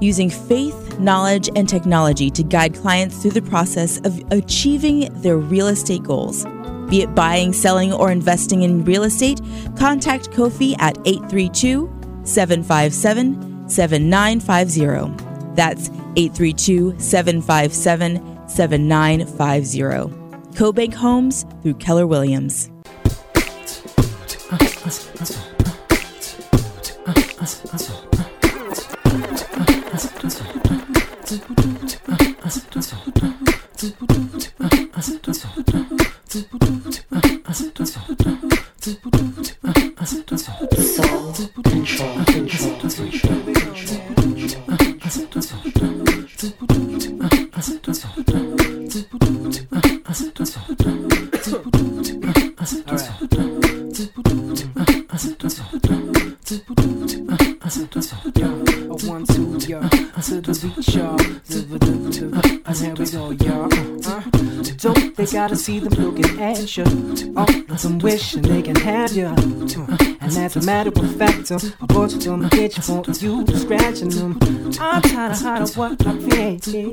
using 0.00 0.30
faith, 0.30 0.98
knowledge, 0.98 1.48
and 1.56 1.68
technology 1.68 2.30
to 2.30 2.42
guide 2.42 2.74
clients 2.74 3.20
through 3.20 3.32
the 3.32 3.42
process 3.42 3.98
of 4.04 4.22
achieving 4.30 5.08
their 5.22 5.38
real 5.38 5.68
estate 5.68 6.02
goals. 6.02 6.44
Be 6.88 7.02
it 7.02 7.14
buying, 7.14 7.52
selling, 7.52 7.92
or 7.92 8.10
investing 8.10 8.62
in 8.62 8.84
real 8.84 9.04
estate, 9.04 9.40
contact 9.76 10.30
Kofi 10.30 10.74
at 10.78 10.96
832 11.04 11.90
757 12.24 13.68
7950. 13.68 15.54
That's 15.54 15.90
832 16.16 16.98
757 16.98 18.48
7950. 18.48 20.16
CoBank 20.54 20.94
Homes 20.94 21.44
through 21.62 21.74
Keller 21.74 22.06
Williams. 22.06 22.70
Soul 31.28 31.40
control, 41.62 42.24
control, 42.24 42.78
control, 42.80 43.18
control. 44.14 45.57
Gotta 65.38 65.54
see 65.54 65.78
them 65.78 65.92
looking 66.04 66.40
at 66.40 66.76
you. 66.76 66.84
Oh, 67.36 67.76
some 67.76 68.00
wishing 68.00 68.42
they 68.42 68.60
can 68.60 68.74
have 68.74 69.12
you. 69.12 69.26
And 69.26 70.36
as 70.36 70.56
a 70.56 70.62
matter 70.62 70.90
of 70.90 71.16
fact, 71.16 71.52
uh, 71.52 71.60
I 71.80 71.86
bought 71.86 72.10
some 72.10 72.50
bitch 72.50 72.76
want 72.88 73.22
you 73.22 73.46
scratching 73.56 74.08
them. 74.08 74.36
I'm 74.80 75.00
tired 75.00 75.30
of 75.30 75.40
hiding 75.40 75.68
what 75.76 76.04
I'm 76.04 76.28
feeling. 76.28 76.92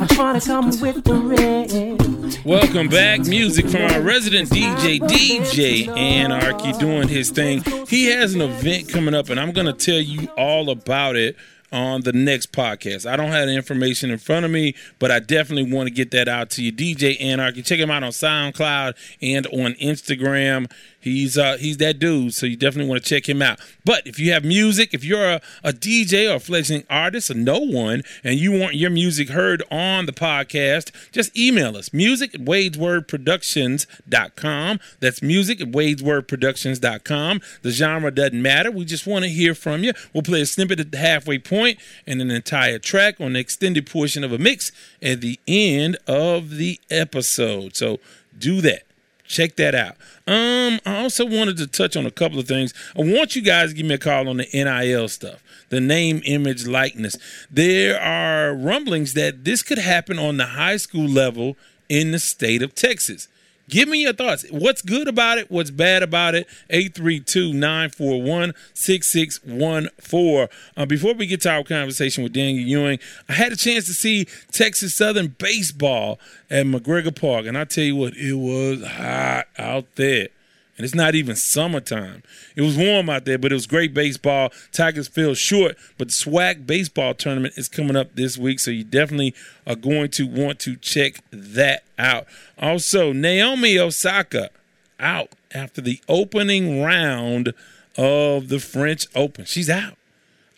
I'm 0.00 0.08
trying 0.08 0.40
to 0.40 0.46
come 0.46 0.70
with 0.80 1.04
the 1.04 1.16
red. 1.34 2.44
Welcome 2.46 2.88
back. 2.88 3.20
Music 3.26 3.68
from 3.68 3.82
our 3.82 4.00
resident 4.00 4.48
DJ, 4.48 4.98
DJ 4.98 5.94
Anarchy, 5.94 6.72
doing 6.78 7.08
his 7.08 7.28
thing. 7.30 7.62
He 7.88 8.06
has 8.06 8.34
an 8.34 8.40
event 8.40 8.88
coming 8.88 9.12
up, 9.12 9.28
and 9.28 9.38
I'm 9.38 9.52
going 9.52 9.66
to 9.66 9.74
tell 9.74 10.00
you 10.00 10.28
all 10.38 10.70
about 10.70 11.16
it 11.16 11.36
on 11.72 12.02
the 12.02 12.12
next 12.12 12.52
podcast. 12.52 13.10
I 13.10 13.16
don't 13.16 13.30
have 13.30 13.46
the 13.46 13.54
information 13.54 14.10
in 14.10 14.18
front 14.18 14.44
of 14.44 14.50
me, 14.50 14.74
but 14.98 15.10
I 15.10 15.18
definitely 15.18 15.72
want 15.72 15.88
to 15.88 15.94
get 15.94 16.10
that 16.12 16.28
out 16.28 16.50
to 16.50 16.62
you. 16.62 16.72
DJ 16.72 17.20
Anarchy. 17.20 17.62
Check 17.62 17.78
him 17.78 17.90
out 17.90 18.02
on 18.02 18.10
SoundCloud 18.10 18.94
and 19.22 19.46
on 19.46 19.74
Instagram. 19.74 20.70
He's 21.02 21.36
uh, 21.36 21.56
he's 21.58 21.78
that 21.78 21.98
dude, 21.98 22.32
so 22.32 22.46
you 22.46 22.54
definitely 22.56 22.88
want 22.88 23.02
to 23.02 23.08
check 23.08 23.28
him 23.28 23.42
out. 23.42 23.58
But 23.84 24.06
if 24.06 24.20
you 24.20 24.30
have 24.32 24.44
music, 24.44 24.94
if 24.94 25.02
you're 25.04 25.32
a, 25.32 25.40
a 25.64 25.72
DJ 25.72 26.30
or 26.30 26.36
a 26.36 26.40
fledgling 26.40 26.84
artist 26.88 27.28
or 27.30 27.34
no 27.34 27.58
one, 27.58 28.04
and 28.22 28.38
you 28.38 28.52
want 28.52 28.76
your 28.76 28.90
music 28.90 29.30
heard 29.30 29.64
on 29.70 30.06
the 30.06 30.12
podcast, 30.12 30.92
just 31.10 31.36
email 31.36 31.76
us 31.76 31.92
music 31.92 32.36
at 32.36 32.42
wadeswordproductions.com. 32.42 34.80
That's 35.00 35.22
music 35.22 35.60
at 35.60 35.72
wadeswordproductions.com. 35.72 37.40
The 37.62 37.70
genre 37.72 38.12
doesn't 38.12 38.40
matter. 38.40 38.70
We 38.70 38.84
just 38.84 39.04
want 39.06 39.24
to 39.24 39.30
hear 39.30 39.56
from 39.56 39.82
you. 39.82 39.92
We'll 40.12 40.22
play 40.22 40.42
a 40.42 40.46
snippet 40.46 40.78
at 40.78 40.92
the 40.92 40.98
halfway 40.98 41.40
point 41.40 41.80
and 42.06 42.22
an 42.22 42.30
entire 42.30 42.78
track 42.78 43.20
on 43.20 43.32
the 43.32 43.40
extended 43.40 43.90
portion 43.90 44.22
of 44.22 44.30
a 44.32 44.38
mix 44.38 44.70
at 45.02 45.20
the 45.20 45.40
end 45.48 45.96
of 46.06 46.50
the 46.50 46.78
episode. 46.90 47.74
So 47.74 47.98
do 48.38 48.60
that. 48.60 48.82
Check 49.24 49.56
that 49.56 49.74
out. 49.74 49.96
Um, 50.26 50.80
I 50.84 51.02
also 51.02 51.24
wanted 51.24 51.56
to 51.58 51.66
touch 51.66 51.96
on 51.96 52.06
a 52.06 52.10
couple 52.10 52.38
of 52.38 52.46
things. 52.46 52.74
I 52.96 53.00
want 53.00 53.34
you 53.34 53.42
guys 53.42 53.70
to 53.70 53.76
give 53.76 53.86
me 53.86 53.94
a 53.94 53.98
call 53.98 54.28
on 54.28 54.36
the 54.36 54.48
NIL 54.52 55.08
stuff, 55.08 55.42
the 55.70 55.80
name, 55.80 56.22
image, 56.24 56.66
likeness. 56.66 57.16
There 57.50 58.00
are 58.00 58.54
rumblings 58.54 59.14
that 59.14 59.44
this 59.44 59.62
could 59.62 59.78
happen 59.78 60.18
on 60.18 60.36
the 60.36 60.46
high 60.46 60.76
school 60.76 61.08
level 61.08 61.56
in 61.88 62.10
the 62.12 62.18
state 62.18 62.62
of 62.62 62.74
Texas. 62.74 63.28
Give 63.68 63.88
me 63.88 64.02
your 64.02 64.12
thoughts. 64.12 64.44
What's 64.50 64.82
good 64.82 65.08
about 65.08 65.38
it? 65.38 65.50
What's 65.50 65.70
bad 65.70 66.02
about 66.02 66.34
it? 66.34 66.46
832 66.70 67.52
941 67.52 68.52
6614. 68.74 70.48
Uh, 70.76 70.86
before 70.86 71.14
we 71.14 71.26
get 71.26 71.40
to 71.42 71.50
our 71.50 71.64
conversation 71.64 72.24
with 72.24 72.32
Daniel 72.32 72.66
Ewing, 72.66 72.98
I 73.28 73.34
had 73.34 73.52
a 73.52 73.56
chance 73.56 73.86
to 73.86 73.94
see 73.94 74.26
Texas 74.50 74.94
Southern 74.94 75.28
baseball 75.38 76.18
at 76.50 76.66
McGregor 76.66 77.18
Park, 77.18 77.46
and 77.46 77.56
I 77.56 77.64
tell 77.64 77.84
you 77.84 77.96
what, 77.96 78.14
it 78.16 78.34
was 78.34 78.84
hot 78.84 79.46
out 79.56 79.86
there 79.96 80.28
and 80.76 80.84
it's 80.84 80.94
not 80.94 81.14
even 81.14 81.36
summertime. 81.36 82.22
It 82.56 82.62
was 82.62 82.76
warm 82.76 83.10
out 83.10 83.24
there, 83.24 83.38
but 83.38 83.52
it 83.52 83.54
was 83.54 83.66
great 83.66 83.92
baseball. 83.92 84.50
Tigers 84.72 85.08
fell 85.08 85.34
short, 85.34 85.76
but 85.98 86.08
the 86.08 86.14
SWAC 86.14 86.66
baseball 86.66 87.14
tournament 87.14 87.54
is 87.56 87.68
coming 87.68 87.96
up 87.96 88.14
this 88.14 88.38
week, 88.38 88.60
so 88.60 88.70
you 88.70 88.84
definitely 88.84 89.34
are 89.66 89.76
going 89.76 90.10
to 90.12 90.26
want 90.26 90.58
to 90.60 90.76
check 90.76 91.22
that 91.30 91.84
out. 91.98 92.26
Also, 92.58 93.12
Naomi 93.12 93.78
Osaka 93.78 94.50
out 94.98 95.30
after 95.54 95.80
the 95.80 96.00
opening 96.08 96.82
round 96.82 97.52
of 97.98 98.48
the 98.48 98.58
French 98.58 99.06
Open. 99.14 99.44
She's 99.44 99.68
out. 99.68 99.96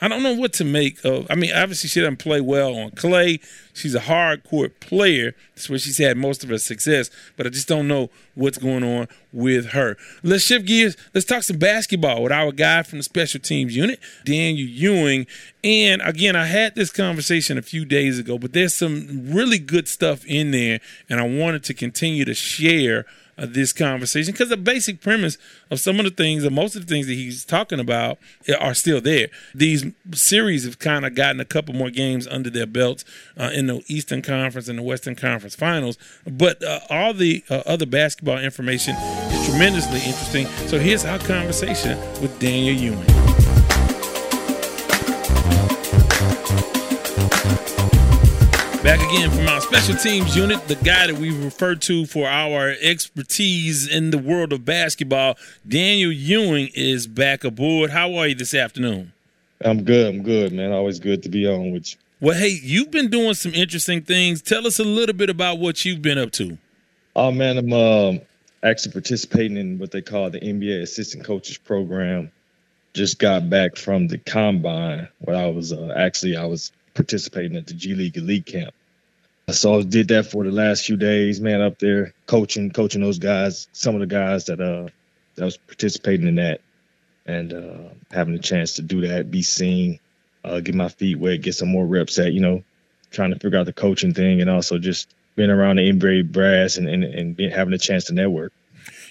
I 0.00 0.08
don't 0.08 0.22
know 0.22 0.34
what 0.34 0.52
to 0.54 0.64
make 0.64 1.04
of. 1.04 1.26
I 1.30 1.34
mean, 1.34 1.52
obviously 1.54 1.88
she 1.88 2.00
doesn't 2.00 2.18
play 2.18 2.40
well 2.40 2.74
on 2.74 2.90
clay. 2.92 3.40
She's 3.72 3.94
a 3.94 4.00
hard 4.00 4.44
court 4.44 4.80
player. 4.80 5.34
That's 5.54 5.70
where 5.70 5.78
she's 5.78 5.98
had 5.98 6.16
most 6.16 6.44
of 6.44 6.50
her 6.50 6.58
success. 6.58 7.10
But 7.36 7.46
I 7.46 7.50
just 7.50 7.68
don't 7.68 7.88
know 7.88 8.10
what's 8.34 8.58
going 8.58 8.84
on 8.84 9.08
with 9.32 9.66
her. 9.66 9.96
Let's 10.22 10.44
shift 10.44 10.66
gears. 10.66 10.96
Let's 11.14 11.26
talk 11.26 11.42
some 11.42 11.58
basketball 11.58 12.22
with 12.22 12.32
our 12.32 12.52
guy 12.52 12.82
from 12.82 12.98
the 12.98 13.02
special 13.04 13.40
teams 13.40 13.76
unit, 13.76 14.00
Daniel 14.24 14.68
Ewing. 14.68 15.26
And 15.62 16.02
again, 16.02 16.36
I 16.36 16.46
had 16.46 16.74
this 16.74 16.90
conversation 16.90 17.56
a 17.56 17.62
few 17.62 17.84
days 17.84 18.18
ago, 18.18 18.38
but 18.38 18.52
there's 18.52 18.74
some 18.74 19.32
really 19.32 19.58
good 19.58 19.88
stuff 19.88 20.24
in 20.26 20.50
there, 20.50 20.80
and 21.08 21.20
I 21.20 21.26
wanted 21.26 21.64
to 21.64 21.74
continue 21.74 22.24
to 22.24 22.34
share 22.34 23.06
uh, 23.38 23.46
this 23.48 23.72
conversation 23.72 24.32
because 24.32 24.48
the 24.48 24.56
basic 24.56 25.00
premise 25.00 25.38
of 25.70 25.80
some 25.80 25.98
of 25.98 26.04
the 26.04 26.10
things, 26.10 26.44
or 26.44 26.50
most 26.50 26.76
of 26.76 26.86
the 26.86 26.92
things 26.92 27.06
that 27.06 27.14
he's 27.14 27.44
talking 27.44 27.80
about, 27.80 28.18
eh, 28.48 28.54
are 28.54 28.74
still 28.74 29.00
there. 29.00 29.28
These 29.54 29.86
series 30.12 30.64
have 30.64 30.78
kind 30.78 31.04
of 31.04 31.14
gotten 31.14 31.40
a 31.40 31.44
couple 31.44 31.74
more 31.74 31.90
games 31.90 32.26
under 32.26 32.50
their 32.50 32.66
belts 32.66 33.04
uh, 33.36 33.50
in 33.52 33.66
the 33.66 33.82
Eastern 33.86 34.22
Conference 34.22 34.68
and 34.68 34.78
the 34.78 34.82
Western 34.82 35.14
Conference 35.14 35.54
Finals, 35.54 35.98
but 36.26 36.62
uh, 36.62 36.80
all 36.90 37.14
the 37.14 37.44
uh, 37.50 37.62
other 37.66 37.86
basketball 37.86 38.38
information 38.38 38.94
is 38.96 39.48
tremendously 39.48 39.98
interesting. 39.98 40.46
So 40.68 40.78
here's 40.78 41.04
our 41.04 41.18
conversation 41.18 41.98
with 42.20 42.38
Daniel 42.38 42.74
Ewing. 42.74 43.24
Back 48.84 49.00
again 49.00 49.30
from 49.30 49.48
our 49.48 49.62
special 49.62 49.94
teams 49.96 50.36
unit, 50.36 50.68
the 50.68 50.74
guy 50.74 51.06
that 51.06 51.16
we 51.16 51.30
refer 51.30 51.74
to 51.74 52.04
for 52.04 52.28
our 52.28 52.74
expertise 52.82 53.88
in 53.88 54.10
the 54.10 54.18
world 54.18 54.52
of 54.52 54.66
basketball, 54.66 55.38
Daniel 55.66 56.12
Ewing, 56.12 56.68
is 56.74 57.06
back 57.06 57.44
aboard. 57.44 57.92
How 57.92 58.14
are 58.14 58.28
you 58.28 58.34
this 58.34 58.52
afternoon? 58.52 59.14
I'm 59.64 59.84
good. 59.84 60.14
I'm 60.14 60.22
good, 60.22 60.52
man. 60.52 60.70
Always 60.70 61.00
good 61.00 61.22
to 61.22 61.30
be 61.30 61.48
on 61.48 61.72
with 61.72 61.92
you. 61.94 61.98
Well, 62.20 62.38
hey, 62.38 62.58
you've 62.62 62.90
been 62.90 63.08
doing 63.08 63.32
some 63.32 63.54
interesting 63.54 64.02
things. 64.02 64.42
Tell 64.42 64.66
us 64.66 64.78
a 64.78 64.84
little 64.84 65.16
bit 65.16 65.30
about 65.30 65.58
what 65.58 65.86
you've 65.86 66.02
been 66.02 66.18
up 66.18 66.32
to. 66.32 66.58
Oh 67.16 67.30
man, 67.30 67.56
I'm 67.56 67.72
uh, 67.72 68.18
actually 68.62 68.92
participating 68.92 69.56
in 69.56 69.78
what 69.78 69.92
they 69.92 70.02
call 70.02 70.28
the 70.28 70.40
NBA 70.40 70.82
Assistant 70.82 71.24
Coaches 71.24 71.56
Program. 71.56 72.30
Just 72.92 73.18
got 73.18 73.48
back 73.48 73.76
from 73.76 74.08
the 74.08 74.18
combine 74.18 75.08
where 75.20 75.36
I 75.36 75.46
was 75.46 75.72
uh, 75.72 75.94
actually 75.96 76.36
I 76.36 76.44
was 76.44 76.70
participating 76.94 77.56
at 77.56 77.66
the 77.66 77.74
G 77.74 77.94
League 77.94 78.16
Elite 78.16 78.46
Camp. 78.46 78.74
So 79.50 79.78
I 79.78 79.82
did 79.82 80.08
that 80.08 80.26
for 80.26 80.44
the 80.44 80.50
last 80.50 80.86
few 80.86 80.96
days, 80.96 81.40
man, 81.40 81.60
up 81.60 81.78
there 81.78 82.14
coaching, 82.26 82.70
coaching 82.70 83.02
those 83.02 83.18
guys, 83.18 83.68
some 83.72 83.94
of 83.94 84.00
the 84.00 84.06
guys 84.06 84.46
that 84.46 84.60
uh 84.60 84.88
that 85.34 85.44
was 85.44 85.56
participating 85.56 86.28
in 86.28 86.36
that, 86.36 86.60
and 87.26 87.52
uh, 87.52 87.88
having 88.10 88.34
a 88.34 88.38
chance 88.38 88.74
to 88.74 88.82
do 88.82 89.08
that, 89.08 89.30
be 89.30 89.42
seen, 89.42 89.98
uh, 90.44 90.60
get 90.60 90.74
my 90.74 90.88
feet 90.88 91.18
wet, 91.18 91.42
get 91.42 91.54
some 91.54 91.68
more 91.68 91.84
reps 91.84 92.18
at, 92.18 92.32
you 92.32 92.40
know, 92.40 92.62
trying 93.10 93.32
to 93.32 93.38
figure 93.38 93.58
out 93.58 93.66
the 93.66 93.72
coaching 93.72 94.14
thing, 94.14 94.40
and 94.40 94.48
also 94.48 94.78
just 94.78 95.12
being 95.34 95.50
around 95.50 95.76
the 95.76 95.92
NBA 95.92 96.30
brass 96.32 96.76
and 96.76 96.88
and, 96.88 97.04
and 97.04 97.36
being, 97.36 97.50
having 97.50 97.74
a 97.74 97.78
chance 97.78 98.04
to 98.04 98.14
network. 98.14 98.52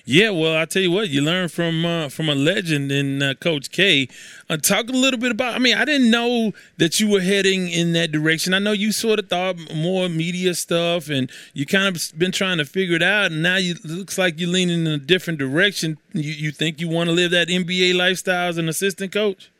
Yeah, 0.05 0.31
well, 0.31 0.57
I 0.57 0.65
tell 0.65 0.81
you 0.81 0.91
what, 0.91 1.07
you 1.09 1.21
learn 1.21 1.47
from 1.47 1.85
uh, 1.85 2.09
from 2.09 2.27
a 2.27 2.35
legend 2.35 2.91
in 2.91 3.21
uh, 3.21 3.35
Coach 3.35 3.71
K. 3.71 4.09
Uh, 4.49 4.57
talk 4.57 4.89
a 4.89 4.91
little 4.91 5.17
bit 5.17 5.31
about. 5.31 5.55
I 5.55 5.59
mean, 5.59 5.77
I 5.77 5.85
didn't 5.85 6.11
know 6.11 6.51
that 6.77 6.99
you 6.99 7.09
were 7.09 7.21
heading 7.21 7.69
in 7.69 7.93
that 7.93 8.11
direction. 8.11 8.53
I 8.53 8.59
know 8.59 8.73
you 8.73 8.91
sort 8.91 9.19
of 9.19 9.29
thought 9.29 9.55
more 9.73 10.09
media 10.09 10.55
stuff, 10.55 11.09
and 11.09 11.31
you 11.53 11.65
kind 11.65 11.95
of 11.95 12.19
been 12.19 12.33
trying 12.33 12.57
to 12.57 12.65
figure 12.65 12.97
it 12.97 13.03
out. 13.03 13.31
And 13.31 13.41
now 13.41 13.55
you 13.55 13.75
looks 13.85 14.17
like 14.17 14.41
you're 14.41 14.49
leaning 14.49 14.85
in 14.85 14.91
a 14.91 14.97
different 14.97 15.39
direction. 15.39 15.97
You 16.11 16.33
you 16.33 16.51
think 16.51 16.81
you 16.81 16.89
want 16.89 17.07
to 17.07 17.13
live 17.13 17.31
that 17.31 17.47
NBA 17.47 17.95
lifestyle 17.95 18.49
as 18.49 18.57
an 18.57 18.67
assistant 18.67 19.13
coach? 19.13 19.51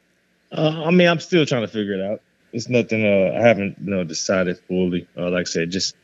Uh, 0.52 0.84
I 0.86 0.92
mean, 0.92 1.08
I'm 1.08 1.22
still 1.22 1.46
trying 1.46 1.62
to 1.62 1.70
figure 1.70 1.94
it 1.94 2.02
out. 2.02 2.22
It's 2.52 2.68
nothing. 2.68 3.06
Uh, 3.06 3.34
I 3.34 3.42
haven't 3.48 3.78
you 3.82 3.92
know 3.92 4.04
decided 4.04 4.60
fully. 4.68 5.08
Uh, 5.18 5.30
like 5.30 5.48
I 5.48 5.50
said, 5.50 5.72
just 5.72 5.96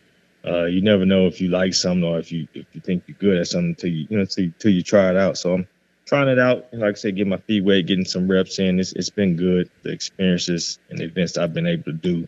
uh, 0.46 0.66
you 0.66 0.82
never 0.82 1.06
know 1.06 1.28
if 1.28 1.42
you 1.42 1.50
like 1.50 1.74
something 1.74 2.04
or 2.04 2.20
if 2.20 2.32
you 2.32 2.48
if 2.54 2.66
you 2.74 2.82
think 2.82 3.04
you're 3.08 3.18
good 3.18 3.38
at 3.38 3.48
something 3.48 3.70
until 3.70 3.90
you 3.90 4.08
you 4.10 4.18
know 4.18 4.22
until, 4.22 4.46
until 4.46 4.72
you 4.72 4.82
try 4.82 5.10
it 5.10 5.18
out. 5.18 5.38
So 5.38 5.54
I'm 5.54 5.68
trying 6.06 6.30
it 6.30 6.40
out. 6.40 6.68
Like 6.74 6.96
I 6.96 6.98
said, 6.98 7.16
getting 7.16 7.32
my 7.32 7.38
feet 7.38 7.64
wet, 7.64 7.86
getting 7.86 8.06
some 8.06 8.30
reps 8.30 8.60
in. 8.60 8.80
It's 8.80 8.94
it's 8.94 9.10
been 9.10 9.36
good. 9.36 9.70
The 9.84 9.92
experiences 9.92 10.80
and 10.90 11.02
events 11.02 11.38
I've 11.38 11.54
been 11.54 11.68
able 11.68 11.84
to 11.84 11.94
do 11.94 12.28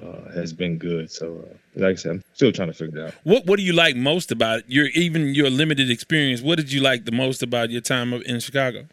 uh, 0.00 0.30
has 0.32 0.52
been 0.52 0.78
good. 0.78 1.10
So 1.10 1.44
uh, 1.50 1.56
like 1.74 1.92
I 1.92 1.94
said, 1.96 2.12
I'm 2.12 2.24
still 2.34 2.52
trying 2.52 2.68
to 2.68 2.74
figure 2.74 2.98
it 2.98 3.06
out. 3.08 3.14
What 3.24 3.46
What 3.46 3.58
do 3.58 3.64
you 3.64 3.72
like 3.72 3.96
most 3.96 4.30
about 4.30 4.60
it? 4.60 4.64
Your 4.68 4.86
even 4.88 5.34
your 5.34 5.50
limited 5.50 5.90
experience. 5.90 6.42
What 6.42 6.56
did 6.56 6.72
you 6.72 6.80
like 6.80 7.04
the 7.04 7.12
most 7.12 7.42
about 7.42 7.70
your 7.70 7.80
time 7.80 8.12
in 8.12 8.40
Chicago? 8.40 8.86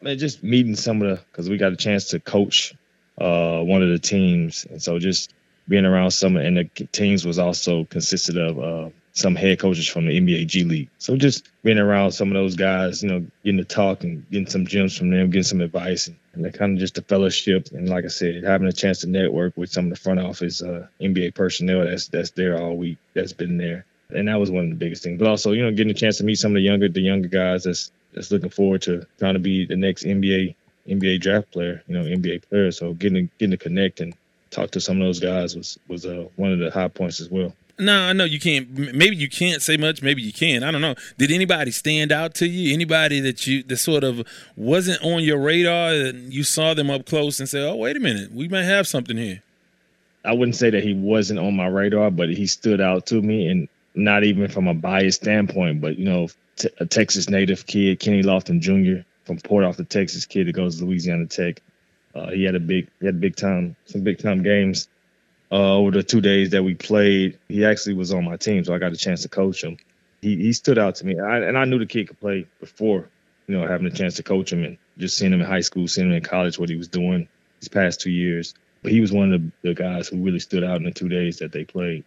Man, 0.00 0.18
just 0.18 0.42
meeting 0.42 0.76
some 0.76 1.02
of 1.02 1.08
the 1.08 1.24
because 1.32 1.48
we 1.48 1.56
got 1.56 1.72
a 1.72 1.76
chance 1.76 2.08
to 2.10 2.20
coach 2.20 2.74
uh, 3.18 3.60
one 3.60 3.82
of 3.82 3.88
the 3.88 3.98
teams, 3.98 4.66
and 4.70 4.82
so 4.82 4.98
just 4.98 5.32
being 5.68 5.84
around 5.84 6.10
some 6.12 6.36
and 6.36 6.56
the 6.56 6.64
teams 6.92 7.26
was 7.26 7.38
also 7.38 7.84
consisted 7.84 8.36
of 8.36 8.58
uh, 8.58 8.90
some 9.16 9.34
head 9.34 9.58
coaches 9.58 9.88
from 9.88 10.06
the 10.06 10.20
NBA 10.20 10.46
G 10.46 10.64
League. 10.64 10.90
So 10.98 11.16
just 11.16 11.48
being 11.62 11.78
around 11.78 12.12
some 12.12 12.28
of 12.28 12.34
those 12.34 12.54
guys, 12.54 13.02
you 13.02 13.08
know, 13.08 13.26
getting 13.44 13.58
to 13.58 13.64
talk 13.64 14.04
and 14.04 14.28
getting 14.30 14.48
some 14.48 14.66
gems 14.66 14.96
from 14.96 15.10
them, 15.10 15.30
getting 15.30 15.42
some 15.42 15.62
advice, 15.62 16.08
and, 16.08 16.16
and 16.34 16.52
kind 16.52 16.74
of 16.74 16.78
just 16.78 16.96
the 16.96 17.02
fellowship. 17.02 17.68
And 17.72 17.88
like 17.88 18.04
I 18.04 18.08
said, 18.08 18.44
having 18.44 18.68
a 18.68 18.72
chance 18.72 19.00
to 19.00 19.08
network 19.08 19.56
with 19.56 19.72
some 19.72 19.86
of 19.86 19.90
the 19.90 19.96
front 19.96 20.20
office 20.20 20.62
uh, 20.62 20.86
NBA 21.00 21.34
personnel 21.34 21.86
that's 21.86 22.08
that's 22.08 22.30
there 22.32 22.60
all 22.60 22.76
week, 22.76 22.98
that's 23.14 23.32
been 23.32 23.56
there, 23.56 23.86
and 24.10 24.28
that 24.28 24.38
was 24.38 24.50
one 24.50 24.64
of 24.64 24.70
the 24.70 24.76
biggest 24.76 25.02
things. 25.02 25.18
But 25.18 25.28
also, 25.28 25.52
you 25.52 25.62
know, 25.62 25.70
getting 25.70 25.92
a 25.92 25.94
chance 25.94 26.18
to 26.18 26.24
meet 26.24 26.36
some 26.36 26.52
of 26.52 26.56
the 26.56 26.60
younger 26.60 26.88
the 26.88 27.00
younger 27.00 27.28
guys 27.28 27.64
that's 27.64 27.90
that's 28.12 28.30
looking 28.30 28.50
forward 28.50 28.82
to 28.82 29.06
trying 29.18 29.34
to 29.34 29.40
be 29.40 29.64
the 29.64 29.76
next 29.76 30.04
NBA 30.04 30.54
NBA 30.86 31.22
draft 31.22 31.50
player, 31.52 31.82
you 31.86 31.94
know, 31.96 32.04
NBA 32.04 32.48
player. 32.48 32.70
So 32.70 32.92
getting 32.92 33.30
getting 33.38 33.52
to 33.52 33.56
connect 33.56 34.00
and 34.00 34.14
talk 34.56 34.70
to 34.72 34.80
some 34.80 35.00
of 35.00 35.06
those 35.06 35.20
guys 35.20 35.54
was 35.54 35.78
was 35.86 36.06
uh, 36.06 36.26
one 36.36 36.52
of 36.52 36.58
the 36.58 36.70
high 36.70 36.88
points 36.88 37.20
as 37.20 37.30
well. 37.30 37.52
No, 37.78 37.94
I 37.94 38.14
know 38.14 38.24
you 38.24 38.40
can't. 38.40 38.70
Maybe 38.70 39.16
you 39.16 39.28
can't 39.28 39.60
say 39.60 39.76
much. 39.76 40.00
Maybe 40.00 40.22
you 40.22 40.32
can. 40.32 40.62
I 40.62 40.70
don't 40.70 40.80
know. 40.80 40.94
Did 41.18 41.30
anybody 41.30 41.70
stand 41.70 42.10
out 42.10 42.34
to 42.36 42.46
you? 42.48 42.72
Anybody 42.72 43.20
that 43.20 43.46
you 43.46 43.62
that 43.64 43.76
sort 43.76 44.02
of 44.02 44.26
wasn't 44.56 45.02
on 45.04 45.22
your 45.22 45.38
radar 45.38 45.90
and 45.90 46.32
you 46.32 46.42
saw 46.42 46.72
them 46.72 46.90
up 46.90 47.04
close 47.04 47.38
and 47.38 47.48
said, 47.48 47.64
"Oh, 47.64 47.76
wait 47.76 47.96
a 47.96 48.00
minute, 48.00 48.32
we 48.32 48.48
might 48.48 48.62
have 48.62 48.88
something 48.88 49.16
here." 49.16 49.42
I 50.24 50.32
wouldn't 50.32 50.56
say 50.56 50.70
that 50.70 50.82
he 50.82 50.94
wasn't 50.94 51.38
on 51.38 51.54
my 51.54 51.66
radar, 51.66 52.10
but 52.10 52.30
he 52.30 52.46
stood 52.46 52.80
out 52.80 53.06
to 53.06 53.20
me, 53.20 53.46
and 53.48 53.68
not 53.94 54.24
even 54.24 54.48
from 54.48 54.68
a 54.68 54.74
biased 54.74 55.22
standpoint, 55.22 55.82
but 55.82 55.98
you 55.98 56.06
know, 56.06 56.28
t- 56.56 56.70
a 56.80 56.86
Texas 56.86 57.28
native 57.28 57.66
kid, 57.66 58.00
Kenny 58.00 58.22
Lofton 58.22 58.60
Jr. 58.60 59.06
from 59.24 59.38
Port 59.38 59.64
Arthur, 59.64 59.84
Texas 59.84 60.24
kid 60.24 60.48
that 60.48 60.52
goes 60.52 60.78
to 60.78 60.86
Louisiana 60.86 61.26
Tech. 61.26 61.62
Uh, 62.16 62.30
he 62.30 62.44
had 62.44 62.54
a 62.54 62.60
big, 62.60 62.88
he 63.00 63.06
had 63.06 63.20
big 63.20 63.36
time, 63.36 63.76
some 63.84 64.02
big 64.02 64.18
time 64.18 64.42
games 64.42 64.88
uh, 65.52 65.76
over 65.76 65.90
the 65.90 66.02
two 66.02 66.20
days 66.20 66.50
that 66.50 66.62
we 66.62 66.74
played. 66.74 67.38
He 67.48 67.64
actually 67.64 67.94
was 67.94 68.12
on 68.12 68.24
my 68.24 68.36
team, 68.36 68.64
so 68.64 68.74
I 68.74 68.78
got 68.78 68.92
a 68.92 68.96
chance 68.96 69.22
to 69.22 69.28
coach 69.28 69.62
him. 69.62 69.76
He 70.22 70.36
he 70.36 70.52
stood 70.52 70.78
out 70.78 70.96
to 70.96 71.06
me, 71.06 71.18
I, 71.20 71.38
and 71.40 71.58
I 71.58 71.64
knew 71.66 71.78
the 71.78 71.86
kid 71.86 72.08
could 72.08 72.20
play 72.20 72.46
before, 72.58 73.08
you 73.46 73.58
know, 73.58 73.66
having 73.66 73.86
a 73.86 73.90
chance 73.90 74.14
to 74.16 74.22
coach 74.22 74.52
him 74.52 74.64
and 74.64 74.78
just 74.96 75.18
seeing 75.18 75.32
him 75.32 75.40
in 75.40 75.46
high 75.46 75.60
school, 75.60 75.86
seeing 75.88 76.08
him 76.08 76.14
in 76.14 76.22
college, 76.22 76.58
what 76.58 76.70
he 76.70 76.76
was 76.76 76.88
doing 76.88 77.28
these 77.60 77.68
past 77.68 78.00
two 78.00 78.10
years. 78.10 78.54
But 78.82 78.92
he 78.92 79.00
was 79.00 79.12
one 79.12 79.32
of 79.32 79.42
the, 79.42 79.52
the 79.68 79.74
guys 79.74 80.08
who 80.08 80.22
really 80.22 80.38
stood 80.38 80.64
out 80.64 80.76
in 80.76 80.84
the 80.84 80.90
two 80.90 81.08
days 81.08 81.38
that 81.38 81.52
they 81.52 81.64
played. 81.64 82.04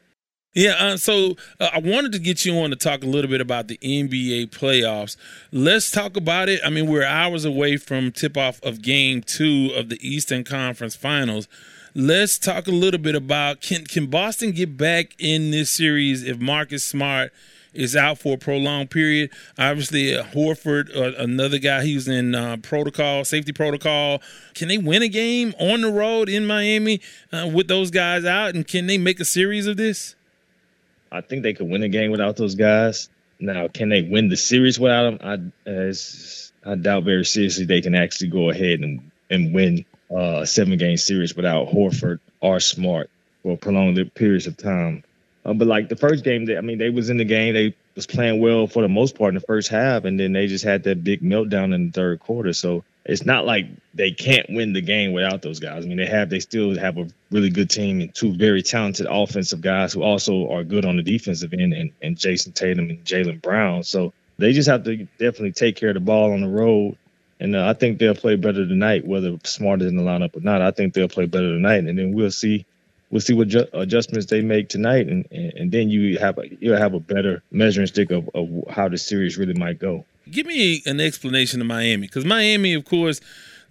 Yeah, 0.53 0.71
uh, 0.79 0.97
so 0.97 1.35
uh, 1.59 1.69
I 1.73 1.79
wanted 1.79 2.11
to 2.13 2.19
get 2.19 2.43
you 2.43 2.57
on 2.59 2.71
to 2.71 2.75
talk 2.75 3.03
a 3.03 3.07
little 3.07 3.29
bit 3.29 3.39
about 3.39 3.67
the 3.67 3.77
NBA 3.83 4.47
playoffs. 4.47 5.15
Let's 5.51 5.91
talk 5.91 6.17
about 6.17 6.49
it. 6.49 6.59
I 6.65 6.71
mean, 6.71 6.87
we're 6.87 7.05
hours 7.05 7.45
away 7.45 7.77
from 7.77 8.11
tip 8.11 8.35
off 8.35 8.59
of 8.63 8.81
game 8.81 9.21
two 9.21 9.71
of 9.75 9.89
the 9.89 9.99
Eastern 10.01 10.43
Conference 10.43 10.95
Finals. 10.95 11.47
Let's 11.93 12.39
talk 12.39 12.67
a 12.67 12.71
little 12.71 12.99
bit 12.99 13.15
about 13.15 13.61
can 13.61 13.85
can 13.85 14.07
Boston 14.07 14.51
get 14.51 14.75
back 14.75 15.13
in 15.19 15.51
this 15.51 15.69
series 15.69 16.23
if 16.23 16.39
Marcus 16.39 16.83
Smart 16.83 17.31
is 17.73 17.95
out 17.95 18.17
for 18.17 18.33
a 18.33 18.37
prolonged 18.37 18.89
period? 18.89 19.29
Obviously, 19.57 20.15
uh, 20.15 20.23
Horford, 20.23 20.95
uh, 20.95 21.13
another 21.21 21.59
guy, 21.59 21.83
he's 21.83 22.07
in 22.07 22.33
uh, 22.33 22.57
protocol, 22.57 23.23
safety 23.23 23.51
protocol. 23.51 24.21
Can 24.55 24.67
they 24.67 24.77
win 24.79 25.03
a 25.03 25.09
game 25.09 25.53
on 25.59 25.81
the 25.81 25.91
road 25.91 26.27
in 26.27 26.47
Miami 26.47 27.01
uh, 27.31 27.49
with 27.53 27.67
those 27.67 27.91
guys 27.91 28.25
out, 28.25 28.55
and 28.55 28.67
can 28.67 28.87
they 28.87 28.97
make 28.97 29.19
a 29.19 29.25
series 29.25 29.67
of 29.67 29.77
this? 29.77 30.15
I 31.11 31.21
think 31.21 31.43
they 31.43 31.53
could 31.53 31.69
win 31.69 31.83
a 31.83 31.89
game 31.89 32.11
without 32.11 32.35
those 32.37 32.55
guys. 32.55 33.09
Now, 33.39 33.67
can 33.67 33.89
they 33.89 34.01
win 34.01 34.29
the 34.29 34.37
series 34.37 34.79
without 34.79 35.19
them? 35.19 35.51
I 35.65 35.69
uh, 35.69 35.93
I 36.65 36.75
doubt 36.75 37.03
very 37.03 37.25
seriously 37.25 37.65
they 37.65 37.81
can 37.81 37.95
actually 37.95 38.29
go 38.29 38.49
ahead 38.49 38.81
and 38.81 39.11
and 39.29 39.53
win 39.53 39.85
uh, 40.11 40.41
a 40.41 40.47
seven 40.47 40.77
game 40.77 40.97
series 40.97 41.35
without 41.35 41.69
Horford 41.69 42.19
or 42.41 42.59
Smart 42.59 43.09
for 43.43 43.57
prolonged 43.57 44.13
periods 44.13 44.47
of 44.47 44.57
time. 44.57 45.03
Uh, 45.45 45.53
but 45.53 45.67
like 45.67 45.89
the 45.89 45.95
first 45.95 46.23
game, 46.23 46.47
I 46.57 46.61
mean, 46.61 46.77
they 46.77 46.89
was 46.89 47.09
in 47.09 47.17
the 47.17 47.25
game. 47.25 47.53
They 47.53 47.75
was 47.99 48.07
playing 48.07 48.39
well 48.39 48.65
for 48.65 48.81
the 48.81 48.87
most 48.87 49.17
part 49.17 49.29
in 49.29 49.35
the 49.35 49.41
first 49.41 49.67
half, 49.67 50.05
and 50.05 50.17
then 50.17 50.31
they 50.31 50.47
just 50.47 50.63
had 50.63 50.83
that 50.83 51.03
big 51.03 51.21
meltdown 51.21 51.75
in 51.75 51.87
the 51.87 51.91
third 51.91 52.21
quarter. 52.21 52.53
So 52.53 52.85
it's 53.03 53.25
not 53.25 53.45
like 53.45 53.65
they 53.93 54.11
can't 54.11 54.45
win 54.49 54.71
the 54.71 54.81
game 54.81 55.11
without 55.11 55.41
those 55.41 55.59
guys. 55.59 55.83
I 55.83 55.87
mean, 55.89 55.97
they 55.97 56.05
have 56.05 56.29
they 56.29 56.39
still 56.39 56.77
have 56.77 56.97
a 56.97 57.09
really 57.29 57.49
good 57.49 57.69
team 57.69 57.99
and 57.99 58.15
two 58.15 58.33
very 58.33 58.61
talented 58.61 59.05
offensive 59.09 59.59
guys 59.59 59.91
who 59.91 60.01
also 60.01 60.49
are 60.49 60.63
good 60.63 60.85
on 60.85 60.95
the 60.95 61.03
defensive 61.03 61.53
end, 61.53 61.73
and, 61.73 61.91
and 62.01 62.15
Jayson 62.15 62.53
Tatum 62.53 62.89
and 62.89 63.03
Jaylen 63.03 63.41
Brown. 63.41 63.83
So 63.83 64.13
they 64.37 64.53
just 64.53 64.69
have 64.69 64.85
to 64.85 64.95
definitely 64.95 65.51
take 65.51 65.75
care 65.75 65.89
of 65.89 65.95
the 65.95 65.99
ball 65.99 66.31
on 66.31 66.39
the 66.39 66.47
road. 66.47 66.95
And 67.41 67.53
uh, 67.53 67.67
I 67.67 67.73
think 67.73 67.99
they'll 67.99 68.15
play 68.15 68.37
better 68.37 68.65
tonight, 68.65 69.05
whether 69.05 69.37
Smart 69.43 69.81
in 69.81 69.97
the 69.97 70.03
lineup 70.03 70.37
or 70.37 70.41
not. 70.41 70.61
I 70.61 70.71
think 70.71 70.93
they'll 70.93 71.09
play 71.09 71.25
better 71.25 71.51
tonight, 71.51 71.83
and 71.83 71.97
then 71.97 72.13
we'll 72.13 72.31
see 72.31 72.65
we'll 73.11 73.21
see 73.21 73.33
what 73.33 73.47
ju- 73.47 73.67
adjustments 73.73 74.27
they 74.27 74.41
make 74.41 74.69
tonight, 74.69 75.07
and, 75.07 75.27
and, 75.31 75.53
and 75.53 75.71
then 75.71 75.89
you 75.89 76.17
have 76.19 76.37
a 76.37 76.43
you'll 76.59 76.77
have 76.77 76.93
a 76.93 76.99
better 76.99 77.43
measuring 77.51 77.87
stick 77.87 78.11
of, 78.11 78.29
of 78.33 78.49
how 78.69 78.87
the 78.87 78.97
series 78.97 79.37
really 79.37 79.53
might 79.53 79.79
go 79.79 80.05
give 80.31 80.45
me 80.45 80.81
an 80.85 80.99
explanation 80.99 81.61
of 81.61 81.67
Miami 81.67 82.07
because 82.07 82.25
Miami, 82.25 82.73
of 82.73 82.85
course, 82.85 83.19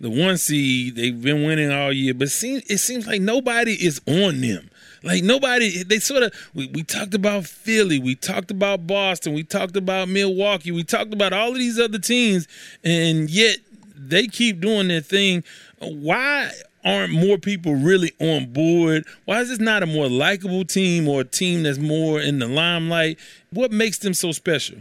the 0.01 0.11
one 0.11 0.37
seed, 0.37 0.97
they've 0.97 1.21
been 1.21 1.45
winning 1.45 1.73
all 1.73 1.93
year, 1.93 2.15
but 2.15 2.31
seems, 2.31 2.63
it 2.71 2.79
seems 2.79 3.07
like 3.07 3.21
nobody 3.21 3.73
is 3.73 4.01
on 4.07 4.41
them. 4.41 4.71
Like 5.03 5.23
nobody, 5.23 5.85
they 5.85 6.01
sort 6.01 6.25
of. 6.25 6.51
We, 6.55 6.67
we 6.69 6.83
talked 6.83 7.15
about 7.15 7.47
Philly, 7.47 8.01
we 8.01 8.17
talked 8.17 8.51
about 8.51 8.87
Boston, 8.87 9.33
we 9.33 9.45
talked 9.45 9.77
about 9.77 10.09
Milwaukee, 10.09 10.73
we 10.73 10.83
talked 10.83 11.13
about 11.13 11.33
all 11.33 11.53
of 11.53 11.57
these 11.57 11.79
other 11.79 12.01
teams, 12.01 12.49
and 12.83 13.31
yet 13.31 13.59
they 13.97 14.27
keep 14.27 14.61
doing 14.61 14.89
their 14.89 15.01
thing. 15.01 15.45
Why 15.79 16.51
aren't 16.89 17.13
more 17.13 17.37
people 17.37 17.75
really 17.75 18.13
on 18.19 18.47
board? 18.53 19.05
Why 19.27 19.41
is 19.41 19.51
this 19.51 19.61
not 19.61 19.83
a 19.83 19.87
more 19.87 20.09
likable 20.09 20.65
team 20.65 21.07
or 21.07 21.21
a 21.21 21.25
team 21.25 21.63
that's 21.63 21.79
more 21.79 22.21
in 22.21 22.39
the 22.39 22.47
limelight? 22.49 23.19
What 23.51 23.73
makes 23.73 23.99
them 23.99 24.15
so 24.15 24.33
special? 24.33 24.79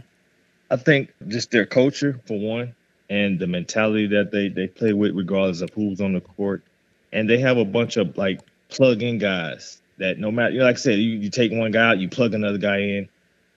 I 0.70 0.76
think 0.76 1.12
just 1.28 1.50
their 1.50 1.66
culture 1.66 2.20
for 2.26 2.38
one, 2.38 2.74
and 3.10 3.38
the 3.38 3.46
mentality 3.46 4.06
that 4.08 4.30
they 4.32 4.48
they 4.48 4.66
play 4.66 4.92
with, 4.92 5.14
regardless 5.14 5.60
of 5.60 5.70
who's 5.74 6.00
on 6.00 6.14
the 6.14 6.20
court, 6.20 6.62
and 7.12 7.28
they 7.28 7.38
have 7.38 7.58
a 7.58 7.64
bunch 7.64 7.96
of 7.96 8.16
like 8.16 8.40
plug-in 8.68 9.18
guys 9.18 9.80
that 9.98 10.18
no 10.18 10.30
matter, 10.30 10.54
you 10.54 10.62
like 10.62 10.76
I 10.76 10.78
said, 10.78 10.98
you, 10.98 11.10
you 11.18 11.30
take 11.30 11.52
one 11.52 11.70
guy 11.70 11.90
out, 11.90 11.98
you 11.98 12.08
plug 12.08 12.34
another 12.34 12.58
guy 12.58 12.78
in, 12.78 13.08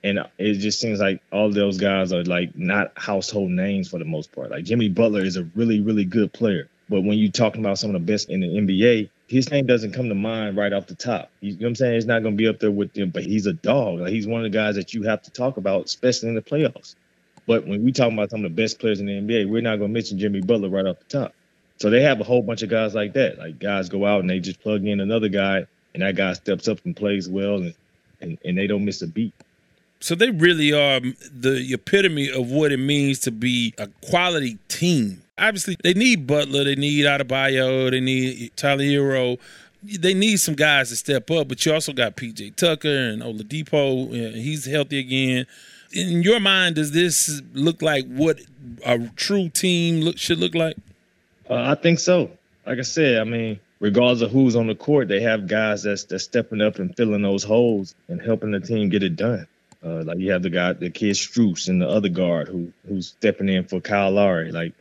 and 0.03 0.19
it 0.37 0.55
just 0.55 0.79
seems 0.79 0.99
like 0.99 1.21
all 1.31 1.51
those 1.51 1.77
guys 1.77 2.11
are 2.13 2.23
like 2.23 2.55
not 2.55 2.91
household 2.95 3.51
names 3.51 3.89
for 3.89 3.99
the 3.99 4.05
most 4.05 4.31
part. 4.31 4.51
Like 4.51 4.63
Jimmy 4.63 4.89
Butler 4.89 5.21
is 5.21 5.37
a 5.37 5.43
really 5.55 5.81
really 5.81 6.05
good 6.05 6.33
player, 6.33 6.69
but 6.91 7.01
when 7.01 7.17
you're 7.17 7.31
talking 7.31 7.61
about 7.61 7.79
some 7.79 7.95
of 7.95 8.05
the 8.05 8.11
best 8.11 8.29
in 8.29 8.41
the 8.41 8.47
NBA, 8.47 9.09
his 9.29 9.49
name 9.49 9.65
doesn't 9.65 9.93
come 9.93 10.09
to 10.09 10.15
mind 10.15 10.57
right 10.57 10.73
off 10.73 10.87
the 10.87 10.95
top. 10.95 11.31
You 11.39 11.53
know 11.53 11.59
what 11.59 11.67
I'm 11.69 11.75
saying? 11.75 11.93
He's 11.93 12.05
not 12.05 12.21
going 12.21 12.35
to 12.35 12.37
be 12.37 12.49
up 12.49 12.59
there 12.59 12.69
with 12.69 12.93
them, 12.93 13.11
but 13.11 13.23
he's 13.23 13.45
a 13.45 13.53
dog. 13.53 14.01
Like 14.01 14.11
he's 14.11 14.27
one 14.27 14.45
of 14.45 14.51
the 14.51 14.57
guys 14.57 14.75
that 14.75 14.93
you 14.93 15.03
have 15.03 15.21
to 15.23 15.31
talk 15.31 15.55
about, 15.55 15.85
especially 15.85 16.27
in 16.27 16.35
the 16.35 16.41
playoffs. 16.41 16.95
But 17.47 17.65
when 17.65 17.83
we 17.85 17.93
talk 17.93 18.11
about 18.11 18.29
some 18.29 18.43
of 18.43 18.51
the 18.53 18.61
best 18.61 18.77
players 18.77 18.99
in 18.99 19.05
the 19.05 19.13
NBA, 19.13 19.49
we're 19.49 19.61
not 19.61 19.77
going 19.77 19.89
to 19.89 19.93
mention 19.93 20.19
Jimmy 20.19 20.41
Butler 20.41 20.67
right 20.67 20.85
off 20.85 20.99
the 20.99 21.05
top. 21.05 21.33
So 21.77 21.89
they 21.89 22.01
have 22.01 22.19
a 22.19 22.25
whole 22.25 22.41
bunch 22.41 22.61
of 22.61 22.69
guys 22.69 22.93
like 22.93 23.13
that. 23.13 23.39
Like 23.39 23.57
guys 23.57 23.87
go 23.87 24.05
out 24.05 24.19
and 24.19 24.29
they 24.29 24.39
just 24.39 24.61
plug 24.61 24.85
in 24.85 24.99
another 24.99 25.29
guy 25.29 25.65
and 25.93 26.03
that 26.03 26.15
guy 26.15 26.33
steps 26.33 26.67
up 26.67 26.79
and 26.85 26.95
plays 26.95 27.27
well, 27.27 27.55
and 27.57 27.73
and, 28.21 28.37
and 28.45 28.57
they 28.57 28.67
don't 28.67 28.85
miss 28.85 29.01
a 29.01 29.07
beat. 29.07 29.33
So 29.99 30.15
they 30.15 30.31
really 30.31 30.73
are 30.73 30.99
the 30.99 31.67
epitome 31.71 32.31
of 32.31 32.49
what 32.49 32.71
it 32.71 32.77
means 32.77 33.19
to 33.19 33.31
be 33.31 33.73
a 33.77 33.87
quality 34.01 34.57
team. 34.67 35.21
Obviously, 35.41 35.75
they 35.83 35.93
need 35.93 36.27
Butler, 36.27 36.63
they 36.63 36.75
need 36.75 37.05
Adebayo, 37.05 37.89
they 37.89 37.99
need 37.99 38.55
Tyler 38.55 38.83
Herro. 38.83 39.39
They 39.83 40.13
need 40.13 40.37
some 40.37 40.53
guys 40.53 40.89
to 40.89 40.95
step 40.95 41.31
up, 41.31 41.47
but 41.47 41.65
you 41.65 41.73
also 41.73 41.91
got 41.91 42.15
PJ 42.15 42.55
Tucker 42.55 42.87
and 42.87 43.23
Oladipo. 43.23 44.13
He's 44.35 44.65
healthy 44.65 44.99
again. 44.99 45.47
In 45.91 46.21
your 46.21 46.39
mind, 46.39 46.75
does 46.75 46.91
this 46.91 47.41
look 47.53 47.81
like 47.81 48.05
what 48.05 48.39
a 48.85 48.99
true 49.15 49.49
team 49.49 50.01
look, 50.01 50.19
should 50.19 50.37
look 50.37 50.53
like? 50.53 50.77
Uh, 51.49 51.55
I 51.55 51.75
think 51.75 51.97
so. 51.97 52.29
Like 52.67 52.77
I 52.77 52.83
said, 52.83 53.19
I 53.19 53.23
mean, 53.23 53.59
regardless 53.79 54.21
of 54.21 54.31
who's 54.31 54.55
on 54.55 54.67
the 54.67 54.75
court, 54.75 55.07
they 55.07 55.21
have 55.21 55.47
guys 55.47 55.83
that's 55.83 56.05
that's 56.05 56.23
stepping 56.23 56.61
up 56.61 56.77
and 56.77 56.95
filling 56.95 57.23
those 57.23 57.43
holes 57.43 57.95
and 58.07 58.21
helping 58.21 58.51
the 58.51 58.59
team 58.59 58.89
get 58.89 59.03
it 59.03 59.15
done. 59.15 59.47
Uh, 59.83 60.03
like 60.03 60.19
you 60.19 60.31
have 60.31 60.43
the 60.43 60.49
guy, 60.49 60.73
the 60.73 60.89
kid 60.91 61.15
Strus, 61.15 61.67
and 61.67 61.81
the 61.81 61.89
other 61.89 62.09
guard 62.09 62.47
who 62.47 62.71
who's 62.87 63.07
stepping 63.07 63.49
in 63.49 63.65
for 63.65 63.81
Kyle 63.81 64.11
Lowry. 64.11 64.51
Like, 64.51 64.73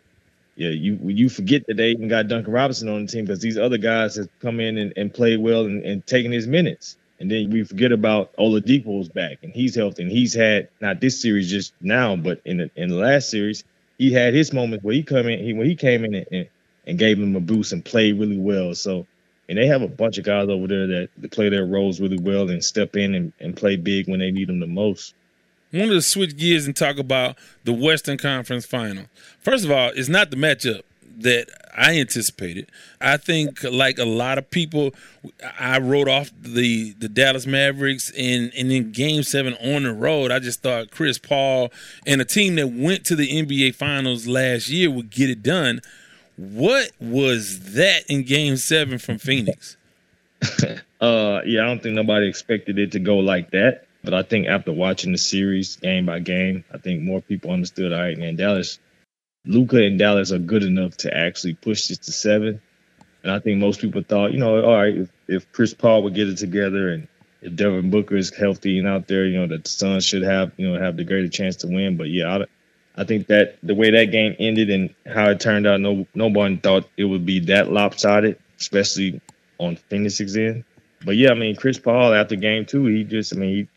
yeah, 0.60 0.68
you 0.68 0.98
you 1.04 1.30
forget 1.30 1.66
that 1.68 1.78
they 1.78 1.88
even 1.88 2.08
got 2.08 2.28
Duncan 2.28 2.52
Robinson 2.52 2.90
on 2.90 3.06
the 3.06 3.10
team 3.10 3.24
because 3.24 3.40
these 3.40 3.56
other 3.56 3.78
guys 3.78 4.16
have 4.16 4.28
come 4.40 4.60
in 4.60 4.76
and, 4.76 4.92
and 4.94 5.12
played 5.12 5.40
well 5.40 5.64
and, 5.64 5.82
and 5.86 6.06
taken 6.06 6.30
his 6.30 6.46
minutes. 6.46 6.98
And 7.18 7.30
then 7.30 7.48
we 7.48 7.64
forget 7.64 7.92
about 7.92 8.36
Oladipo's 8.36 9.08
back 9.08 9.38
and 9.42 9.54
he's 9.54 9.74
healthy 9.74 10.02
and 10.02 10.12
he's 10.12 10.34
had 10.34 10.68
not 10.82 11.00
this 11.00 11.22
series 11.22 11.50
just 11.50 11.72
now, 11.80 12.14
but 12.14 12.42
in 12.44 12.58
the 12.58 12.70
in 12.76 12.90
the 12.90 12.96
last 12.96 13.30
series, 13.30 13.64
he 13.96 14.12
had 14.12 14.34
his 14.34 14.52
moments 14.52 14.84
where 14.84 14.94
he 14.94 15.02
come 15.02 15.28
in 15.28 15.42
he 15.42 15.54
when 15.54 15.66
he 15.66 15.76
came 15.76 16.04
in 16.04 16.14
and, 16.14 16.26
and, 16.30 16.48
and 16.86 16.98
gave 16.98 17.18
him 17.18 17.34
a 17.36 17.40
boost 17.40 17.72
and 17.72 17.82
played 17.82 18.20
really 18.20 18.38
well. 18.38 18.74
So 18.74 19.06
and 19.48 19.56
they 19.56 19.66
have 19.66 19.80
a 19.80 19.88
bunch 19.88 20.18
of 20.18 20.26
guys 20.26 20.50
over 20.50 20.66
there 20.66 20.86
that 20.86 21.30
play 21.32 21.48
their 21.48 21.64
roles 21.64 22.02
really 22.02 22.18
well 22.18 22.50
and 22.50 22.62
step 22.62 22.96
in 22.96 23.14
and, 23.14 23.32
and 23.40 23.56
play 23.56 23.76
big 23.76 24.10
when 24.10 24.20
they 24.20 24.30
need 24.30 24.48
them 24.50 24.60
the 24.60 24.66
most. 24.66 25.14
Wanted 25.72 25.94
to 25.94 26.02
switch 26.02 26.36
gears 26.36 26.66
and 26.66 26.74
talk 26.74 26.98
about 26.98 27.36
the 27.64 27.72
Western 27.72 28.18
Conference 28.18 28.66
Final. 28.66 29.04
First 29.40 29.64
of 29.64 29.70
all, 29.70 29.90
it's 29.94 30.08
not 30.08 30.30
the 30.30 30.36
matchup 30.36 30.82
that 31.18 31.48
I 31.76 31.98
anticipated. 31.98 32.70
I 33.00 33.16
think, 33.16 33.62
like 33.62 33.98
a 33.98 34.04
lot 34.04 34.38
of 34.38 34.50
people, 34.50 34.94
I 35.58 35.78
wrote 35.78 36.08
off 36.08 36.30
the 36.40 36.92
the 36.98 37.08
Dallas 37.08 37.46
Mavericks, 37.46 38.10
and 38.18 38.52
and 38.56 38.72
in 38.72 38.92
Game 38.92 39.22
Seven 39.22 39.54
on 39.54 39.84
the 39.84 39.92
road, 39.92 40.30
I 40.30 40.38
just 40.38 40.62
thought 40.62 40.90
Chris 40.90 41.18
Paul 41.18 41.70
and 42.06 42.20
a 42.20 42.24
team 42.24 42.56
that 42.56 42.68
went 42.68 43.04
to 43.06 43.16
the 43.16 43.28
NBA 43.28 43.74
Finals 43.74 44.26
last 44.26 44.68
year 44.68 44.90
would 44.90 45.10
get 45.10 45.30
it 45.30 45.42
done. 45.42 45.80
What 46.36 46.90
was 46.98 47.74
that 47.74 48.04
in 48.08 48.24
Game 48.24 48.56
Seven 48.56 48.98
from 48.98 49.18
Phoenix? 49.18 49.76
uh, 51.00 51.42
yeah, 51.44 51.62
I 51.62 51.66
don't 51.66 51.82
think 51.82 51.94
nobody 51.94 52.28
expected 52.28 52.78
it 52.78 52.92
to 52.92 52.98
go 52.98 53.18
like 53.18 53.50
that. 53.50 53.84
But 54.02 54.14
I 54.14 54.22
think 54.22 54.46
after 54.46 54.72
watching 54.72 55.12
the 55.12 55.18
series 55.18 55.76
game 55.76 56.06
by 56.06 56.20
game, 56.20 56.64
I 56.72 56.78
think 56.78 57.02
more 57.02 57.20
people 57.20 57.50
understood. 57.50 57.92
All 57.92 58.00
right, 58.00 58.16
man, 58.16 58.36
Dallas, 58.36 58.78
Luka 59.44 59.82
and 59.82 59.98
Dallas 59.98 60.32
are 60.32 60.38
good 60.38 60.62
enough 60.62 60.96
to 60.98 61.14
actually 61.14 61.54
push 61.54 61.88
this 61.88 61.98
to 61.98 62.12
seven. 62.12 62.62
And 63.22 63.30
I 63.30 63.38
think 63.38 63.58
most 63.58 63.80
people 63.80 64.02
thought, 64.02 64.32
you 64.32 64.38
know, 64.38 64.64
all 64.64 64.76
right, 64.76 64.96
if, 64.96 65.10
if 65.28 65.52
Chris 65.52 65.74
Paul 65.74 66.02
would 66.04 66.14
get 66.14 66.28
it 66.28 66.38
together 66.38 66.88
and 66.88 67.08
if 67.42 67.54
Devin 67.54 67.90
Booker 67.90 68.16
is 68.16 68.34
healthy 68.34 68.78
and 68.78 68.88
out 68.88 69.06
there, 69.08 69.26
you 69.26 69.38
know, 69.38 69.46
that 69.46 69.64
the 69.64 69.70
Suns 69.70 70.06
should 70.06 70.22
have, 70.22 70.52
you 70.56 70.70
know, 70.70 70.80
have 70.80 70.96
the 70.96 71.04
greater 71.04 71.28
chance 71.28 71.56
to 71.56 71.66
win. 71.66 71.98
But 71.98 72.08
yeah, 72.08 72.38
I, 72.38 72.44
I 73.02 73.04
think 73.04 73.26
that 73.26 73.58
the 73.62 73.74
way 73.74 73.90
that 73.90 74.06
game 74.06 74.36
ended 74.38 74.70
and 74.70 74.94
how 75.06 75.30
it 75.30 75.40
turned 75.40 75.66
out, 75.66 75.80
no 75.80 76.06
one 76.14 76.58
thought 76.58 76.88
it 76.96 77.04
would 77.04 77.26
be 77.26 77.40
that 77.40 77.70
lopsided, 77.70 78.38
especially 78.58 79.20
on 79.58 79.76
Phoenix's 79.76 80.36
end. 80.36 80.64
But 81.04 81.16
yeah, 81.16 81.30
I 81.30 81.34
mean, 81.34 81.56
Chris 81.56 81.78
Paul 81.78 82.14
after 82.14 82.36
game 82.36 82.64
two, 82.66 82.86
he 82.86 83.04
just, 83.04 83.34
I 83.34 83.38
mean, 83.38 83.50
he, 83.50 83.68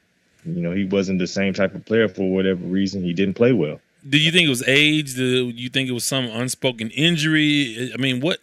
you 0.46 0.62
know, 0.62 0.72
he 0.72 0.86
wasn't 0.86 1.20
the 1.20 1.28
same 1.28 1.54
type 1.54 1.76
of 1.76 1.86
player 1.86 2.08
for 2.08 2.30
whatever 2.32 2.64
reason. 2.64 3.04
He 3.04 3.14
didn't 3.14 3.36
play 3.36 3.54
well. 3.54 3.80
Do 4.08 4.18
you 4.18 4.32
think 4.32 4.48
it 4.48 4.50
was 4.50 4.68
age? 4.68 5.16
Do 5.16 5.50
you 5.50 5.70
think 5.70 5.90
it 5.90 5.94
was 5.94 6.04
some 6.04 6.26
unspoken 6.26 6.90
injury? 6.90 7.92
I 7.94 7.98
mean, 7.98 8.20
what 8.20 8.40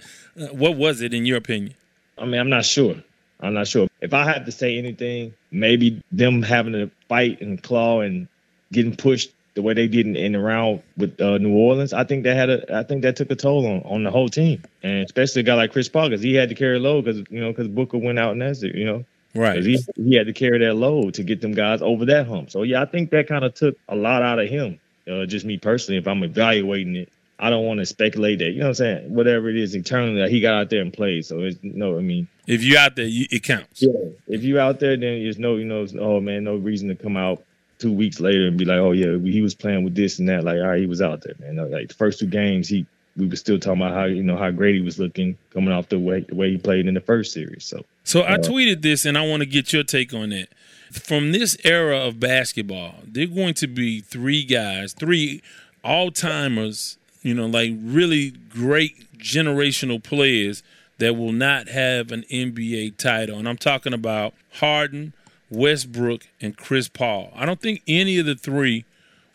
what 0.52 0.76
was 0.76 1.02
it 1.02 1.12
in 1.12 1.26
your 1.26 1.36
opinion? 1.36 1.74
I 2.16 2.24
mean, 2.24 2.40
I'm 2.40 2.48
not 2.50 2.64
sure. 2.64 2.96
I'm 3.40 3.54
not 3.54 3.68
sure. 3.68 3.88
If 4.00 4.14
I 4.14 4.24
had 4.24 4.46
to 4.46 4.52
say 4.52 4.78
anything, 4.78 5.34
maybe 5.50 6.02
them 6.12 6.42
having 6.42 6.72
to 6.74 6.90
fight 7.08 7.40
and 7.40 7.62
claw 7.62 8.00
and 8.00 8.28
getting 8.72 8.96
pushed 8.96 9.32
the 9.54 9.62
way 9.62 9.74
they 9.74 9.88
did 9.88 10.06
in, 10.06 10.16
in 10.16 10.32
the 10.32 10.38
round 10.38 10.82
with 10.96 11.20
uh, 11.20 11.38
New 11.38 11.54
Orleans, 11.54 11.92
I 11.92 12.04
think 12.04 12.24
that 12.24 12.36
had 12.36 12.50
a, 12.50 12.78
I 12.78 12.82
think 12.82 13.02
that 13.02 13.16
took 13.16 13.30
a 13.30 13.36
toll 13.36 13.66
on, 13.66 13.82
on 13.82 14.02
the 14.04 14.10
whole 14.10 14.28
team, 14.28 14.62
and 14.82 15.04
especially 15.04 15.40
a 15.40 15.42
guy 15.42 15.54
like 15.54 15.72
Chris 15.72 15.88
Paul 15.88 16.08
because 16.08 16.22
he 16.22 16.34
had 16.34 16.48
to 16.50 16.54
carry 16.54 16.76
a 16.76 16.80
load 16.80 17.04
because 17.04 17.22
you 17.30 17.40
know 17.40 17.50
because 17.50 17.68
Booker 17.68 17.98
went 17.98 18.18
out 18.18 18.32
and 18.32 18.42
that's 18.42 18.62
it, 18.62 18.74
you 18.74 18.84
know. 18.84 19.04
Right. 19.34 19.62
He, 19.62 19.78
he 19.96 20.14
had 20.14 20.26
to 20.26 20.32
carry 20.32 20.58
that 20.58 20.74
load 20.74 21.14
to 21.14 21.22
get 21.22 21.40
them 21.40 21.52
guys 21.52 21.82
over 21.82 22.04
that 22.06 22.26
hump. 22.26 22.50
So 22.50 22.62
yeah, 22.62 22.82
I 22.82 22.84
think 22.84 23.10
that 23.10 23.28
kind 23.28 23.44
of 23.44 23.54
took 23.54 23.76
a 23.88 23.94
lot 23.94 24.22
out 24.22 24.38
of 24.38 24.48
him. 24.48 24.80
Uh, 25.10 25.26
just 25.26 25.44
me 25.44 25.56
personally, 25.58 25.98
if 25.98 26.06
I'm 26.06 26.22
evaluating 26.22 26.96
it, 26.96 27.08
I 27.38 27.48
don't 27.48 27.64
want 27.64 27.80
to 27.80 27.86
speculate 27.86 28.38
that. 28.40 28.50
You 28.50 28.58
know 28.58 28.66
what 28.66 28.68
I'm 28.68 28.74
saying? 28.74 29.14
Whatever 29.14 29.48
it 29.48 29.56
is 29.56 29.74
internally, 29.74 30.20
that 30.20 30.30
he 30.30 30.40
got 30.40 30.54
out 30.54 30.70
there 30.70 30.82
and 30.82 30.92
played. 30.92 31.24
So 31.24 31.40
it's 31.40 31.58
no, 31.62 31.96
I 31.96 32.02
mean, 32.02 32.28
if 32.46 32.62
you 32.62 32.76
out 32.76 32.96
there, 32.96 33.06
you, 33.06 33.26
it 33.30 33.42
counts. 33.42 33.82
Yeah. 33.82 33.92
If 34.28 34.44
you 34.44 34.60
out 34.60 34.78
there, 34.78 34.96
then 34.96 35.22
there's 35.22 35.38
no, 35.38 35.56
you 35.56 35.64
know, 35.64 35.86
oh 35.98 36.20
man, 36.20 36.44
no 36.44 36.56
reason 36.56 36.88
to 36.88 36.94
come 36.94 37.16
out 37.16 37.42
two 37.78 37.92
weeks 37.92 38.20
later 38.20 38.46
and 38.46 38.58
be 38.58 38.66
like, 38.66 38.78
oh 38.78 38.92
yeah, 38.92 39.16
he 39.18 39.40
was 39.40 39.54
playing 39.54 39.84
with 39.84 39.94
this 39.94 40.18
and 40.18 40.28
that. 40.28 40.44
Like, 40.44 40.58
all 40.58 40.68
right, 40.68 40.80
he 40.80 40.86
was 40.86 41.00
out 41.00 41.22
there, 41.22 41.34
man. 41.38 41.56
Like 41.70 41.88
the 41.88 41.94
first 41.94 42.18
two 42.18 42.26
games, 42.26 42.68
he 42.68 42.86
we 43.20 43.28
were 43.28 43.36
still 43.36 43.58
talking 43.58 43.82
about 43.82 43.94
how 43.94 44.04
you 44.06 44.22
know 44.22 44.36
how 44.36 44.50
great 44.50 44.74
he 44.74 44.80
was 44.80 44.98
looking 44.98 45.36
coming 45.52 45.72
off 45.72 45.88
the 45.88 45.98
way 45.98 46.24
the 46.28 46.34
way 46.34 46.50
he 46.50 46.58
played 46.58 46.86
in 46.86 46.94
the 46.94 47.00
first 47.00 47.32
series. 47.32 47.64
So, 47.64 47.84
so 48.02 48.22
I 48.22 48.34
uh, 48.34 48.38
tweeted 48.38 48.82
this, 48.82 49.04
and 49.04 49.16
I 49.16 49.26
want 49.26 49.42
to 49.42 49.46
get 49.46 49.72
your 49.72 49.84
take 49.84 50.12
on 50.12 50.32
it. 50.32 50.50
From 50.90 51.30
this 51.30 51.56
era 51.62 51.98
of 51.98 52.18
basketball, 52.18 52.96
they're 53.06 53.26
going 53.26 53.54
to 53.54 53.68
be 53.68 54.00
three 54.00 54.42
guys, 54.44 54.92
three 54.92 55.42
all 55.84 56.10
timers, 56.10 56.98
you 57.22 57.34
know, 57.34 57.46
like 57.46 57.72
really 57.80 58.30
great 58.30 59.06
generational 59.18 60.02
players 60.02 60.62
that 60.98 61.16
will 61.16 61.32
not 61.32 61.68
have 61.68 62.10
an 62.10 62.24
NBA 62.30 62.96
title. 62.96 63.38
And 63.38 63.48
I'm 63.48 63.56
talking 63.56 63.94
about 63.94 64.34
Harden, 64.54 65.12
Westbrook, 65.48 66.26
and 66.40 66.56
Chris 66.56 66.88
Paul. 66.88 67.32
I 67.34 67.46
don't 67.46 67.60
think 67.60 67.82
any 67.86 68.18
of 68.18 68.26
the 68.26 68.34
three 68.34 68.84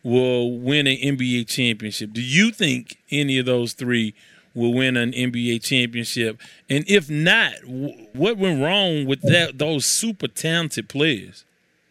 will 0.06 0.52
win 0.60 0.86
an 0.86 0.98
NBA 0.98 1.48
championship. 1.48 2.14
Do 2.14 2.22
you 2.22 2.52
think 2.52 2.98
any 3.10 3.40
of 3.40 3.48
those 3.48 3.74
three 3.74 4.14
will 4.54 4.72
win 4.72 4.96
an 4.96 5.12
NBA 5.12 5.64
championship? 5.64 6.40
And 6.70 6.86
if 6.88 7.10
not, 7.10 7.54
what 7.66 8.38
went 8.38 8.62
wrong 8.62 9.06
with 9.06 9.22
that 9.24 9.58
those 9.58 9.86
super 9.86 10.28
talented 10.28 10.88
players? 10.88 11.44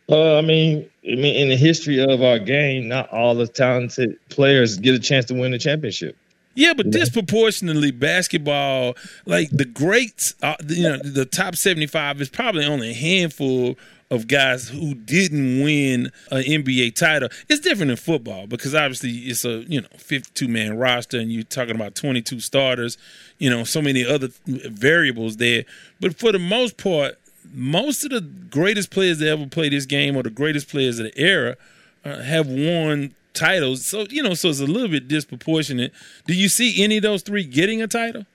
Uh, 0.08 0.38
I 0.38 0.42
mean, 0.42 0.88
I 1.04 1.16
mean, 1.16 1.34
in 1.34 1.48
the 1.48 1.56
history 1.56 1.98
of 1.98 2.22
our 2.22 2.38
game, 2.38 2.88
not 2.88 3.12
all 3.12 3.34
the 3.34 3.48
talented 3.48 4.16
players 4.28 4.76
get 4.76 4.94
a 4.94 5.00
chance 5.00 5.24
to 5.26 5.34
win 5.34 5.50
the 5.50 5.58
championship. 5.58 6.16
Yeah, 6.54 6.72
but 6.72 6.90
disproportionately, 6.90 7.90
basketball, 7.90 8.94
like 9.26 9.50
the 9.50 9.64
greats, 9.64 10.34
uh, 10.40 10.54
you 10.68 10.84
know, 10.84 10.98
the 10.98 11.24
top 11.24 11.56
seventy-five 11.56 12.20
is 12.20 12.28
probably 12.28 12.64
only 12.64 12.92
a 12.92 12.94
handful 12.94 13.76
of 14.11 14.28
guys 14.28 14.68
who 14.68 14.94
didn't 14.94 15.62
win 15.62 16.11
an 16.30 16.42
NBA 16.42 16.94
title. 16.94 17.28
It's 17.48 17.61
different 17.61 17.90
in 17.90 17.96
football 17.96 18.46
because 18.46 18.74
obviously 18.74 19.11
it's 19.11 19.44
a 19.44 19.64
you 19.68 19.80
know 19.80 19.88
52 19.96 20.46
man 20.48 20.76
roster 20.76 21.18
and 21.18 21.32
you're 21.32 21.42
talking 21.42 21.74
about 21.74 21.94
22 21.94 22.40
starters, 22.40 22.98
you 23.38 23.50
know, 23.50 23.64
so 23.64 23.80
many 23.82 24.05
other 24.05 24.28
variables 24.46 25.38
there. 25.38 25.64
But 26.00 26.16
for 26.18 26.32
the 26.32 26.38
most 26.38 26.76
part, 26.76 27.18
most 27.52 28.05
of 28.05 28.11
the 28.11 28.20
greatest 28.20 28.90
players 28.90 29.18
that 29.18 29.28
ever 29.28 29.46
played 29.46 29.72
this 29.72 29.86
game 29.86 30.16
or 30.16 30.22
the 30.22 30.30
greatest 30.30 30.68
players 30.68 30.98
of 30.98 31.07
the 31.07 31.18
era 31.18 31.57
uh, 32.05 32.22
have 32.22 32.46
won 32.46 33.14
titles. 33.32 33.84
So 33.84 34.07
you 34.11 34.22
know, 34.22 34.34
so 34.34 34.48
it's 34.48 34.61
a 34.61 34.66
little 34.66 34.88
bit 34.88 35.09
disproportionate. 35.09 35.92
Do 36.26 36.34
you 36.34 36.48
see 36.48 36.82
any 36.82 36.98
of 36.98 37.02
those 37.02 37.22
three 37.22 37.44
getting 37.44 37.82
a 37.82 37.86
title? 37.86 38.26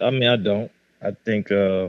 I 0.00 0.10
mean, 0.10 0.28
I 0.28 0.36
don't. 0.36 0.70
I 1.02 1.10
think 1.24 1.50
uh, 1.50 1.88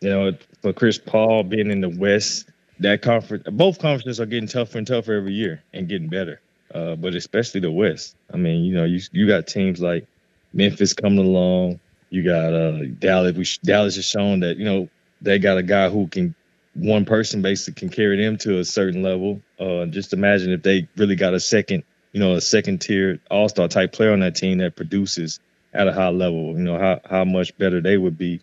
you 0.00 0.10
know 0.10 0.32
for 0.62 0.72
Chris 0.72 0.98
Paul 0.98 1.42
being 1.42 1.70
in 1.70 1.80
the 1.80 1.88
West, 1.88 2.48
that 2.80 3.02
conference, 3.02 3.44
both 3.50 3.78
conferences 3.78 4.20
are 4.20 4.26
getting 4.26 4.48
tougher 4.48 4.78
and 4.78 4.86
tougher 4.86 5.14
every 5.14 5.32
year 5.32 5.62
and 5.72 5.88
getting 5.88 6.08
better. 6.08 6.40
Uh, 6.72 6.94
but 6.96 7.14
especially 7.14 7.60
the 7.60 7.70
West. 7.70 8.14
I 8.32 8.36
mean, 8.36 8.64
you 8.64 8.74
know, 8.74 8.84
you 8.84 9.00
you 9.12 9.26
got 9.26 9.46
teams 9.46 9.80
like 9.80 10.06
Memphis 10.52 10.92
coming 10.92 11.18
along. 11.18 11.80
You 12.10 12.22
got 12.22 12.52
uh, 12.52 12.84
Dallas. 12.98 13.36
We, 13.36 13.46
Dallas 13.64 13.96
has 13.96 14.04
shown 14.04 14.40
that 14.40 14.58
you 14.58 14.64
know 14.64 14.88
they 15.22 15.38
got 15.38 15.56
a 15.56 15.62
guy 15.62 15.88
who 15.88 16.08
can 16.08 16.34
one 16.74 17.04
person 17.04 17.42
basically 17.42 17.80
can 17.80 17.88
carry 17.88 18.22
them 18.22 18.36
to 18.38 18.58
a 18.58 18.64
certain 18.64 19.02
level. 19.02 19.40
Uh, 19.58 19.86
just 19.86 20.12
imagine 20.12 20.52
if 20.52 20.62
they 20.62 20.88
really 20.96 21.16
got 21.16 21.34
a 21.34 21.40
second, 21.40 21.84
you 22.12 22.20
know, 22.20 22.34
a 22.34 22.40
second 22.40 22.80
tier 22.80 23.18
all 23.30 23.48
star 23.48 23.68
type 23.68 23.92
player 23.92 24.12
on 24.12 24.20
that 24.20 24.36
team 24.36 24.58
that 24.58 24.76
produces 24.76 25.40
at 25.72 25.88
a 25.88 25.92
high 25.92 26.10
level. 26.10 26.52
You 26.52 26.64
know 26.64 26.78
how 26.78 27.00
how 27.08 27.24
much 27.24 27.56
better 27.56 27.80
they 27.80 27.96
would 27.96 28.18
be. 28.18 28.40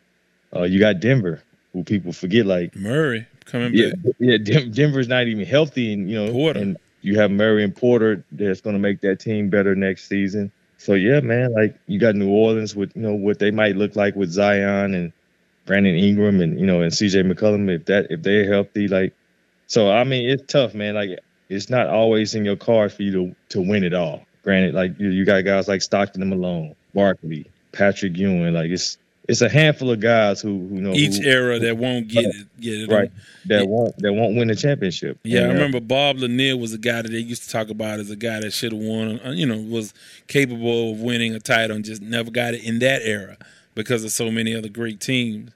Uh, 0.55 0.63
you 0.63 0.80
got 0.80 0.99
Denver, 0.99 1.43
who 1.76 1.84
people 1.84 2.14
forget 2.14 2.46
like 2.46 2.74
Murray 2.74 3.28
coming 3.44 3.72
yeah, 3.74 3.90
back. 3.90 4.16
Yeah, 4.20 4.38
Denver's 4.72 5.10
not 5.10 5.28
even 5.28 5.46
healthy, 5.46 5.92
and 5.92 6.10
you 6.10 6.16
know, 6.16 6.32
Porter. 6.32 6.60
and 6.60 6.78
you 7.02 7.20
have 7.20 7.32
Murray 7.32 7.66
and 7.66 7.76
Porter 7.76 8.24
that's 8.32 8.62
going 8.62 8.76
to 8.76 8.80
make 8.80 9.02
that 9.02 9.20
team 9.20 9.50
better 9.50 9.76
next 9.76 10.08
season. 10.08 10.54
So 10.78 10.94
yeah, 10.94 11.20
man, 11.20 11.54
like 11.54 11.78
you 11.86 12.00
got 12.00 12.16
New 12.16 12.30
Orleans 12.30 12.76
with 12.76 12.96
you 12.96 13.02
know 13.02 13.14
what 13.14 13.40
they 13.40 13.52
might 13.52 13.76
look 13.76 13.98
like 13.98 14.16
with 14.16 14.32
Zion 14.32 14.94
and 14.94 15.12
Brandon 15.66 15.96
Ingram 15.96 16.40
and 16.40 16.58
you 16.58 16.66
know 16.66 16.82
and 16.82 16.94
CJ 16.94 17.30
McCollum 17.30 17.70
if 17.70 17.86
that 17.86 18.08
if 18.10 18.22
they're 18.24 18.50
healthy, 18.52 18.88
like 18.88 19.14
so 19.68 19.92
I 19.92 20.06
mean 20.06 20.30
it's 20.30 20.52
tough, 20.52 20.74
man. 20.74 20.96
Like 20.96 21.20
it's 21.50 21.70
not 21.70 21.88
always 21.88 22.36
in 22.36 22.46
your 22.46 22.56
card 22.56 22.94
for 22.94 23.04
you 23.04 23.12
to 23.12 23.36
to 23.50 23.62
win 23.62 23.84
it 23.84 23.94
all. 23.94 24.24
Granted, 24.44 24.76
like 24.76 24.98
you, 24.98 25.10
you 25.10 25.26
got 25.26 25.44
guys 25.44 25.68
like 25.68 25.82
Stockton 25.82 26.22
and 26.22 26.30
Malone, 26.30 26.76
Barkley, 26.94 27.48
Patrick 27.74 28.16
Ewing, 28.16 28.54
like 28.54 28.72
it's 28.72 28.98
it's 29.28 29.42
a 29.42 29.50
handful 29.50 29.92
of 29.92 30.00
guys 30.00 30.42
who 30.42 30.68
who 30.68 30.82
know 30.82 30.94
each 30.94 31.18
who, 31.18 31.30
era 31.30 31.60
that 31.60 31.78
won't 31.78 32.08
get 32.08 32.26
it, 32.26 32.62
get 32.62 32.82
it 32.82 32.90
right 32.90 33.12
that 33.48 33.68
won't 33.68 33.98
that 34.00 34.14
won't 34.14 34.36
win 34.36 34.48
the 34.48 34.56
championship. 34.56 35.20
Yeah, 35.24 35.42
I 35.42 35.44
uh, 35.46 35.48
remember 35.50 35.80
Bob 35.80 36.18
Lanier 36.18 36.58
was 36.58 36.74
a 36.74 36.78
guy 36.78 37.02
that 37.02 37.12
they 37.12 37.20
used 37.20 37.44
to 37.44 37.50
talk 37.50 37.70
about 37.70 38.00
as 38.00 38.10
a 38.10 38.16
guy 38.16 38.40
that 38.40 38.52
should 38.52 38.72
have 38.72 38.82
won. 38.82 39.20
uh, 39.26 39.32
You 39.32 39.46
know, 39.46 39.58
was 39.58 39.94
capable 40.28 40.92
of 40.92 41.02
winning 41.02 41.34
a 41.36 41.40
title 41.40 41.76
and 41.76 41.86
just 41.86 42.02
never 42.02 42.32
got 42.32 42.54
it 42.54 42.64
in 42.64 42.80
that 42.80 43.02
era 43.04 43.38
because 43.76 44.04
of 44.04 44.12
so 44.12 44.32
many 44.32 44.56
other 44.56 44.70
great 44.70 45.00
teams. 45.00 45.52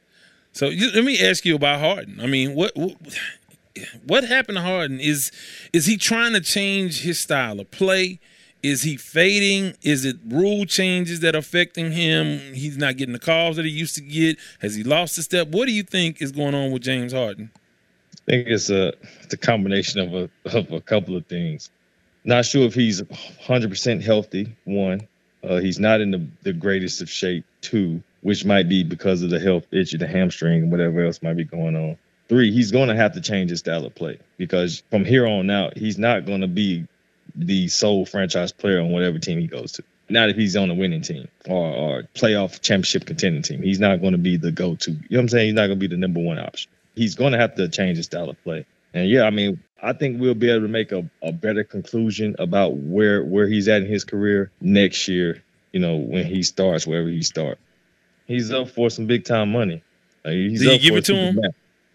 So 0.54 0.68
you, 0.68 0.92
let 0.94 1.04
me 1.04 1.20
ask 1.20 1.46
you 1.46 1.56
about 1.56 1.80
Harden. 1.80 2.20
I 2.20 2.28
mean, 2.28 2.54
what, 2.54 2.76
what 2.76 2.96
what 4.06 4.24
happened 4.24 4.58
to 4.58 4.62
Harden? 4.64 5.00
Is 5.00 5.32
is 5.74 5.86
he 5.86 5.98
trying 5.98 6.34
to 6.34 6.42
change 6.42 7.02
his 7.02 7.20
style 7.20 7.60
of 7.60 7.72
play? 7.72 8.20
Is 8.62 8.82
he 8.82 8.98
fading? 8.98 9.74
Is 9.82 10.04
it 10.04 10.18
rule 10.28 10.66
changes 10.66 11.22
that 11.22 11.34
are 11.34 11.40
affecting 11.40 11.92
him? 11.92 12.54
He's 12.54 12.78
not 12.78 12.98
getting 12.98 13.14
the 13.14 13.20
calls 13.20 13.56
that 13.56 13.66
he 13.66 13.72
used 13.72 13.96
to 13.96 14.02
get. 14.02 14.38
Has 14.60 14.76
he 14.76 14.84
lost 14.84 15.18
a 15.18 15.24
step? 15.24 15.48
What 15.50 15.66
do 15.66 15.72
you 15.72 15.84
think 15.84 16.22
is 16.22 16.34
going 16.34 16.54
on 16.54 16.72
with 16.72 16.82
James 16.82 17.14
Harden? 17.14 17.52
I 17.56 18.32
think 18.32 18.48
it's 18.48 18.70
a 18.70 18.94
it's 19.24 19.34
a 19.34 19.38
combination 19.38 20.02
of 20.02 20.14
a 20.14 20.58
of 20.58 20.72
a 20.74 20.82
couple 20.82 21.16
of 21.16 21.26
things. 21.28 21.70
Not 22.26 22.46
sure 22.46 22.66
if 22.66 22.74
he's 22.74 23.02
100% 23.02 24.04
healthy. 24.04 24.56
One, 24.66 25.08
uh, 25.42 25.58
he's 25.58 25.80
not 25.80 26.02
in 26.02 26.12
the, 26.12 26.28
the 26.44 26.54
greatest 26.54 27.02
of 27.02 27.10
shape. 27.10 27.46
Two, 27.62 28.04
which 28.22 28.44
might 28.44 28.68
be 28.68 28.84
because 28.84 29.24
of 29.24 29.30
the 29.30 29.40
health 29.40 29.66
issue, 29.72 29.98
the 29.98 30.08
hamstring, 30.08 30.64
and 30.64 30.72
whatever 30.72 31.06
else 31.06 31.22
might 31.22 31.38
be 31.38 31.46
going 31.46 31.78
on. 31.78 31.98
Three, 32.28 32.52
he's 32.52 32.72
going 32.72 32.90
to 32.90 32.96
have 32.96 33.14
to 33.14 33.22
change 33.22 33.50
his 33.50 33.60
style 33.60 33.86
of 33.86 33.96
play 33.96 34.20
because 34.38 34.84
from 34.90 35.06
here 35.06 35.26
on 35.26 35.50
out, 35.50 35.78
he's 35.78 35.98
not 35.98 36.26
going 36.26 36.42
to 36.42 36.48
be 36.48 36.86
the 37.36 37.68
sole 37.68 38.06
franchise 38.06 38.52
player 38.52 38.80
on 38.80 38.92
whatever 38.92 39.20
team 39.20 39.40
he 39.40 39.48
goes 39.48 39.74
to. 39.74 39.84
Not 40.10 40.30
if 40.30 40.36
he's 40.36 40.56
on 40.56 40.70
a 40.72 40.74
winning 40.74 41.02
team 41.02 41.28
or, 41.48 41.68
or 41.68 42.04
playoff 42.16 42.62
championship 42.62 43.06
contending 43.06 43.44
team. 43.44 43.62
He's 43.62 43.80
not 43.80 44.02
going 44.02 44.14
to 44.14 44.18
be 44.18 44.38
the 44.38 44.52
go-to. 44.52 44.92
You 44.92 44.98
know 44.98 45.06
what 45.10 45.20
I'm 45.20 45.30
saying? 45.30 45.46
He's 45.48 45.56
not 45.56 45.68
going 45.68 45.80
to 45.80 45.88
be 45.88 45.88
the 45.88 45.98
number 45.98 46.20
one 46.20 46.40
option. 46.40 46.72
He's 46.96 47.16
going 47.16 47.34
to 47.34 47.38
have 47.38 47.56
to 47.56 47.70
change 47.70 47.98
his 47.98 48.08
style 48.08 48.30
of 48.30 48.44
play. 48.44 48.66
And 48.94 49.08
yeah, 49.08 49.24
I 49.24 49.30
mean, 49.30 49.62
I 49.82 49.94
think 49.94 50.20
we'll 50.20 50.34
be 50.34 50.50
able 50.50 50.62
to 50.62 50.68
make 50.68 50.92
a, 50.92 51.10
a 51.22 51.32
better 51.32 51.64
conclusion 51.64 52.36
about 52.40 52.76
where 52.76 53.24
where 53.24 53.48
he's 53.48 53.68
at 53.68 53.84
in 53.84 53.88
his 53.88 54.04
career 54.04 54.52
next 54.60 55.08
year. 55.08 55.44
You 55.72 55.80
know, 55.80 55.98
when 55.98 56.26
he 56.26 56.42
starts 56.42 56.88
wherever 56.88 57.08
he 57.08 57.22
starts, 57.22 57.62
he's 58.26 58.52
up 58.52 58.70
for 58.70 58.90
some 58.90 59.06
big 59.06 59.26
time 59.26 59.52
money. 59.52 59.84
Like, 60.26 60.34
he's 60.34 60.62
Do 60.62 60.70
you 60.70 60.76
up 60.76 60.82
give 60.82 60.94
for 60.94 60.98
it 60.98 61.06
to 61.06 61.16
him? 61.16 61.40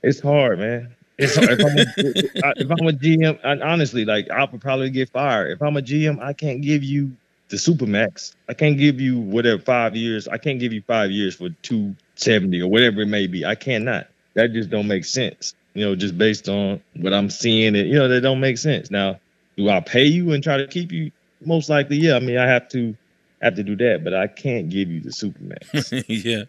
It's 0.03 0.21
hard, 0.21 0.61
man. 0.61 0.95
It's. 1.19 1.37
If 1.37 1.61
I'm, 1.61 1.79
a, 1.79 2.53
if 2.57 2.71
I'm 2.71 2.89
a 2.89 2.93
GM, 2.93 3.39
and 3.45 3.63
honestly, 3.63 4.05
like 4.05 4.31
I 4.31 4.45
would 4.45 4.61
probably 4.61 4.91
get 4.91 5.11
fired. 5.11 5.53
If 5.53 5.63
I'm 5.63 5.77
a 5.77 5.81
GM, 5.83 6.21
I 6.21 6.33
can't 6.33 6.61
give 6.63 6.83
you 6.83 7.13
the 7.49 7.57
supermax. 7.57 8.35
I 8.49 8.55
can't 8.55 8.77
give 8.77 9.01
you 9.01 9.19
whatever 9.19 9.61
five 9.61 9.95
years. 9.95 10.27
I 10.27 10.39
can't 10.39 10.59
give 10.59 10.73
you 10.73 10.83
five 10.83 11.11
years 11.11 11.37
for 11.37 11.51
two 11.63 11.95
seventy 12.17 12.61
or 12.61 12.69
whatever 12.69 13.03
it 13.03 13.07
may 13.07 13.27
be. 13.27 13.45
I 13.45 13.55
cannot. 13.55 14.09
That 14.35 14.53
just 14.53 14.71
don't 14.71 14.89
make 14.89 15.05
sense. 15.05 15.55
You 15.75 15.85
know, 15.87 15.95
just 15.95 16.17
based 16.17 16.49
on 16.49 16.81
what 16.97 17.13
I'm 17.13 17.31
seeing, 17.31 17.75
it 17.77 17.87
you 17.87 17.95
know, 17.95 18.09
that 18.09 18.21
don't 18.21 18.41
make 18.41 18.59
sense. 18.59 18.91
Now, 18.91 19.21
do 19.57 19.69
I 19.69 19.81
pay 19.81 20.05
you 20.05 20.33
and 20.33 20.43
try 20.43 20.57
to 20.57 20.67
keep 20.67 20.93
you? 20.93 21.11
Most 21.45 21.69
likely, 21.69 21.97
yeah. 21.99 22.17
I 22.17 22.21
mean, 22.21 22.39
I 22.39 22.47
have 22.47 22.69
to 22.71 22.97
have 23.45 23.57
to 23.57 23.63
do 23.63 23.77
that, 23.77 24.03
but 24.03 24.15
I 24.15 24.27
can't 24.27 24.71
give 24.71 24.91
you 24.91 25.01
the 25.01 25.11
supermax. 25.11 26.05
yeah. 26.09 26.45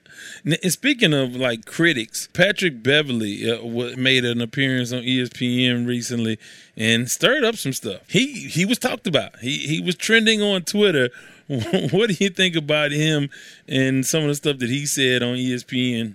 And 0.46 0.72
speaking 0.72 1.14
of 1.14 1.36
like 1.36 1.66
critics, 1.66 2.30
Patrick 2.34 2.82
Beverley 2.82 3.52
uh, 3.52 3.98
made 3.98 4.24
an 4.24 4.40
appearance 4.40 4.94
on 4.94 5.02
ESPN 5.02 5.86
recently 5.86 6.40
and 6.78 7.12
stirred 7.12 7.44
up 7.44 7.56
some 7.56 7.74
stuff. 7.74 8.10
He 8.10 8.48
he 8.48 8.66
was 8.66 8.80
talked 8.80 9.08
about. 9.08 9.40
He 9.40 9.58
he 9.58 9.82
was 9.82 9.96
trending 9.96 10.42
on 10.42 10.64
Twitter. 10.64 11.10
what 11.48 12.10
do 12.10 12.16
you 12.20 12.30
think 12.30 12.56
about 12.56 12.92
him 12.92 13.30
and 13.68 14.04
some 14.06 14.24
of 14.24 14.30
the 14.30 14.36
stuff 14.36 14.58
that 14.60 14.70
he 14.70 14.86
said 14.86 15.22
on 15.22 15.36
ESPN? 15.36 16.14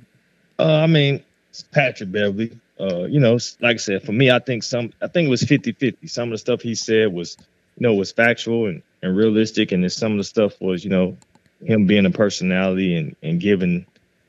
Uh, 0.58 0.78
I 0.78 0.86
mean, 0.86 1.22
it's 1.50 1.62
Patrick 1.62 2.10
Beverley. 2.10 2.58
Uh, 2.80 3.04
you 3.04 3.20
know, 3.20 3.38
like 3.60 3.74
I 3.74 3.76
said, 3.76 4.02
for 4.02 4.12
me, 4.12 4.30
I 4.30 4.38
think 4.38 4.62
some, 4.62 4.92
I 5.02 5.06
think 5.06 5.26
it 5.26 5.30
was 5.30 5.42
50-50. 5.42 6.08
Some 6.08 6.28
of 6.28 6.32
the 6.32 6.38
stuff 6.38 6.62
he 6.62 6.74
said 6.74 7.12
was, 7.12 7.36
you 7.76 7.86
know, 7.86 7.94
was 7.94 8.10
factual 8.10 8.66
and, 8.66 8.82
and 9.02 9.16
realistic, 9.16 9.72
and 9.72 9.82
then 9.82 9.90
some 9.90 10.12
of 10.12 10.18
the 10.18 10.24
stuff 10.24 10.60
was, 10.60 10.84
you 10.84 10.90
know, 10.90 11.16
him 11.62 11.86
being 11.86 12.06
a 12.06 12.10
personality 12.10 12.96
and 12.96 13.16
and 13.22 13.40
giving 13.40 13.86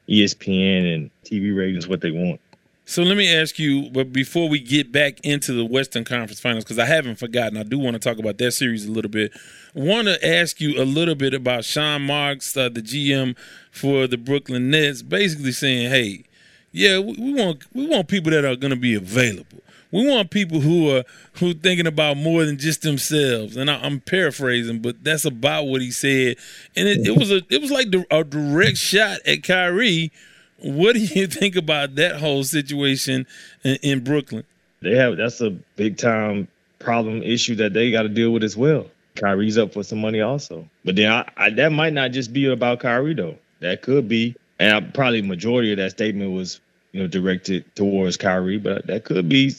ESPN 0.10 0.94
and 0.94 1.12
TV 1.24 1.56
ratings 1.56 1.88
what 1.88 2.02
they 2.02 2.12
want. 2.12 2.40
So 2.86 3.04
let 3.04 3.16
me 3.16 3.34
ask 3.34 3.58
you, 3.58 3.90
but 3.92 4.12
before 4.12 4.50
we 4.50 4.60
get 4.60 4.92
back 4.92 5.20
into 5.24 5.54
the 5.54 5.64
Western 5.64 6.04
Conference 6.04 6.42
Finals, 6.42 6.66
because 6.66 6.80
I 6.80 6.86
haven't 6.86 7.20
forgotten, 7.20 7.58
I 7.58 7.64
do 7.64 7.80
want 7.80 7.94
to 7.94 8.00
talk 8.00 8.20
about 8.20 8.38
that 8.40 8.52
series 8.52 8.86
a 8.86 8.92
little 8.92 9.12
bit. 9.12 9.32
Want 9.74 10.08
to 10.08 10.28
ask 10.28 10.60
you 10.60 10.82
a 10.82 10.84
little 10.84 11.16
bit 11.16 11.34
about 11.34 11.64
Sean 11.64 12.02
Marks, 12.02 12.58
uh, 12.58 12.68
the 12.68 12.82
GM 12.82 13.38
for 13.72 14.08
the 14.08 14.18
Brooklyn 14.18 14.72
Nets, 14.72 15.04
basically 15.04 15.54
saying, 15.54 15.90
"Hey, 15.90 16.26
yeah, 16.72 17.00
we, 17.00 17.14
we 17.14 17.34
want 17.34 17.64
we 17.74 17.88
want 17.88 18.08
people 18.08 18.32
that 18.32 18.44
are 18.44 18.56
going 18.56 18.72
to 18.72 18.80
be 18.80 18.96
available. 18.96 19.60
We 19.92 20.08
want 20.08 20.32
people 20.32 20.62
who 20.62 20.96
are 20.96 21.04
who 21.34 21.54
thinking 21.54 21.88
about 21.88 22.18
more 22.18 22.46
than 22.46 22.58
just 22.58 22.82
themselves." 22.82 23.58
And 23.58 23.70
I, 23.70 23.76
I'm 23.82 24.00
paraphrasing, 24.00 24.80
but 24.80 25.04
that's 25.04 25.26
about 25.26 25.64
what 25.66 25.82
he 25.82 25.92
said. 25.92 26.38
And 26.76 26.88
it, 26.88 27.08
it 27.08 27.18
was 27.18 27.32
a 27.32 27.42
it 27.50 27.62
was 27.62 27.72
like 27.72 27.88
a 28.10 28.24
direct 28.24 28.78
shot 28.78 29.20
at 29.26 29.44
Kyrie. 29.44 30.12
What 30.60 30.94
do 30.94 31.00
you 31.00 31.28
think 31.28 31.56
about 31.56 31.96
that 31.96 32.18
whole 32.18 32.44
situation 32.44 33.26
in, 33.64 33.78
in 33.82 34.04
Brooklyn? 34.04 34.44
They 34.82 34.96
have 34.96 35.18
that's 35.18 35.42
a 35.42 35.52
big 35.76 35.98
time 35.98 36.48
problem 36.80 37.22
issue 37.24 37.56
that 37.56 37.74
they 37.74 37.92
got 37.92 38.04
to 38.04 38.10
deal 38.10 38.32
with 38.32 38.44
as 38.44 38.58
well. 38.58 38.88
Kyrie's 39.16 39.58
up 39.58 39.74
for 39.74 39.84
some 39.84 40.00
money 40.00 40.22
also, 40.22 40.68
but 40.86 40.96
then 40.96 41.12
I, 41.12 41.30
I, 41.38 41.50
that 41.52 41.72
might 41.72 41.94
not 41.94 42.12
just 42.12 42.34
be 42.34 42.46
about 42.46 42.80
Kyrie 42.80 43.14
though. 43.14 43.36
That 43.60 43.82
could 43.82 44.08
be, 44.08 44.36
and 44.60 44.74
I, 44.74 44.82
probably 44.82 45.22
majority 45.22 45.72
of 45.72 45.78
that 45.78 45.92
statement 45.92 46.32
was 46.32 46.60
you 46.92 47.02
know 47.02 47.08
directed 47.08 47.64
towards 47.76 48.18
Kyrie, 48.18 48.58
but 48.58 48.88
that 48.88 49.04
could 49.04 49.30
be 49.30 49.50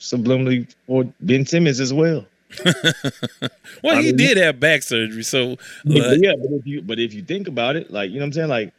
subliminally 0.00 0.72
for 0.86 1.04
Ben 1.20 1.46
Simmons 1.46 1.78
as 1.80 1.92
well. 1.92 2.26
Well, 3.82 3.96
I 3.96 4.02
he 4.02 4.08
mean- 4.08 4.16
did 4.16 4.36
have 4.36 4.58
back 4.60 4.82
surgery, 4.82 5.22
so 5.22 5.56
Yeah, 5.84 6.02
uh, 6.02 6.10
but 6.10 6.22
yeah, 6.22 6.32
but 6.36 6.50
if 6.52 6.66
you 6.66 6.82
but 6.82 6.98
if 6.98 7.14
you 7.14 7.22
think 7.22 7.48
about 7.48 7.76
it, 7.76 7.90
like 7.90 8.10
you 8.10 8.16
know 8.16 8.22
what 8.24 8.26
I'm 8.26 8.32
saying, 8.32 8.48
like 8.48 8.72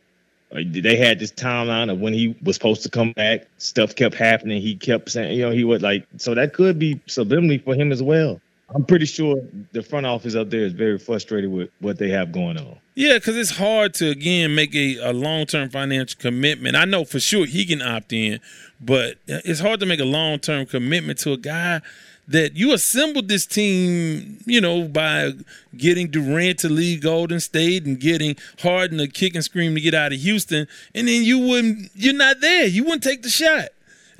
like, 0.51 0.71
they 0.71 0.97
had 0.97 1.17
this 1.17 1.31
timeline 1.31 1.89
of 1.89 1.99
when 2.01 2.13
he 2.13 2.35
was 2.43 2.57
supposed 2.57 2.83
to 2.83 2.89
come 2.89 3.13
back. 3.13 3.47
Stuff 3.57 3.95
kept 3.95 4.15
happening. 4.15 4.61
He 4.61 4.75
kept 4.75 5.09
saying, 5.09 5.37
you 5.37 5.43
know, 5.43 5.51
he 5.51 5.63
was 5.63 5.81
like, 5.81 6.05
so 6.17 6.35
that 6.35 6.53
could 6.53 6.77
be 6.77 6.95
subliminally 7.07 7.63
for 7.63 7.73
him 7.73 7.91
as 7.91 8.03
well. 8.03 8.41
I'm 8.73 8.85
pretty 8.85 9.05
sure 9.05 9.41
the 9.73 9.83
front 9.83 10.05
office 10.05 10.35
up 10.35 10.49
there 10.49 10.61
is 10.61 10.73
very 10.73 10.97
frustrated 10.97 11.51
with 11.51 11.69
what 11.79 11.97
they 11.97 12.09
have 12.09 12.31
going 12.31 12.57
on. 12.57 12.77
Yeah, 12.95 13.15
because 13.15 13.37
it's 13.37 13.51
hard 13.51 13.93
to 13.95 14.09
again 14.09 14.55
make 14.55 14.75
a, 14.75 14.97
a 14.97 15.13
long 15.13 15.45
term 15.45 15.69
financial 15.69 16.19
commitment. 16.19 16.75
I 16.75 16.85
know 16.85 17.05
for 17.05 17.19
sure 17.19 17.45
he 17.45 17.65
can 17.65 17.81
opt 17.81 18.13
in, 18.13 18.39
but 18.79 19.15
it's 19.27 19.59
hard 19.59 19.79
to 19.81 19.85
make 19.85 19.99
a 19.99 20.05
long 20.05 20.39
term 20.39 20.65
commitment 20.65 21.19
to 21.19 21.33
a 21.33 21.37
guy 21.37 21.81
that 22.27 22.55
you 22.55 22.73
assembled 22.73 23.27
this 23.27 23.45
team, 23.45 24.41
you 24.45 24.61
know, 24.61 24.87
by 24.87 25.31
getting 25.75 26.09
Durant 26.09 26.59
to 26.59 26.69
leave 26.69 27.01
Golden 27.01 27.39
State 27.39 27.85
and 27.85 27.99
getting 27.99 28.37
Harden 28.59 28.99
to 28.99 29.07
kick 29.07 29.35
and 29.35 29.43
scream 29.43 29.75
to 29.75 29.81
get 29.81 29.93
out 29.93 30.13
of 30.13 30.19
Houston, 30.19 30.67
and 30.95 31.07
then 31.07 31.23
you 31.23 31.39
wouldn't, 31.39 31.91
you're 31.93 32.13
not 32.13 32.39
there. 32.39 32.67
You 32.67 32.83
wouldn't 32.83 33.03
take 33.03 33.23
the 33.23 33.29
shot. 33.29 33.69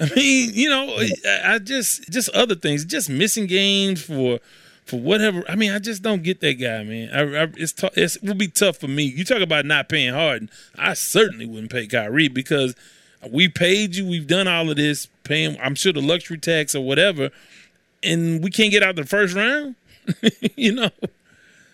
I 0.02 0.10
mean, 0.16 0.52
you 0.54 0.70
know, 0.70 0.98
I 1.46 1.60
just 1.60 2.10
just 2.10 2.30
other 2.30 2.56
things, 2.56 2.86
just 2.86 3.10
missing 3.10 3.48
games 3.48 4.02
for 4.04 4.40
for 4.86 5.00
whatever. 5.00 5.44
I 5.48 5.56
mean, 5.56 5.72
I 5.72 5.80
just 5.80 6.02
don't 6.02 6.24
get 6.24 6.42
that 6.42 6.56
guy, 6.56 6.84
man. 6.84 7.10
I, 7.14 7.44
I, 7.44 7.48
it's 7.56 7.74
tou- 7.74 7.90
it's, 7.96 8.16
it 8.18 8.24
will 8.24 8.36
be 8.36 8.48
tough 8.48 8.78
for 8.78 8.88
me. 8.88 9.04
You 9.04 9.24
talk 9.24 9.42
about 9.42 9.66
not 9.66 9.90
paying 9.90 10.14
Harden. 10.14 10.50
I 10.78 10.94
certainly 10.96 11.46
wouldn't 11.46 11.72
pay 11.72 11.88
Kyrie 11.88 12.28
because 12.28 12.76
we 13.30 13.48
paid 13.48 13.96
you. 13.96 14.06
We've 14.08 14.28
done 14.28 14.48
all 14.48 14.70
of 14.70 14.76
this, 14.76 15.08
paying. 15.24 15.58
I'm 15.62 15.76
sure 15.76 15.94
the 15.94 16.02
luxury 16.02 16.40
tax 16.40 16.74
or 16.74 16.84
whatever, 16.84 17.30
and 18.02 18.44
we 18.44 18.50
can't 18.50 18.72
get 18.72 18.84
out 18.84 18.96
the 18.96 19.06
first 19.06 19.36
round. 19.36 19.76
you 20.56 20.74
know. 20.74 20.90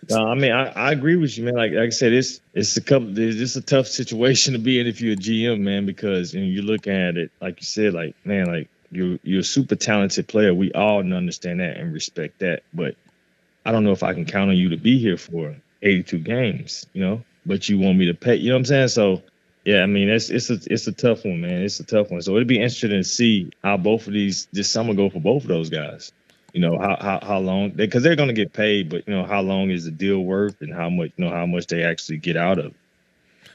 No, 0.10 0.26
I 0.28 0.36
mean, 0.36 0.52
I, 0.54 0.68
I 0.70 0.92
agree 0.92 1.18
with 1.18 1.38
you, 1.38 1.46
man. 1.46 1.56
Like, 1.56 1.72
like 1.74 1.88
I 1.88 1.90
said, 1.90 2.14
it's 2.14 2.40
it's 2.54 2.78
a 2.78 2.82
couple. 2.82 3.18
It's 3.18 3.56
a 3.56 3.62
tough 3.62 3.88
situation 3.88 4.54
to 4.54 4.60
be 4.60 4.80
in 4.80 4.88
if 4.88 5.02
you're 5.02 5.14
a 5.14 5.18
GM, 5.18 5.60
man, 5.62 5.86
because 5.86 6.34
you 6.34 6.42
know, 6.42 6.48
you're 6.48 6.64
looking 6.64 6.94
at 6.94 7.18
it 7.18 7.32
like 7.42 7.60
you 7.60 7.66
said, 7.66 7.94
like 7.94 8.16
man, 8.24 8.46
like 8.46 8.70
you're 8.92 9.20
you're 9.24 9.42
a 9.42 9.44
super 9.44 9.76
talented 9.76 10.28
player. 10.28 10.54
We 10.54 10.72
all 10.72 11.00
understand 11.00 11.60
that 11.60 11.78
and 11.78 11.94
respect 11.94 12.40
that, 12.40 12.64
but 12.74 12.96
I 13.66 13.72
don't 13.74 13.84
know 13.84 13.92
if 13.92 14.04
I 14.04 14.14
can 14.14 14.26
count 14.26 14.50
on 14.50 14.56
you 14.58 14.70
to 14.70 14.78
be 14.78 14.98
here 14.98 15.18
for 15.18 15.58
82 15.82 16.20
games, 16.20 16.86
you 16.94 17.02
know. 17.02 17.24
But 17.46 17.68
you 17.68 17.78
want 17.80 17.98
me 17.98 18.06
to 18.08 18.14
pay, 18.14 18.36
you 18.36 18.50
know 18.50 18.56
what 18.56 18.60
I'm 18.60 18.66
saying? 18.66 18.88
So, 18.90 19.24
yeah, 19.66 19.84
I 19.84 19.88
mean, 19.88 20.10
it's 20.10 20.30
it's 20.30 20.50
a 20.50 20.60
it's 20.72 20.88
a 20.88 20.94
tough 20.94 21.26
one, 21.26 21.42
man. 21.42 21.64
It's 21.64 21.82
a 21.82 21.86
tough 21.86 22.12
one. 22.12 22.22
So 22.22 22.36
it'd 22.36 22.48
be 22.48 22.58
interesting 22.58 22.92
to 22.92 23.04
see 23.04 23.52
how 23.62 23.76
both 23.76 24.08
of 24.08 24.14
these 24.14 24.48
this 24.54 24.70
summer 24.72 24.94
go 24.94 25.10
for 25.10 25.20
both 25.20 25.44
of 25.44 25.50
those 25.50 25.70
guys 25.70 26.14
you 26.54 26.62
know 26.62 26.78
how 26.80 26.98
how, 27.00 27.20
how 27.22 27.40
long 27.40 27.72
because 27.72 28.04
they, 28.04 28.10
are 28.10 28.16
going 28.16 28.28
to 28.30 28.34
get 28.34 28.54
paid 28.54 28.90
but 28.90 29.08
you 29.08 29.14
know 29.14 29.26
how 29.26 29.42
long 29.42 29.70
is 29.70 29.86
the 29.86 29.92
deal 29.92 30.20
worth 30.20 30.62
and 30.62 30.74
how 30.74 30.90
much 30.90 31.12
you 31.18 31.26
know 31.26 31.32
how 31.32 31.46
much 31.46 31.68
they 31.68 31.84
actually 31.84 32.18
get 32.18 32.38
out 32.38 32.60
of 32.60 32.68
it 32.68 32.74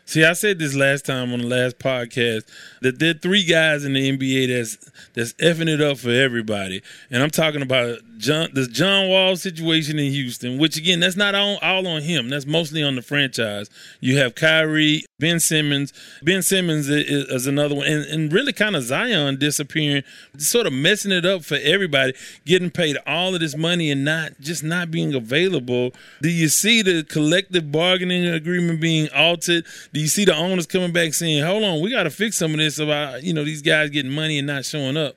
See, 0.04 0.24
I 0.24 0.32
said 0.32 0.58
this 0.58 0.74
last 0.74 1.06
time 1.06 1.32
on 1.32 1.38
the 1.40 1.46
last 1.46 1.78
podcast 1.78 2.42
that 2.80 2.98
there 2.98 3.10
are 3.12 3.18
three 3.18 3.44
guys 3.44 3.84
in 3.84 3.92
the 3.92 4.18
NBA 4.18 4.48
that's 4.48 4.76
that's 5.14 5.32
effing 5.34 5.68
it 5.68 5.80
up 5.80 5.98
for 5.98 6.10
everybody, 6.10 6.82
and 7.10 7.22
I'm 7.22 7.30
talking 7.30 7.62
about 7.62 7.98
John 8.18 8.50
the 8.52 8.66
John 8.66 9.08
Wall 9.08 9.36
situation 9.36 9.98
in 9.98 10.12
Houston, 10.12 10.58
which 10.58 10.76
again 10.76 11.00
that's 11.00 11.16
not 11.16 11.34
all, 11.34 11.58
all 11.62 11.86
on 11.86 12.02
him. 12.02 12.28
That's 12.28 12.46
mostly 12.46 12.82
on 12.82 12.96
the 12.96 13.02
franchise. 13.02 13.70
You 14.00 14.18
have 14.18 14.34
Kyrie, 14.34 15.04
Ben 15.18 15.40
Simmons. 15.40 15.92
Ben 16.22 16.42
Simmons 16.42 16.88
is, 16.88 17.28
is 17.28 17.46
another 17.46 17.76
one, 17.76 17.86
and, 17.86 18.04
and 18.06 18.32
really 18.32 18.52
kind 18.52 18.76
of 18.76 18.82
Zion 18.82 19.38
disappearing, 19.38 20.02
sort 20.36 20.66
of 20.66 20.72
messing 20.72 21.12
it 21.12 21.24
up 21.24 21.44
for 21.44 21.56
everybody, 21.62 22.12
getting 22.44 22.70
paid 22.70 22.98
all 23.06 23.34
of 23.34 23.40
this 23.40 23.56
money 23.56 23.90
and 23.90 24.04
not 24.04 24.32
just 24.40 24.62
not 24.62 24.90
being 24.90 25.14
available. 25.14 25.92
Do 26.20 26.28
you 26.28 26.48
see 26.48 26.82
the 26.82 27.04
collective 27.04 27.72
bargaining 27.72 28.26
agreement 28.26 28.80
being 28.80 29.08
altered? 29.14 29.64
Do 29.92 30.01
you 30.02 30.08
see 30.08 30.24
the 30.24 30.34
owners 30.34 30.66
coming 30.66 30.92
back 30.92 31.14
saying, 31.14 31.44
"Hold 31.44 31.62
on, 31.62 31.80
we 31.80 31.90
got 31.90 32.02
to 32.02 32.10
fix 32.10 32.36
some 32.36 32.52
of 32.52 32.58
this 32.58 32.78
about 32.78 33.22
you 33.22 33.32
know 33.32 33.44
these 33.44 33.62
guys 33.62 33.90
getting 33.90 34.10
money 34.10 34.38
and 34.38 34.46
not 34.46 34.64
showing 34.64 34.96
up"? 34.96 35.14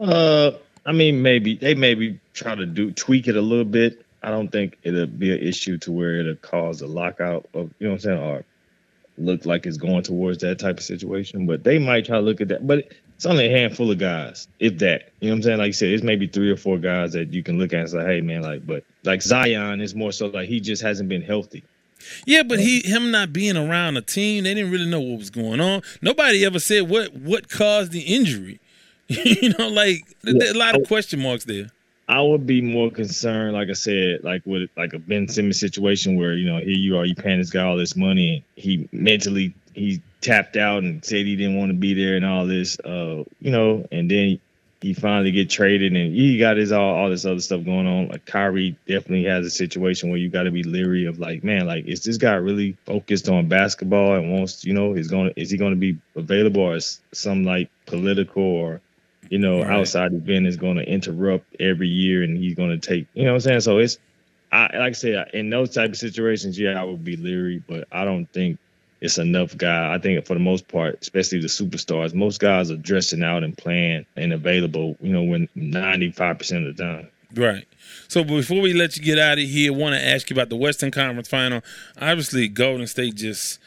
Uh, 0.00 0.52
I 0.84 0.92
mean, 0.92 1.22
maybe 1.22 1.56
they 1.56 1.74
maybe 1.74 2.18
try 2.34 2.54
to 2.54 2.66
do 2.66 2.90
tweak 2.90 3.28
it 3.28 3.36
a 3.36 3.40
little 3.40 3.64
bit. 3.64 4.04
I 4.22 4.30
don't 4.30 4.48
think 4.48 4.78
it'll 4.82 5.06
be 5.06 5.32
an 5.32 5.38
issue 5.38 5.78
to 5.78 5.92
where 5.92 6.16
it'll 6.16 6.36
cause 6.36 6.80
a 6.80 6.86
lockout 6.86 7.48
of 7.54 7.70
you 7.78 7.86
know 7.86 7.92
what 7.92 7.94
I'm 7.94 7.98
saying, 8.00 8.18
or 8.18 8.44
look 9.18 9.46
like 9.46 9.66
it's 9.66 9.76
going 9.76 10.02
towards 10.02 10.38
that 10.38 10.58
type 10.58 10.78
of 10.78 10.84
situation. 10.84 11.46
But 11.46 11.62
they 11.62 11.78
might 11.78 12.06
try 12.06 12.16
to 12.16 12.22
look 12.22 12.40
at 12.40 12.48
that. 12.48 12.66
But 12.66 12.92
it's 13.16 13.26
only 13.26 13.46
a 13.46 13.56
handful 13.56 13.90
of 13.90 13.98
guys, 13.98 14.48
if 14.58 14.78
that. 14.78 15.12
You 15.20 15.28
know 15.28 15.34
what 15.34 15.36
I'm 15.36 15.42
saying? 15.42 15.58
Like 15.58 15.66
you 15.68 15.72
said, 15.74 15.88
it's 15.90 16.02
maybe 16.02 16.26
three 16.26 16.50
or 16.50 16.56
four 16.56 16.78
guys 16.78 17.12
that 17.12 17.32
you 17.32 17.42
can 17.42 17.58
look 17.58 17.72
at 17.72 17.80
and 17.80 17.90
say, 17.90 18.04
hey 18.04 18.20
man, 18.20 18.42
like, 18.42 18.66
but 18.66 18.84
like 19.04 19.22
Zion 19.22 19.80
is 19.80 19.94
more 19.94 20.12
so 20.12 20.26
like 20.28 20.48
he 20.48 20.60
just 20.60 20.82
hasn't 20.82 21.08
been 21.08 21.22
healthy. 21.22 21.62
Yeah, 22.26 22.42
but 22.42 22.60
he 22.60 22.80
him 22.80 23.10
not 23.10 23.32
being 23.32 23.56
around 23.56 23.96
a 23.96 24.02
team, 24.02 24.44
they 24.44 24.54
didn't 24.54 24.70
really 24.70 24.88
know 24.88 25.00
what 25.00 25.18
was 25.18 25.30
going 25.30 25.60
on. 25.60 25.82
Nobody 26.00 26.44
ever 26.44 26.58
said 26.58 26.88
what 26.88 27.14
what 27.14 27.48
caused 27.48 27.92
the 27.92 28.00
injury. 28.00 28.60
you 29.08 29.54
know, 29.58 29.68
like 29.68 30.04
yeah. 30.24 30.52
a 30.52 30.54
lot 30.54 30.74
of 30.74 30.86
question 30.86 31.20
marks 31.20 31.44
there. 31.44 31.70
I 32.08 32.20
would 32.20 32.46
be 32.46 32.60
more 32.60 32.90
concerned, 32.90 33.54
like 33.54 33.68
I 33.68 33.74
said, 33.74 34.22
like 34.22 34.42
with 34.44 34.70
like 34.76 34.92
a 34.92 34.98
Ben 34.98 35.28
Simmons 35.28 35.58
situation 35.58 36.18
where 36.18 36.34
you 36.34 36.46
know 36.46 36.58
here 36.58 36.68
you 36.68 36.98
are, 36.98 37.04
you 37.04 37.14
paying 37.14 37.38
this 37.38 37.50
guy 37.50 37.62
all 37.62 37.76
this 37.76 37.96
money, 37.96 38.34
and 38.34 38.64
he 38.64 38.88
mentally 38.92 39.54
he 39.74 40.02
tapped 40.20 40.56
out 40.56 40.82
and 40.82 41.04
said 41.04 41.26
he 41.26 41.36
didn't 41.36 41.56
want 41.56 41.70
to 41.70 41.76
be 41.76 41.94
there 41.94 42.16
and 42.16 42.24
all 42.24 42.46
this, 42.46 42.78
uh, 42.80 43.24
you 43.40 43.50
know, 43.50 43.86
and 43.90 44.10
then 44.10 44.38
he 44.82 44.94
finally 44.94 45.30
get 45.30 45.48
traded 45.48 45.94
and 45.94 46.14
he 46.14 46.38
got 46.38 46.56
his 46.56 46.72
all 46.72 46.94
all 46.94 47.08
this 47.08 47.24
other 47.24 47.40
stuff 47.40 47.64
going 47.64 47.86
on. 47.86 48.08
Like 48.08 48.26
Kyrie 48.26 48.76
definitely 48.86 49.24
has 49.24 49.46
a 49.46 49.50
situation 49.50 50.10
where 50.10 50.18
you 50.18 50.28
got 50.28 50.42
to 50.42 50.50
be 50.50 50.64
leery 50.64 51.06
of 51.06 51.18
like, 51.18 51.44
man, 51.44 51.66
like 51.66 51.86
is 51.86 52.02
this 52.02 52.18
guy 52.18 52.34
really 52.34 52.76
focused 52.84 53.28
on 53.28 53.48
basketball 53.48 54.14
and 54.16 54.32
wants, 54.32 54.64
you 54.64 54.74
know, 54.74 54.94
is 54.94 55.08
going 55.08 55.32
is 55.36 55.50
he 55.50 55.56
going 55.56 55.72
to 55.72 55.78
be 55.78 55.98
available 56.16 56.62
or 56.62 56.76
is 56.76 57.00
some 57.12 57.44
like 57.44 57.70
political 57.86 58.42
or 58.42 58.80
you 59.30 59.38
know, 59.38 59.62
right. 59.62 59.70
outside 59.70 60.12
event 60.12 60.46
is 60.46 60.56
going 60.56 60.76
to 60.76 60.84
interrupt 60.84 61.56
every 61.60 61.88
year 61.88 62.22
and 62.22 62.36
he's 62.36 62.54
going 62.54 62.68
to 62.68 62.78
take, 62.78 63.06
you 63.14 63.24
know 63.24 63.30
what 63.30 63.36
I'm 63.36 63.40
saying? 63.40 63.60
So 63.60 63.78
it's, 63.78 63.98
I 64.50 64.76
like 64.76 64.90
I 64.90 64.92
said, 64.92 65.30
in 65.32 65.48
those 65.48 65.70
type 65.70 65.90
of 65.90 65.96
situations, 65.96 66.58
yeah, 66.58 66.78
I 66.78 66.84
would 66.84 67.04
be 67.04 67.16
leery, 67.16 67.62
but 67.66 67.88
I 67.90 68.04
don't 68.04 68.26
think 68.26 68.58
it's 69.02 69.18
enough 69.18 69.56
guy. 69.56 69.92
I 69.92 69.98
think 69.98 70.24
for 70.24 70.34
the 70.34 70.40
most 70.40 70.68
part, 70.68 70.98
especially 71.02 71.40
the 71.40 71.48
superstars, 71.48 72.14
most 72.14 72.38
guys 72.38 72.70
are 72.70 72.76
dressing 72.76 73.24
out 73.24 73.42
and 73.42 73.58
playing 73.58 74.06
and 74.14 74.32
available, 74.32 74.96
you 75.00 75.12
know, 75.12 75.24
when 75.24 75.48
95% 75.56 76.68
of 76.68 76.76
the 76.76 76.82
time. 76.82 77.08
Right. 77.34 77.66
So 78.06 78.22
before 78.22 78.60
we 78.60 78.72
let 78.72 78.96
you 78.96 79.02
get 79.02 79.18
out 79.18 79.38
of 79.38 79.44
here, 79.44 79.72
want 79.72 79.96
to 79.96 80.00
ask 80.00 80.30
you 80.30 80.34
about 80.34 80.50
the 80.50 80.56
Western 80.56 80.92
Conference 80.92 81.26
Final. 81.26 81.62
Obviously, 82.00 82.46
Golden 82.46 82.86
State 82.86 83.16
just, 83.16 83.58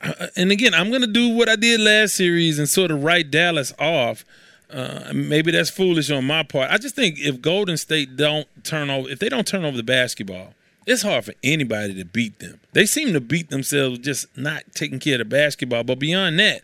uh, 0.00 0.28
and 0.34 0.50
again, 0.50 0.72
I'm 0.72 0.88
going 0.88 1.02
to 1.02 1.06
do 1.06 1.28
what 1.28 1.50
I 1.50 1.56
did 1.56 1.78
last 1.78 2.14
series 2.14 2.58
and 2.58 2.66
sort 2.66 2.90
of 2.90 3.04
write 3.04 3.30
Dallas 3.30 3.74
off. 3.78 4.24
Uh, 4.70 5.12
maybe 5.12 5.50
that's 5.50 5.68
foolish 5.68 6.10
on 6.10 6.24
my 6.24 6.42
part. 6.42 6.70
I 6.70 6.78
just 6.78 6.94
think 6.94 7.18
if 7.18 7.42
Golden 7.42 7.76
State 7.76 8.16
don't 8.16 8.48
turn 8.64 8.88
over, 8.88 9.10
if 9.10 9.18
they 9.18 9.28
don't 9.28 9.46
turn 9.46 9.66
over 9.66 9.76
the 9.76 9.82
basketball, 9.82 10.54
it's 10.86 11.02
hard 11.02 11.24
for 11.24 11.34
anybody 11.42 11.94
to 11.94 12.04
beat 12.04 12.38
them. 12.38 12.60
They 12.72 12.86
seem 12.86 13.12
to 13.12 13.20
beat 13.20 13.50
themselves 13.50 13.98
just 13.98 14.26
not 14.36 14.62
taking 14.74 14.98
care 14.98 15.14
of 15.14 15.18
the 15.20 15.24
basketball. 15.24 15.84
But 15.84 15.98
beyond 15.98 16.38
that, 16.38 16.62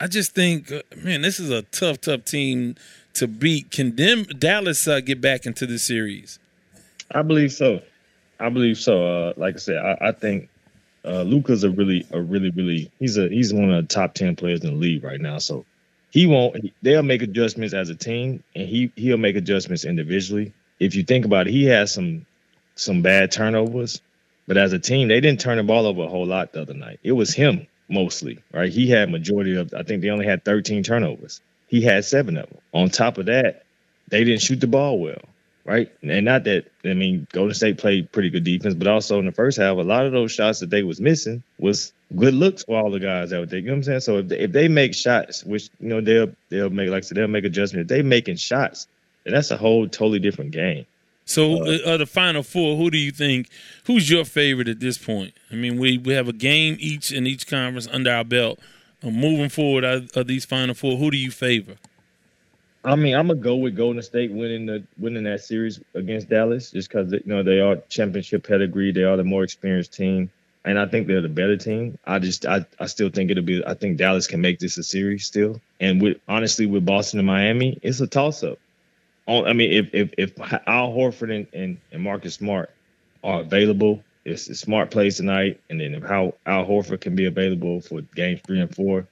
I 0.00 0.06
just 0.06 0.34
think, 0.34 0.70
uh, 0.70 0.82
man, 0.96 1.22
this 1.22 1.40
is 1.40 1.50
a 1.50 1.62
tough, 1.62 2.00
tough 2.00 2.24
team 2.24 2.76
to 3.14 3.26
beat. 3.26 3.70
Can 3.70 3.96
them 3.96 4.24
Dallas 4.24 4.86
uh, 4.86 5.00
get 5.00 5.20
back 5.20 5.46
into 5.46 5.66
the 5.66 5.78
series? 5.78 6.38
I 7.12 7.22
believe 7.22 7.52
so. 7.52 7.80
I 8.38 8.48
believe 8.50 8.78
so. 8.78 9.06
Uh, 9.06 9.32
like 9.36 9.54
I 9.54 9.58
said, 9.58 9.78
I, 9.78 10.08
I 10.08 10.12
think 10.12 10.48
uh, 11.04 11.22
Luka's 11.22 11.64
a 11.64 11.70
really, 11.70 12.06
a 12.10 12.20
really, 12.20 12.50
really. 12.50 12.90
He's 12.98 13.16
a 13.16 13.28
he's 13.28 13.54
one 13.54 13.70
of 13.70 13.82
the 13.82 13.94
top 13.94 14.14
ten 14.14 14.36
players 14.36 14.62
in 14.64 14.70
the 14.70 14.76
league 14.76 15.04
right 15.04 15.20
now. 15.20 15.38
So 15.38 15.64
he 16.10 16.26
won't. 16.26 16.56
They'll 16.82 17.02
make 17.02 17.22
adjustments 17.22 17.72
as 17.74 17.88
a 17.88 17.94
team, 17.94 18.42
and 18.54 18.68
he 18.68 18.92
he'll 18.96 19.16
make 19.16 19.36
adjustments 19.36 19.84
individually. 19.84 20.52
If 20.78 20.94
you 20.94 21.04
think 21.04 21.24
about 21.24 21.46
it, 21.46 21.52
he 21.52 21.64
has 21.66 21.92
some 21.92 22.26
some 22.76 23.02
bad 23.02 23.32
turnovers, 23.32 24.00
but 24.46 24.56
as 24.56 24.72
a 24.72 24.78
team, 24.78 25.08
they 25.08 25.20
didn't 25.20 25.40
turn 25.40 25.56
the 25.56 25.64
ball 25.64 25.86
over 25.86 26.04
a 26.04 26.08
whole 26.08 26.26
lot 26.26 26.52
the 26.52 26.62
other 26.62 26.74
night. 26.74 27.00
It 27.02 27.12
was 27.12 27.34
him 27.34 27.66
mostly, 27.88 28.38
right? 28.52 28.72
He 28.72 28.88
had 28.88 29.10
majority 29.10 29.56
of. 29.56 29.74
I 29.74 29.82
think 29.82 30.02
they 30.02 30.10
only 30.10 30.26
had 30.26 30.44
13 30.44 30.82
turnovers. 30.82 31.40
He 31.68 31.82
had 31.82 32.04
seven 32.04 32.36
of 32.36 32.48
them. 32.48 32.58
On 32.72 32.88
top 32.88 33.18
of 33.18 33.26
that, 33.26 33.64
they 34.08 34.22
didn't 34.24 34.42
shoot 34.42 34.60
the 34.60 34.68
ball 34.68 35.00
well, 35.00 35.22
right? 35.64 35.90
And 36.02 36.24
not 36.24 36.44
that 36.44 36.66
I 36.84 36.94
mean, 36.94 37.26
Golden 37.32 37.54
State 37.54 37.78
played 37.78 38.12
pretty 38.12 38.30
good 38.30 38.44
defense, 38.44 38.74
but 38.74 38.86
also 38.86 39.18
in 39.18 39.26
the 39.26 39.32
first 39.32 39.58
half, 39.58 39.76
a 39.76 39.80
lot 39.80 40.06
of 40.06 40.12
those 40.12 40.30
shots 40.32 40.60
that 40.60 40.70
they 40.70 40.84
was 40.84 41.00
missing 41.00 41.42
was 41.58 41.92
good 42.14 42.34
looks 42.34 42.62
for 42.62 42.78
all 42.78 42.90
the 42.90 43.00
guys 43.00 43.32
out 43.32 43.48
there. 43.48 43.58
You 43.58 43.66
know 43.66 43.72
what 43.72 43.76
I'm 43.78 43.82
saying? 43.82 44.00
So 44.00 44.18
if 44.18 44.28
they, 44.28 44.38
if 44.38 44.52
they 44.52 44.68
make 44.68 44.94
shots, 44.94 45.44
which 45.44 45.70
you 45.80 45.88
know 45.88 46.00
they'll 46.00 46.32
they'll 46.50 46.70
make 46.70 46.90
like 46.90 47.04
said, 47.04 47.16
they'll 47.16 47.26
make 47.26 47.44
adjustments. 47.44 47.90
If 47.90 47.96
they 47.96 48.02
making 48.02 48.36
shots, 48.36 48.86
then 49.24 49.34
that's 49.34 49.50
a 49.50 49.56
whole 49.56 49.88
totally 49.88 50.20
different 50.20 50.52
game. 50.52 50.86
So, 51.26 51.64
uh, 51.64 51.78
uh, 51.84 51.96
the 51.98 52.06
final 52.06 52.42
four, 52.42 52.76
who 52.76 52.90
do 52.90 52.96
you 52.96 53.10
think? 53.10 53.48
Who's 53.84 54.08
your 54.08 54.24
favorite 54.24 54.68
at 54.68 54.80
this 54.80 54.96
point? 54.96 55.34
I 55.50 55.56
mean, 55.56 55.78
we, 55.78 55.98
we 55.98 56.14
have 56.14 56.28
a 56.28 56.32
game 56.32 56.76
each 56.78 57.12
in 57.12 57.26
each 57.26 57.46
conference 57.46 57.88
under 57.90 58.10
our 58.10 58.24
belt. 58.24 58.58
Uh, 59.02 59.10
moving 59.10 59.48
forward, 59.48 59.84
of, 59.84 60.10
of 60.16 60.26
these 60.28 60.44
final 60.44 60.74
four, 60.74 60.96
who 60.96 61.10
do 61.10 61.16
you 61.16 61.30
favor? 61.30 61.76
I 62.84 62.94
mean, 62.94 63.16
I'm 63.16 63.26
gonna 63.26 63.40
go 63.40 63.56
with 63.56 63.76
Golden 63.76 64.00
State 64.02 64.30
winning 64.30 64.66
the 64.66 64.84
winning 64.98 65.24
that 65.24 65.40
series 65.40 65.80
against 65.94 66.28
Dallas, 66.28 66.70
just 66.70 66.88
because 66.88 67.10
you 67.10 67.20
know 67.26 67.42
they 67.42 67.60
are 67.60 67.76
championship 67.88 68.46
pedigree. 68.46 68.92
They 68.92 69.02
are 69.02 69.16
the 69.16 69.24
more 69.24 69.42
experienced 69.42 69.92
team 69.92 70.30
and 70.66 70.80
I 70.80 70.86
think 70.86 71.06
they're 71.06 71.22
the 71.22 71.28
better 71.28 71.56
team. 71.56 71.96
I 72.04 72.18
just 72.18 72.44
I, 72.44 72.66
I 72.78 72.86
still 72.86 73.08
think 73.08 73.30
it'll 73.30 73.44
be 73.44 73.64
I 73.64 73.74
think 73.74 73.96
Dallas 73.96 74.26
can 74.26 74.40
make 74.40 74.58
this 74.58 74.76
a 74.76 74.82
series 74.82 75.24
still. 75.24 75.60
And 75.80 76.02
with 76.02 76.18
honestly 76.28 76.66
with 76.66 76.84
Boston 76.84 77.20
and 77.20 77.26
Miami, 77.26 77.78
it's 77.82 78.00
a 78.00 78.06
toss 78.06 78.42
up. 78.42 78.58
Oh, 79.28 79.44
I 79.44 79.52
mean, 79.52 79.72
if 79.72 79.88
if 79.92 80.10
if 80.16 80.40
Al 80.66 80.92
Horford 80.92 81.34
and, 81.34 81.46
and, 81.52 81.78
and 81.92 82.02
Marcus 82.02 82.34
Smart 82.34 82.70
are 83.24 83.40
available, 83.40 84.02
it's 84.24 84.44
smart 84.58 84.90
plays 84.90 85.16
tonight, 85.16 85.60
and 85.70 85.80
then 85.80 85.94
if 85.94 86.02
how 86.02 86.34
Al 86.46 86.64
Horford 86.64 87.00
can 87.00 87.16
be 87.16 87.26
available 87.26 87.80
for 87.80 88.02
games 88.14 88.40
three 88.46 88.60
and 88.60 88.74
four, 88.74 89.06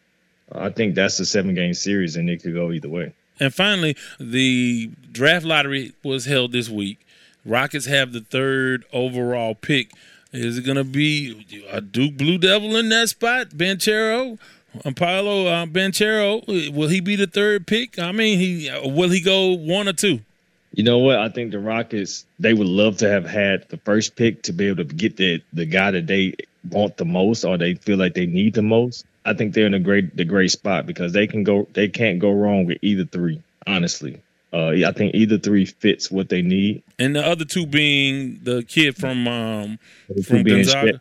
I 0.52 0.70
think 0.70 0.94
that's 0.94 1.18
a 1.20 1.26
seven 1.26 1.54
game 1.54 1.74
series, 1.74 2.16
and 2.16 2.28
it 2.30 2.42
could 2.42 2.54
go 2.54 2.72
either 2.72 2.88
way. 2.88 3.12
And 3.40 3.52
finally, 3.52 3.96
the 4.20 4.90
draft 5.10 5.44
lottery 5.44 5.92
was 6.02 6.26
held 6.26 6.52
this 6.52 6.68
week. 6.68 7.00
Rockets 7.44 7.86
have 7.86 8.12
the 8.12 8.20
third 8.20 8.84
overall 8.92 9.54
pick. 9.54 9.92
Is 10.32 10.58
it 10.58 10.62
going 10.62 10.76
to 10.76 10.84
be 10.84 11.64
a 11.70 11.80
Duke 11.80 12.16
Blue 12.16 12.38
Devil 12.38 12.76
in 12.76 12.88
that 12.88 13.08
spot? 13.08 13.50
Banchero, 13.50 14.38
Paolo 14.96 15.46
uh, 15.46 15.66
Banchero, 15.66 16.72
will 16.72 16.88
he 16.88 17.00
be 17.00 17.16
the 17.16 17.26
third 17.26 17.66
pick? 17.66 17.98
I 17.98 18.12
mean, 18.12 18.38
he 18.38 18.70
will 18.84 19.10
he 19.10 19.20
go 19.20 19.52
one 19.52 19.88
or 19.88 19.92
two? 19.92 20.20
You 20.72 20.82
know 20.82 20.98
what? 20.98 21.18
I 21.18 21.28
think 21.28 21.52
the 21.52 21.60
Rockets 21.60 22.24
they 22.38 22.52
would 22.52 22.66
love 22.66 22.98
to 22.98 23.08
have 23.08 23.24
had 23.24 23.68
the 23.68 23.76
first 23.78 24.16
pick 24.16 24.42
to 24.42 24.52
be 24.52 24.66
able 24.66 24.84
to 24.84 24.94
get 24.94 25.16
the 25.16 25.42
the 25.52 25.66
guy 25.66 25.92
that 25.92 26.06
they 26.06 26.34
want 26.68 26.96
the 26.96 27.04
most 27.04 27.44
or 27.44 27.56
they 27.56 27.74
feel 27.74 27.98
like 27.98 28.14
they 28.14 28.26
need 28.26 28.54
the 28.54 28.62
most. 28.62 29.06
I 29.24 29.34
think 29.34 29.54
they're 29.54 29.66
in 29.66 29.74
a 29.74 29.80
great 29.80 30.16
the 30.16 30.24
great 30.24 30.50
spot 30.50 30.86
because 30.86 31.12
they 31.12 31.26
can 31.26 31.44
go 31.44 31.68
they 31.72 31.88
can't 31.88 32.18
go 32.18 32.32
wrong 32.32 32.66
with 32.66 32.78
either 32.82 33.04
three. 33.04 33.40
Honestly, 33.66 34.20
uh, 34.52 34.70
I 34.86 34.92
think 34.92 35.14
either 35.14 35.38
three 35.38 35.64
fits 35.64 36.10
what 36.10 36.28
they 36.28 36.42
need. 36.42 36.82
And 36.98 37.16
the 37.16 37.26
other 37.26 37.44
two 37.44 37.66
being 37.66 38.40
the 38.42 38.62
kid 38.62 38.96
from 38.96 39.26
um, 39.28 39.78
from 40.24 40.42
Gonzaga, 40.42 41.00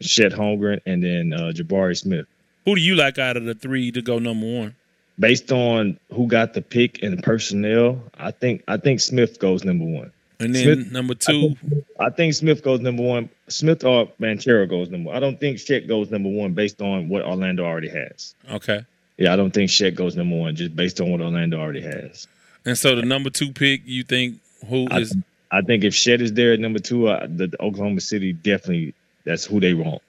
Chet, 0.00 0.30
Chet 0.30 0.32
Holmgren, 0.32 0.80
and 0.86 1.02
then 1.02 1.32
uh, 1.32 1.52
Jabari 1.54 1.96
Smith. 1.96 2.26
Who 2.64 2.74
do 2.74 2.80
you 2.80 2.94
like 2.94 3.18
out 3.18 3.36
of 3.36 3.44
the 3.44 3.54
three 3.54 3.92
to 3.92 4.02
go 4.02 4.18
number 4.18 4.46
one? 4.46 4.74
Based 5.18 5.52
on 5.52 5.98
who 6.12 6.26
got 6.26 6.54
the 6.54 6.62
pick 6.62 7.02
and 7.02 7.22
personnel, 7.22 8.02
I 8.18 8.30
think 8.32 8.64
I 8.66 8.78
think 8.78 9.00
Smith 9.00 9.38
goes 9.38 9.64
number 9.64 9.84
one. 9.84 10.10
And 10.40 10.54
then 10.54 10.64
Smith, 10.64 10.92
number 10.92 11.14
two, 11.14 11.30
I 11.30 11.38
think, 11.38 11.84
I 12.00 12.10
think, 12.10 12.34
Smith 12.34 12.62
goes 12.64 12.80
number 12.80 13.02
one. 13.02 13.28
Smith 13.48 13.84
or 13.84 14.08
Banchero 14.20 14.68
goes 14.68 14.90
number. 14.90 15.08
one. 15.08 15.16
I 15.16 15.20
don't 15.20 15.38
think 15.38 15.58
Chet 15.58 15.86
goes 15.86 16.10
number 16.10 16.28
one 16.28 16.54
based 16.54 16.82
on 16.82 17.08
what 17.08 17.22
Orlando 17.22 17.64
already 17.64 17.88
has. 17.88 18.34
Okay. 18.50 18.84
Yeah, 19.16 19.32
I 19.32 19.36
don't 19.36 19.52
think 19.52 19.70
Chet 19.70 19.94
goes 19.94 20.16
number 20.16 20.36
one 20.36 20.56
just 20.56 20.74
based 20.74 21.00
on 21.00 21.12
what 21.12 21.20
Orlando 21.20 21.60
already 21.60 21.82
has. 21.82 22.26
And 22.64 22.76
so 22.76 22.96
the 22.96 23.02
number 23.02 23.30
two 23.30 23.52
pick, 23.52 23.82
you 23.84 24.02
think 24.02 24.40
who 24.68 24.88
I, 24.90 25.00
is? 25.00 25.16
I 25.52 25.62
think 25.62 25.84
if 25.84 25.94
Chet 25.94 26.20
is 26.20 26.32
there 26.32 26.52
at 26.52 26.60
number 26.60 26.80
two, 26.80 27.08
uh, 27.08 27.26
the, 27.28 27.46
the 27.46 27.62
Oklahoma 27.62 28.00
City 28.00 28.32
definitely 28.32 28.94
that's 29.24 29.44
who 29.44 29.60
they 29.60 29.74
want. 29.74 30.02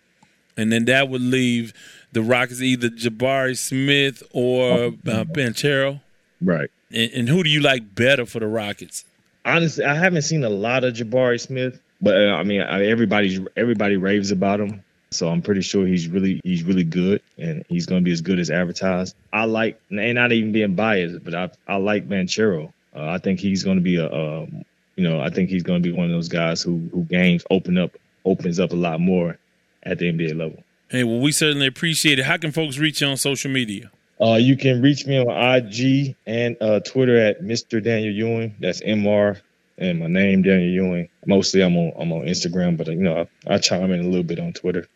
And 0.58 0.72
then 0.72 0.86
that 0.86 1.10
would 1.10 1.22
leave 1.22 1.74
the 2.16 2.24
Rockets, 2.24 2.62
either 2.62 2.90
Jabari 2.90 3.58
Smith 3.58 4.24
or 4.32 4.86
uh, 4.86 5.26
Banchero. 5.26 6.00
Right. 6.42 6.72
And, 6.90 7.12
and, 7.12 7.30
who 7.30 7.44
do 7.44 7.50
you 7.50 7.60
like 7.60 7.94
better 7.94 8.26
for 8.26 8.40
the 8.40 8.48
Rockets? 8.48 9.04
Honestly, 9.44 9.84
I 9.84 9.96
haven't 9.96 10.22
seen 10.22 10.46
a 10.46 10.50
lot 10.50 10.86
of 10.86 10.94
Jabari 10.94 11.40
Smith, 11.40 11.80
but 12.02 12.16
uh, 12.16 12.34
I 12.34 12.44
mean, 12.44 12.62
everybody's 12.62 13.40
everybody 13.58 13.98
raves 13.98 14.32
about 14.32 14.62
him. 14.62 14.82
So 15.12 15.28
I'm 15.28 15.42
pretty 15.42 15.62
sure 15.62 15.86
he's 15.86 16.08
really 16.08 16.40
he's 16.44 16.64
really 16.64 16.86
good, 16.86 17.22
and 17.38 17.66
he's 17.68 17.86
going 17.86 18.02
to 18.02 18.06
be 18.06 18.14
as 18.14 18.22
good 18.22 18.40
as 18.40 18.50
advertised. 18.50 19.14
I 19.34 19.44
like, 19.46 19.80
and 19.90 20.16
not 20.16 20.32
even 20.32 20.54
being 20.54 20.76
biased, 20.76 21.24
but 21.24 21.36
I 21.36 21.52
I 21.68 21.76
like 21.76 22.08
Banchero. 22.08 22.72
Uh, 22.96 23.10
I 23.10 23.18
think 23.18 23.42
he's 23.42 23.64
going 23.64 23.78
to 23.78 23.84
be 23.84 23.98
a, 23.98 24.08
a, 24.08 24.48
you 24.96 25.04
know, 25.04 25.20
I 25.20 25.30
think 25.30 25.50
he's 25.50 25.64
going 25.64 25.84
to 25.84 25.90
be 25.90 25.96
one 25.96 26.06
of 26.06 26.12
those 26.12 26.30
guys 26.30 26.62
who 26.62 26.90
who 26.94 27.04
games 27.04 27.44
open 27.52 27.78
up 27.78 27.92
opens 28.24 28.60
up 28.60 28.72
a 28.72 28.76
lot 28.76 29.02
more 29.02 29.38
at 29.84 30.00
the 30.00 30.12
NBA 30.12 30.38
level. 30.38 30.64
Hey, 30.96 31.04
well, 31.04 31.20
we 31.20 31.34
certainly 31.34 31.68
appreciate 31.68 32.20
it. 32.20 32.26
How 32.26 32.38
can 32.38 32.54
folks 32.54 32.78
reach 32.78 33.02
you 33.02 33.08
on 33.08 33.18
social 33.18 33.52
media? 33.52 33.92
Uh, 34.22 34.36
you 34.36 34.56
can 34.56 34.82
reach 34.82 35.06
me 35.06 35.20
on 35.20 35.28
IG 35.28 36.16
and 36.26 36.56
uh, 36.62 36.80
Twitter 36.80 37.18
at 37.18 37.42
Mr. 37.42 37.84
Daniel 37.84 38.14
Ewing. 38.14 38.56
That's 38.62 38.82
MR 38.82 39.42
and 39.78 40.00
my 40.00 40.08
name 40.08 40.44
Daniel 40.44 40.86
Ewing. 40.86 41.10
Mostly 41.26 41.62
I'm 41.62 41.76
on 41.76 41.92
I'm 42.00 42.14
on 42.14 42.22
Instagram, 42.22 42.78
but 42.78 42.88
you 42.88 42.96
know 42.96 43.28
I, 43.46 43.56
I 43.56 43.58
chime 43.58 43.92
in 43.92 44.00
a 44.00 44.04
little 44.04 44.24
bit 44.24 44.40
on 44.40 44.54
Twitter. 44.54 44.88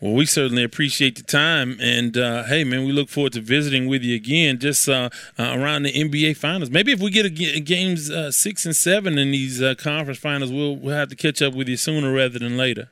Well, 0.00 0.12
we 0.12 0.26
certainly 0.26 0.62
appreciate 0.62 1.16
the 1.16 1.24
time, 1.24 1.76
and 1.80 2.16
uh, 2.16 2.44
hey, 2.44 2.62
man, 2.62 2.84
we 2.86 2.92
look 2.92 3.08
forward 3.08 3.32
to 3.32 3.40
visiting 3.40 3.88
with 3.88 4.04
you 4.04 4.14
again, 4.14 4.60
just 4.60 4.88
uh, 4.88 5.10
uh, 5.40 5.54
around 5.58 5.82
the 5.82 5.92
NBA 5.92 6.36
Finals. 6.36 6.70
Maybe 6.70 6.92
if 6.92 7.00
we 7.00 7.10
get 7.10 7.26
a, 7.26 7.56
a 7.56 7.60
games 7.60 8.10
uh, 8.10 8.30
six 8.30 8.64
and 8.64 8.76
seven 8.76 9.18
in 9.18 9.32
these 9.32 9.60
uh, 9.60 9.74
conference 9.76 10.20
finals, 10.20 10.52
we'll 10.52 10.76
we'll 10.76 10.94
have 10.94 11.08
to 11.08 11.16
catch 11.16 11.42
up 11.42 11.52
with 11.52 11.68
you 11.68 11.76
sooner 11.76 12.12
rather 12.12 12.38
than 12.38 12.56
later. 12.56 12.90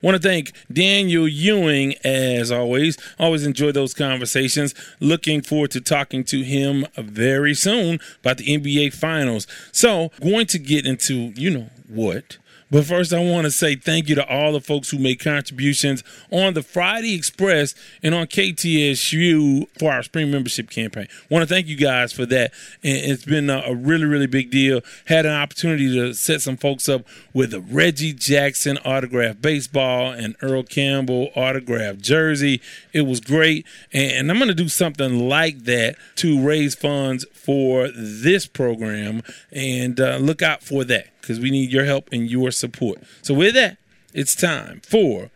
Want 0.02 0.20
to 0.20 0.28
thank 0.28 0.52
Daniel 0.70 1.26
Ewing 1.26 1.94
as 2.04 2.52
always. 2.52 2.98
Always 3.18 3.46
enjoy 3.46 3.72
those 3.72 3.94
conversations. 3.94 4.74
Looking 5.00 5.40
forward 5.40 5.70
to 5.70 5.80
talking 5.80 6.22
to 6.24 6.42
him 6.42 6.84
very 6.98 7.54
soon 7.54 7.98
about 8.20 8.36
the 8.36 8.58
NBA 8.58 8.92
Finals. 8.92 9.46
So, 9.72 10.10
going 10.20 10.44
to 10.48 10.58
get 10.58 10.84
into, 10.86 11.32
you 11.34 11.48
know, 11.50 11.70
what? 11.88 12.36
But 12.70 12.84
first, 12.84 13.14
I 13.14 13.18
want 13.20 13.46
to 13.46 13.50
say 13.50 13.76
thank 13.76 14.08
you 14.08 14.14
to 14.16 14.28
all 14.28 14.52
the 14.52 14.60
folks 14.60 14.90
who 14.90 14.98
made 14.98 15.20
contributions 15.20 16.04
on 16.30 16.52
the 16.52 16.62
Friday 16.62 17.14
Express 17.14 17.74
and 18.02 18.14
on 18.14 18.26
KTSU 18.26 19.66
for 19.78 19.90
our 19.90 20.02
spring 20.02 20.30
membership 20.30 20.68
campaign. 20.68 21.08
Want 21.30 21.48
to 21.48 21.54
thank 21.54 21.66
you 21.66 21.76
guys 21.76 22.12
for 22.12 22.26
that. 22.26 22.52
And 22.84 22.96
it's 23.10 23.24
been 23.24 23.48
a 23.48 23.74
really, 23.74 24.04
really 24.04 24.26
big 24.26 24.50
deal. 24.50 24.82
Had 25.06 25.24
an 25.24 25.32
opportunity 25.32 25.94
to 25.94 26.12
set 26.12 26.42
some 26.42 26.58
folks 26.58 26.88
up 26.88 27.06
with 27.32 27.54
a 27.54 27.60
Reggie 27.60 28.12
Jackson 28.12 28.78
autograph 28.84 29.40
baseball 29.40 30.12
and 30.12 30.36
Earl 30.42 30.62
Campbell 30.62 31.30
autograph 31.34 31.96
jersey. 31.96 32.60
It 32.92 33.02
was 33.02 33.20
great. 33.20 33.66
And 33.94 34.30
I'm 34.30 34.36
going 34.36 34.48
to 34.48 34.54
do 34.54 34.68
something 34.68 35.28
like 35.28 35.64
that 35.64 35.96
to 36.16 36.40
raise 36.46 36.74
funds 36.74 37.24
for 37.32 37.88
this 37.88 38.46
program. 38.46 39.22
And 39.50 39.98
uh, 39.98 40.18
look 40.18 40.42
out 40.42 40.62
for 40.62 40.84
that 40.84 41.17
because 41.28 41.38
we 41.40 41.50
need 41.50 41.70
your 41.70 41.84
help 41.84 42.08
and 42.10 42.30
your 42.30 42.50
support. 42.50 43.02
So, 43.20 43.34
with 43.34 43.52
that, 43.54 43.76
it's 44.14 44.34
time 44.34 44.80
for 44.82 45.30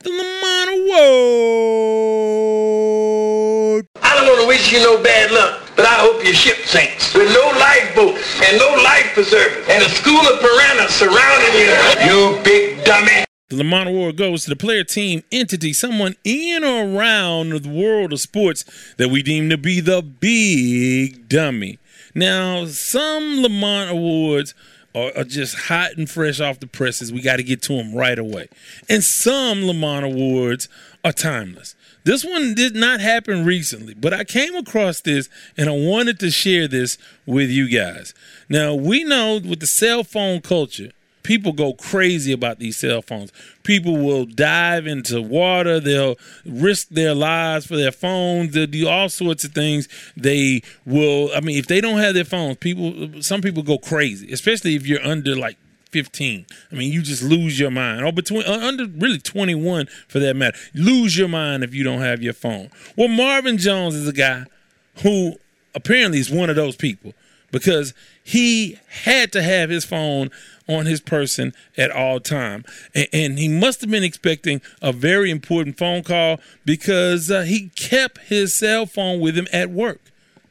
the 0.00 0.10
Lamont 0.10 0.68
Award. 0.76 0.98
I 4.02 4.14
don't 4.14 4.26
want 4.26 4.42
to 4.42 4.46
wish 4.46 4.70
you 4.70 4.80
no 4.80 5.02
bad 5.02 5.30
luck, 5.30 5.62
but 5.74 5.86
I 5.86 5.94
hope 5.94 6.22
your 6.22 6.34
ship 6.34 6.58
sinks 6.66 7.14
with 7.14 7.32
no 7.32 7.48
lifeboats 7.58 8.42
and 8.42 8.58
no 8.58 8.68
life 8.84 9.14
preservers 9.14 9.66
and 9.70 9.82
a 9.82 9.88
school 9.88 10.20
of 10.20 10.38
piranhas 10.40 10.94
surrounding 10.94 11.54
you. 11.56 11.72
You 12.04 12.38
big 12.44 12.84
dummy. 12.84 13.24
The 13.48 13.56
Lamont 13.56 13.88
Award 13.88 14.18
goes 14.18 14.44
to 14.44 14.50
the 14.50 14.56
player, 14.56 14.84
team, 14.84 15.22
entity, 15.32 15.72
someone 15.72 16.16
in 16.24 16.62
or 16.62 16.84
around 16.94 17.62
the 17.62 17.70
world 17.70 18.12
of 18.12 18.20
sports 18.20 18.66
that 18.98 19.08
we 19.08 19.22
deem 19.22 19.48
to 19.48 19.56
be 19.56 19.80
the 19.80 20.02
big 20.02 21.26
dummy. 21.30 21.78
Now, 22.14 22.66
some 22.66 23.42
Lamont 23.42 23.90
Awards 23.90 24.52
are, 24.98 25.12
are 25.16 25.24
just 25.24 25.56
hot 25.56 25.92
and 25.96 26.08
fresh 26.08 26.40
off 26.40 26.60
the 26.60 26.66
presses. 26.66 27.12
We 27.12 27.22
got 27.22 27.36
to 27.36 27.42
get 27.42 27.62
to 27.62 27.76
them 27.76 27.94
right 27.94 28.18
away. 28.18 28.48
And 28.88 29.02
some 29.02 29.64
Lamont 29.64 30.04
Awards 30.04 30.68
are 31.04 31.12
timeless. 31.12 31.74
This 32.04 32.24
one 32.24 32.54
did 32.54 32.74
not 32.74 33.00
happen 33.00 33.44
recently, 33.44 33.94
but 33.94 34.14
I 34.14 34.24
came 34.24 34.54
across 34.56 35.00
this 35.00 35.28
and 35.56 35.68
I 35.68 35.72
wanted 35.72 36.18
to 36.20 36.30
share 36.30 36.66
this 36.66 36.96
with 37.26 37.50
you 37.50 37.68
guys. 37.68 38.14
Now, 38.48 38.74
we 38.74 39.04
know 39.04 39.34
with 39.34 39.60
the 39.60 39.66
cell 39.66 40.04
phone 40.04 40.40
culture, 40.40 40.90
people 41.28 41.52
go 41.52 41.74
crazy 41.74 42.32
about 42.32 42.58
these 42.58 42.78
cell 42.78 43.02
phones. 43.02 43.30
People 43.62 43.98
will 43.98 44.24
dive 44.24 44.86
into 44.86 45.20
water. 45.20 45.78
They'll 45.78 46.16
risk 46.46 46.88
their 46.88 47.14
lives 47.14 47.66
for 47.66 47.76
their 47.76 47.92
phones. 47.92 48.54
They'll 48.54 48.66
do 48.66 48.88
all 48.88 49.10
sorts 49.10 49.44
of 49.44 49.52
things. 49.52 49.88
They 50.16 50.62
will. 50.86 51.30
I 51.36 51.40
mean, 51.40 51.58
if 51.58 51.66
they 51.66 51.82
don't 51.82 51.98
have 51.98 52.14
their 52.14 52.24
phones, 52.24 52.56
people. 52.56 53.20
Some 53.20 53.42
people 53.42 53.62
go 53.62 53.76
crazy, 53.76 54.32
especially 54.32 54.74
if 54.74 54.86
you're 54.86 55.04
under 55.04 55.36
like 55.36 55.58
15. 55.90 56.46
I 56.72 56.74
mean, 56.74 56.90
you 56.90 57.02
just 57.02 57.22
lose 57.22 57.60
your 57.60 57.70
mind. 57.70 58.06
Or 58.06 58.10
between 58.10 58.44
uh, 58.44 58.60
under 58.62 58.86
really 58.86 59.18
21 59.18 59.86
for 60.08 60.20
that 60.20 60.34
matter. 60.34 60.56
Lose 60.72 61.18
your 61.18 61.28
mind 61.28 61.62
if 61.62 61.74
you 61.74 61.84
don't 61.84 62.00
have 62.00 62.22
your 62.22 62.32
phone. 62.32 62.70
Well, 62.96 63.08
Marvin 63.08 63.58
Jones 63.58 63.94
is 63.94 64.08
a 64.08 64.14
guy 64.14 64.46
who 65.02 65.34
apparently 65.74 66.20
is 66.20 66.30
one 66.30 66.48
of 66.48 66.56
those 66.56 66.74
people 66.74 67.12
because 67.50 67.92
he 68.24 68.78
had 69.04 69.32
to 69.32 69.42
have 69.42 69.68
his 69.70 69.84
phone 69.84 70.30
on 70.68 70.86
his 70.86 71.00
person 71.00 71.54
at 71.76 71.90
all 71.90 72.20
time. 72.20 72.64
And, 72.94 73.08
and 73.12 73.38
he 73.38 73.48
must 73.48 73.80
have 73.80 73.90
been 73.90 74.04
expecting 74.04 74.60
a 74.82 74.92
very 74.92 75.30
important 75.30 75.78
phone 75.78 76.02
call 76.02 76.40
because 76.64 77.30
uh, 77.30 77.42
he 77.42 77.70
kept 77.70 78.18
his 78.26 78.54
cell 78.54 78.86
phone 78.86 79.20
with 79.20 79.36
him 79.36 79.48
at 79.52 79.70
work. 79.70 80.00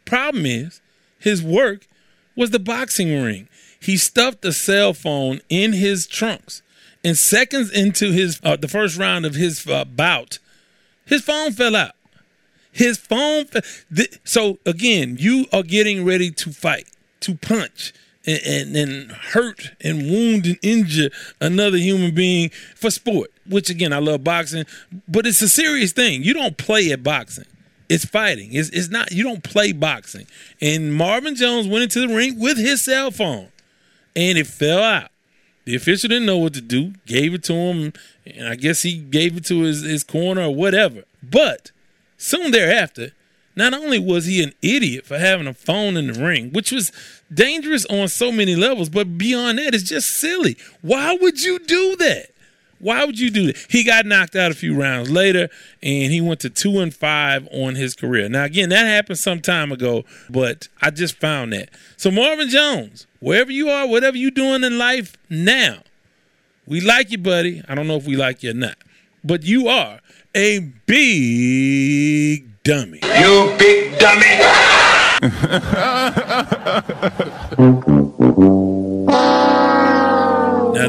Problem 0.05 0.45
is 0.45 0.81
his 1.19 1.41
work 1.41 1.87
was 2.35 2.51
the 2.51 2.59
boxing 2.59 3.21
ring. 3.21 3.47
He 3.79 3.97
stuffed 3.97 4.41
the 4.41 4.53
cell 4.53 4.93
phone 4.93 5.39
in 5.49 5.73
his 5.73 6.07
trunks. 6.07 6.61
And 7.03 7.17
seconds 7.17 7.71
into 7.71 8.11
his 8.11 8.41
uh, 8.43 8.57
the 8.57 8.67
first 8.67 8.97
round 8.97 9.25
of 9.25 9.35
his 9.35 9.65
uh, 9.67 9.85
bout 9.85 10.39
his 11.05 11.21
phone 11.21 11.53
fell 11.53 11.75
out. 11.75 11.93
His 12.71 12.97
phone 12.97 13.45
so 14.25 14.59
again 14.65 15.15
you 15.19 15.45
are 15.53 15.63
getting 15.63 16.03
ready 16.03 16.31
to 16.31 16.51
fight 16.51 16.87
to 17.21 17.35
punch 17.35 17.93
and, 18.27 18.41
and, 18.45 18.75
and, 18.75 19.11
hurt 19.11 19.71
and 19.81 20.11
wound 20.11 20.45
and 20.45 20.59
injure 20.61 21.09
another 21.39 21.77
human 21.77 22.13
being 22.13 22.49
for 22.75 22.91
sport. 22.91 23.31
Which 23.47 23.69
again, 23.69 23.93
I 23.93 23.99
love 23.99 24.23
boxing, 24.23 24.65
but 25.07 25.25
it's 25.25 25.41
a 25.41 25.49
serious 25.49 25.93
thing. 25.93 26.21
You 26.23 26.33
don't 26.33 26.57
play 26.57 26.91
at 26.91 27.01
boxing. 27.01 27.45
It's 27.89 28.05
fighting. 28.05 28.53
It's, 28.53 28.69
it's 28.69 28.89
not. 28.89 29.11
You 29.11 29.23
don't 29.23 29.43
play 29.43 29.71
boxing. 29.71 30.27
And 30.61 30.93
Marvin 30.93 31.35
Jones 31.35 31.67
went 31.67 31.83
into 31.83 32.05
the 32.05 32.13
ring 32.13 32.37
with 32.39 32.57
his 32.57 32.83
cell 32.83 33.11
phone, 33.11 33.47
and 34.15 34.37
it 34.37 34.47
fell 34.47 34.83
out. 34.83 35.09
The 35.63 35.75
official 35.75 36.09
didn't 36.09 36.25
know 36.25 36.37
what 36.37 36.53
to 36.55 36.61
do. 36.61 36.93
Gave 37.05 37.33
it 37.33 37.43
to 37.45 37.53
him, 37.53 37.93
and 38.25 38.47
I 38.47 38.55
guess 38.55 38.81
he 38.81 38.97
gave 38.97 39.37
it 39.37 39.45
to 39.45 39.61
his, 39.61 39.83
his 39.83 40.03
corner 40.03 40.43
or 40.43 40.55
whatever. 40.55 41.03
But 41.23 41.71
soon 42.17 42.51
thereafter, 42.51 43.11
not 43.55 43.73
only 43.73 43.99
was 43.99 44.25
he 44.25 44.43
an 44.43 44.53
idiot 44.61 45.05
for 45.05 45.17
having 45.17 45.47
a 45.47 45.53
phone 45.53 45.97
in 45.97 46.07
the 46.07 46.23
ring, 46.23 46.51
which 46.51 46.71
was 46.71 46.91
dangerous 47.33 47.85
on 47.85 48.07
so 48.07 48.31
many 48.31 48.55
levels, 48.55 48.89
but 48.89 49.17
beyond 49.17 49.59
that, 49.59 49.73
it's 49.73 49.83
just 49.83 50.19
silly. 50.19 50.57
Why 50.81 51.17
would 51.19 51.43
you 51.43 51.59
do 51.59 51.95
that? 51.97 52.27
Why 52.79 53.05
would 53.05 53.19
you 53.19 53.31
do 53.31 53.47
that? 53.47 53.57
He 53.69 53.83
got 53.83 54.05
knocked 54.05 54.35
out 54.35 54.51
a 54.51 54.53
few 54.53 54.79
rounds 54.79 55.09
later, 55.09 55.49
and 55.81 56.13
he 56.13 56.21
went 56.21 56.41
to 56.41 56.49
two 56.49 56.79
and 56.79 56.93
five 56.93 57.47
on 57.51 57.75
his 57.75 57.95
career. 57.95 58.29
Now, 58.29 58.43
again, 58.43 58.69
that 58.69 58.85
happened 58.85 59.17
some 59.17 59.41
time 59.41 59.71
ago, 59.71 60.05
but 60.29 60.67
I 60.81 60.91
just 60.91 61.15
found 61.15 61.53
that. 61.53 61.69
So, 61.95 62.11
Marvin 62.11 62.49
Jones, 62.49 63.07
wherever 63.19 63.51
you 63.51 63.69
are, 63.69 63.87
whatever 63.87 64.15
you're 64.15 64.29
doing 64.29 64.63
in 64.63 64.77
life 64.77 65.17
now, 65.29 65.79
we 66.67 66.81
like 66.81 67.11
you, 67.11 67.17
buddy. 67.17 67.63
I 67.67 67.75
don't 67.75 67.87
know 67.87 67.95
if 67.95 68.05
we 68.05 68.15
like 68.15 68.43
you 68.43 68.51
or 68.51 68.53
not, 68.53 68.77
but 69.23 69.43
you 69.43 69.69
are 69.69 69.99
a 70.35 70.59
big 70.59 72.63
dummy. 72.63 72.99
You 73.19 73.55
big 73.57 73.97
dummy. 73.97 74.66
now 75.21 75.31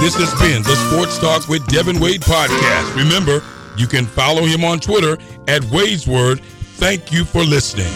This 0.00 0.16
has 0.16 0.32
been 0.40 0.62
the 0.62 0.76
Sports 0.90 1.18
Talk 1.18 1.48
with 1.48 1.66
Devin 1.68 1.98
Wade 1.98 2.20
podcast. 2.20 2.94
Remember, 2.96 3.42
you 3.76 3.86
can 3.86 4.04
follow 4.04 4.42
him 4.44 4.64
on 4.64 4.78
Twitter 4.78 5.16
at 5.48 5.64
Wade's 5.66 6.06
Word. 6.06 6.40
Thank 6.76 7.12
you 7.12 7.24
for 7.24 7.42
listening. 7.42 7.92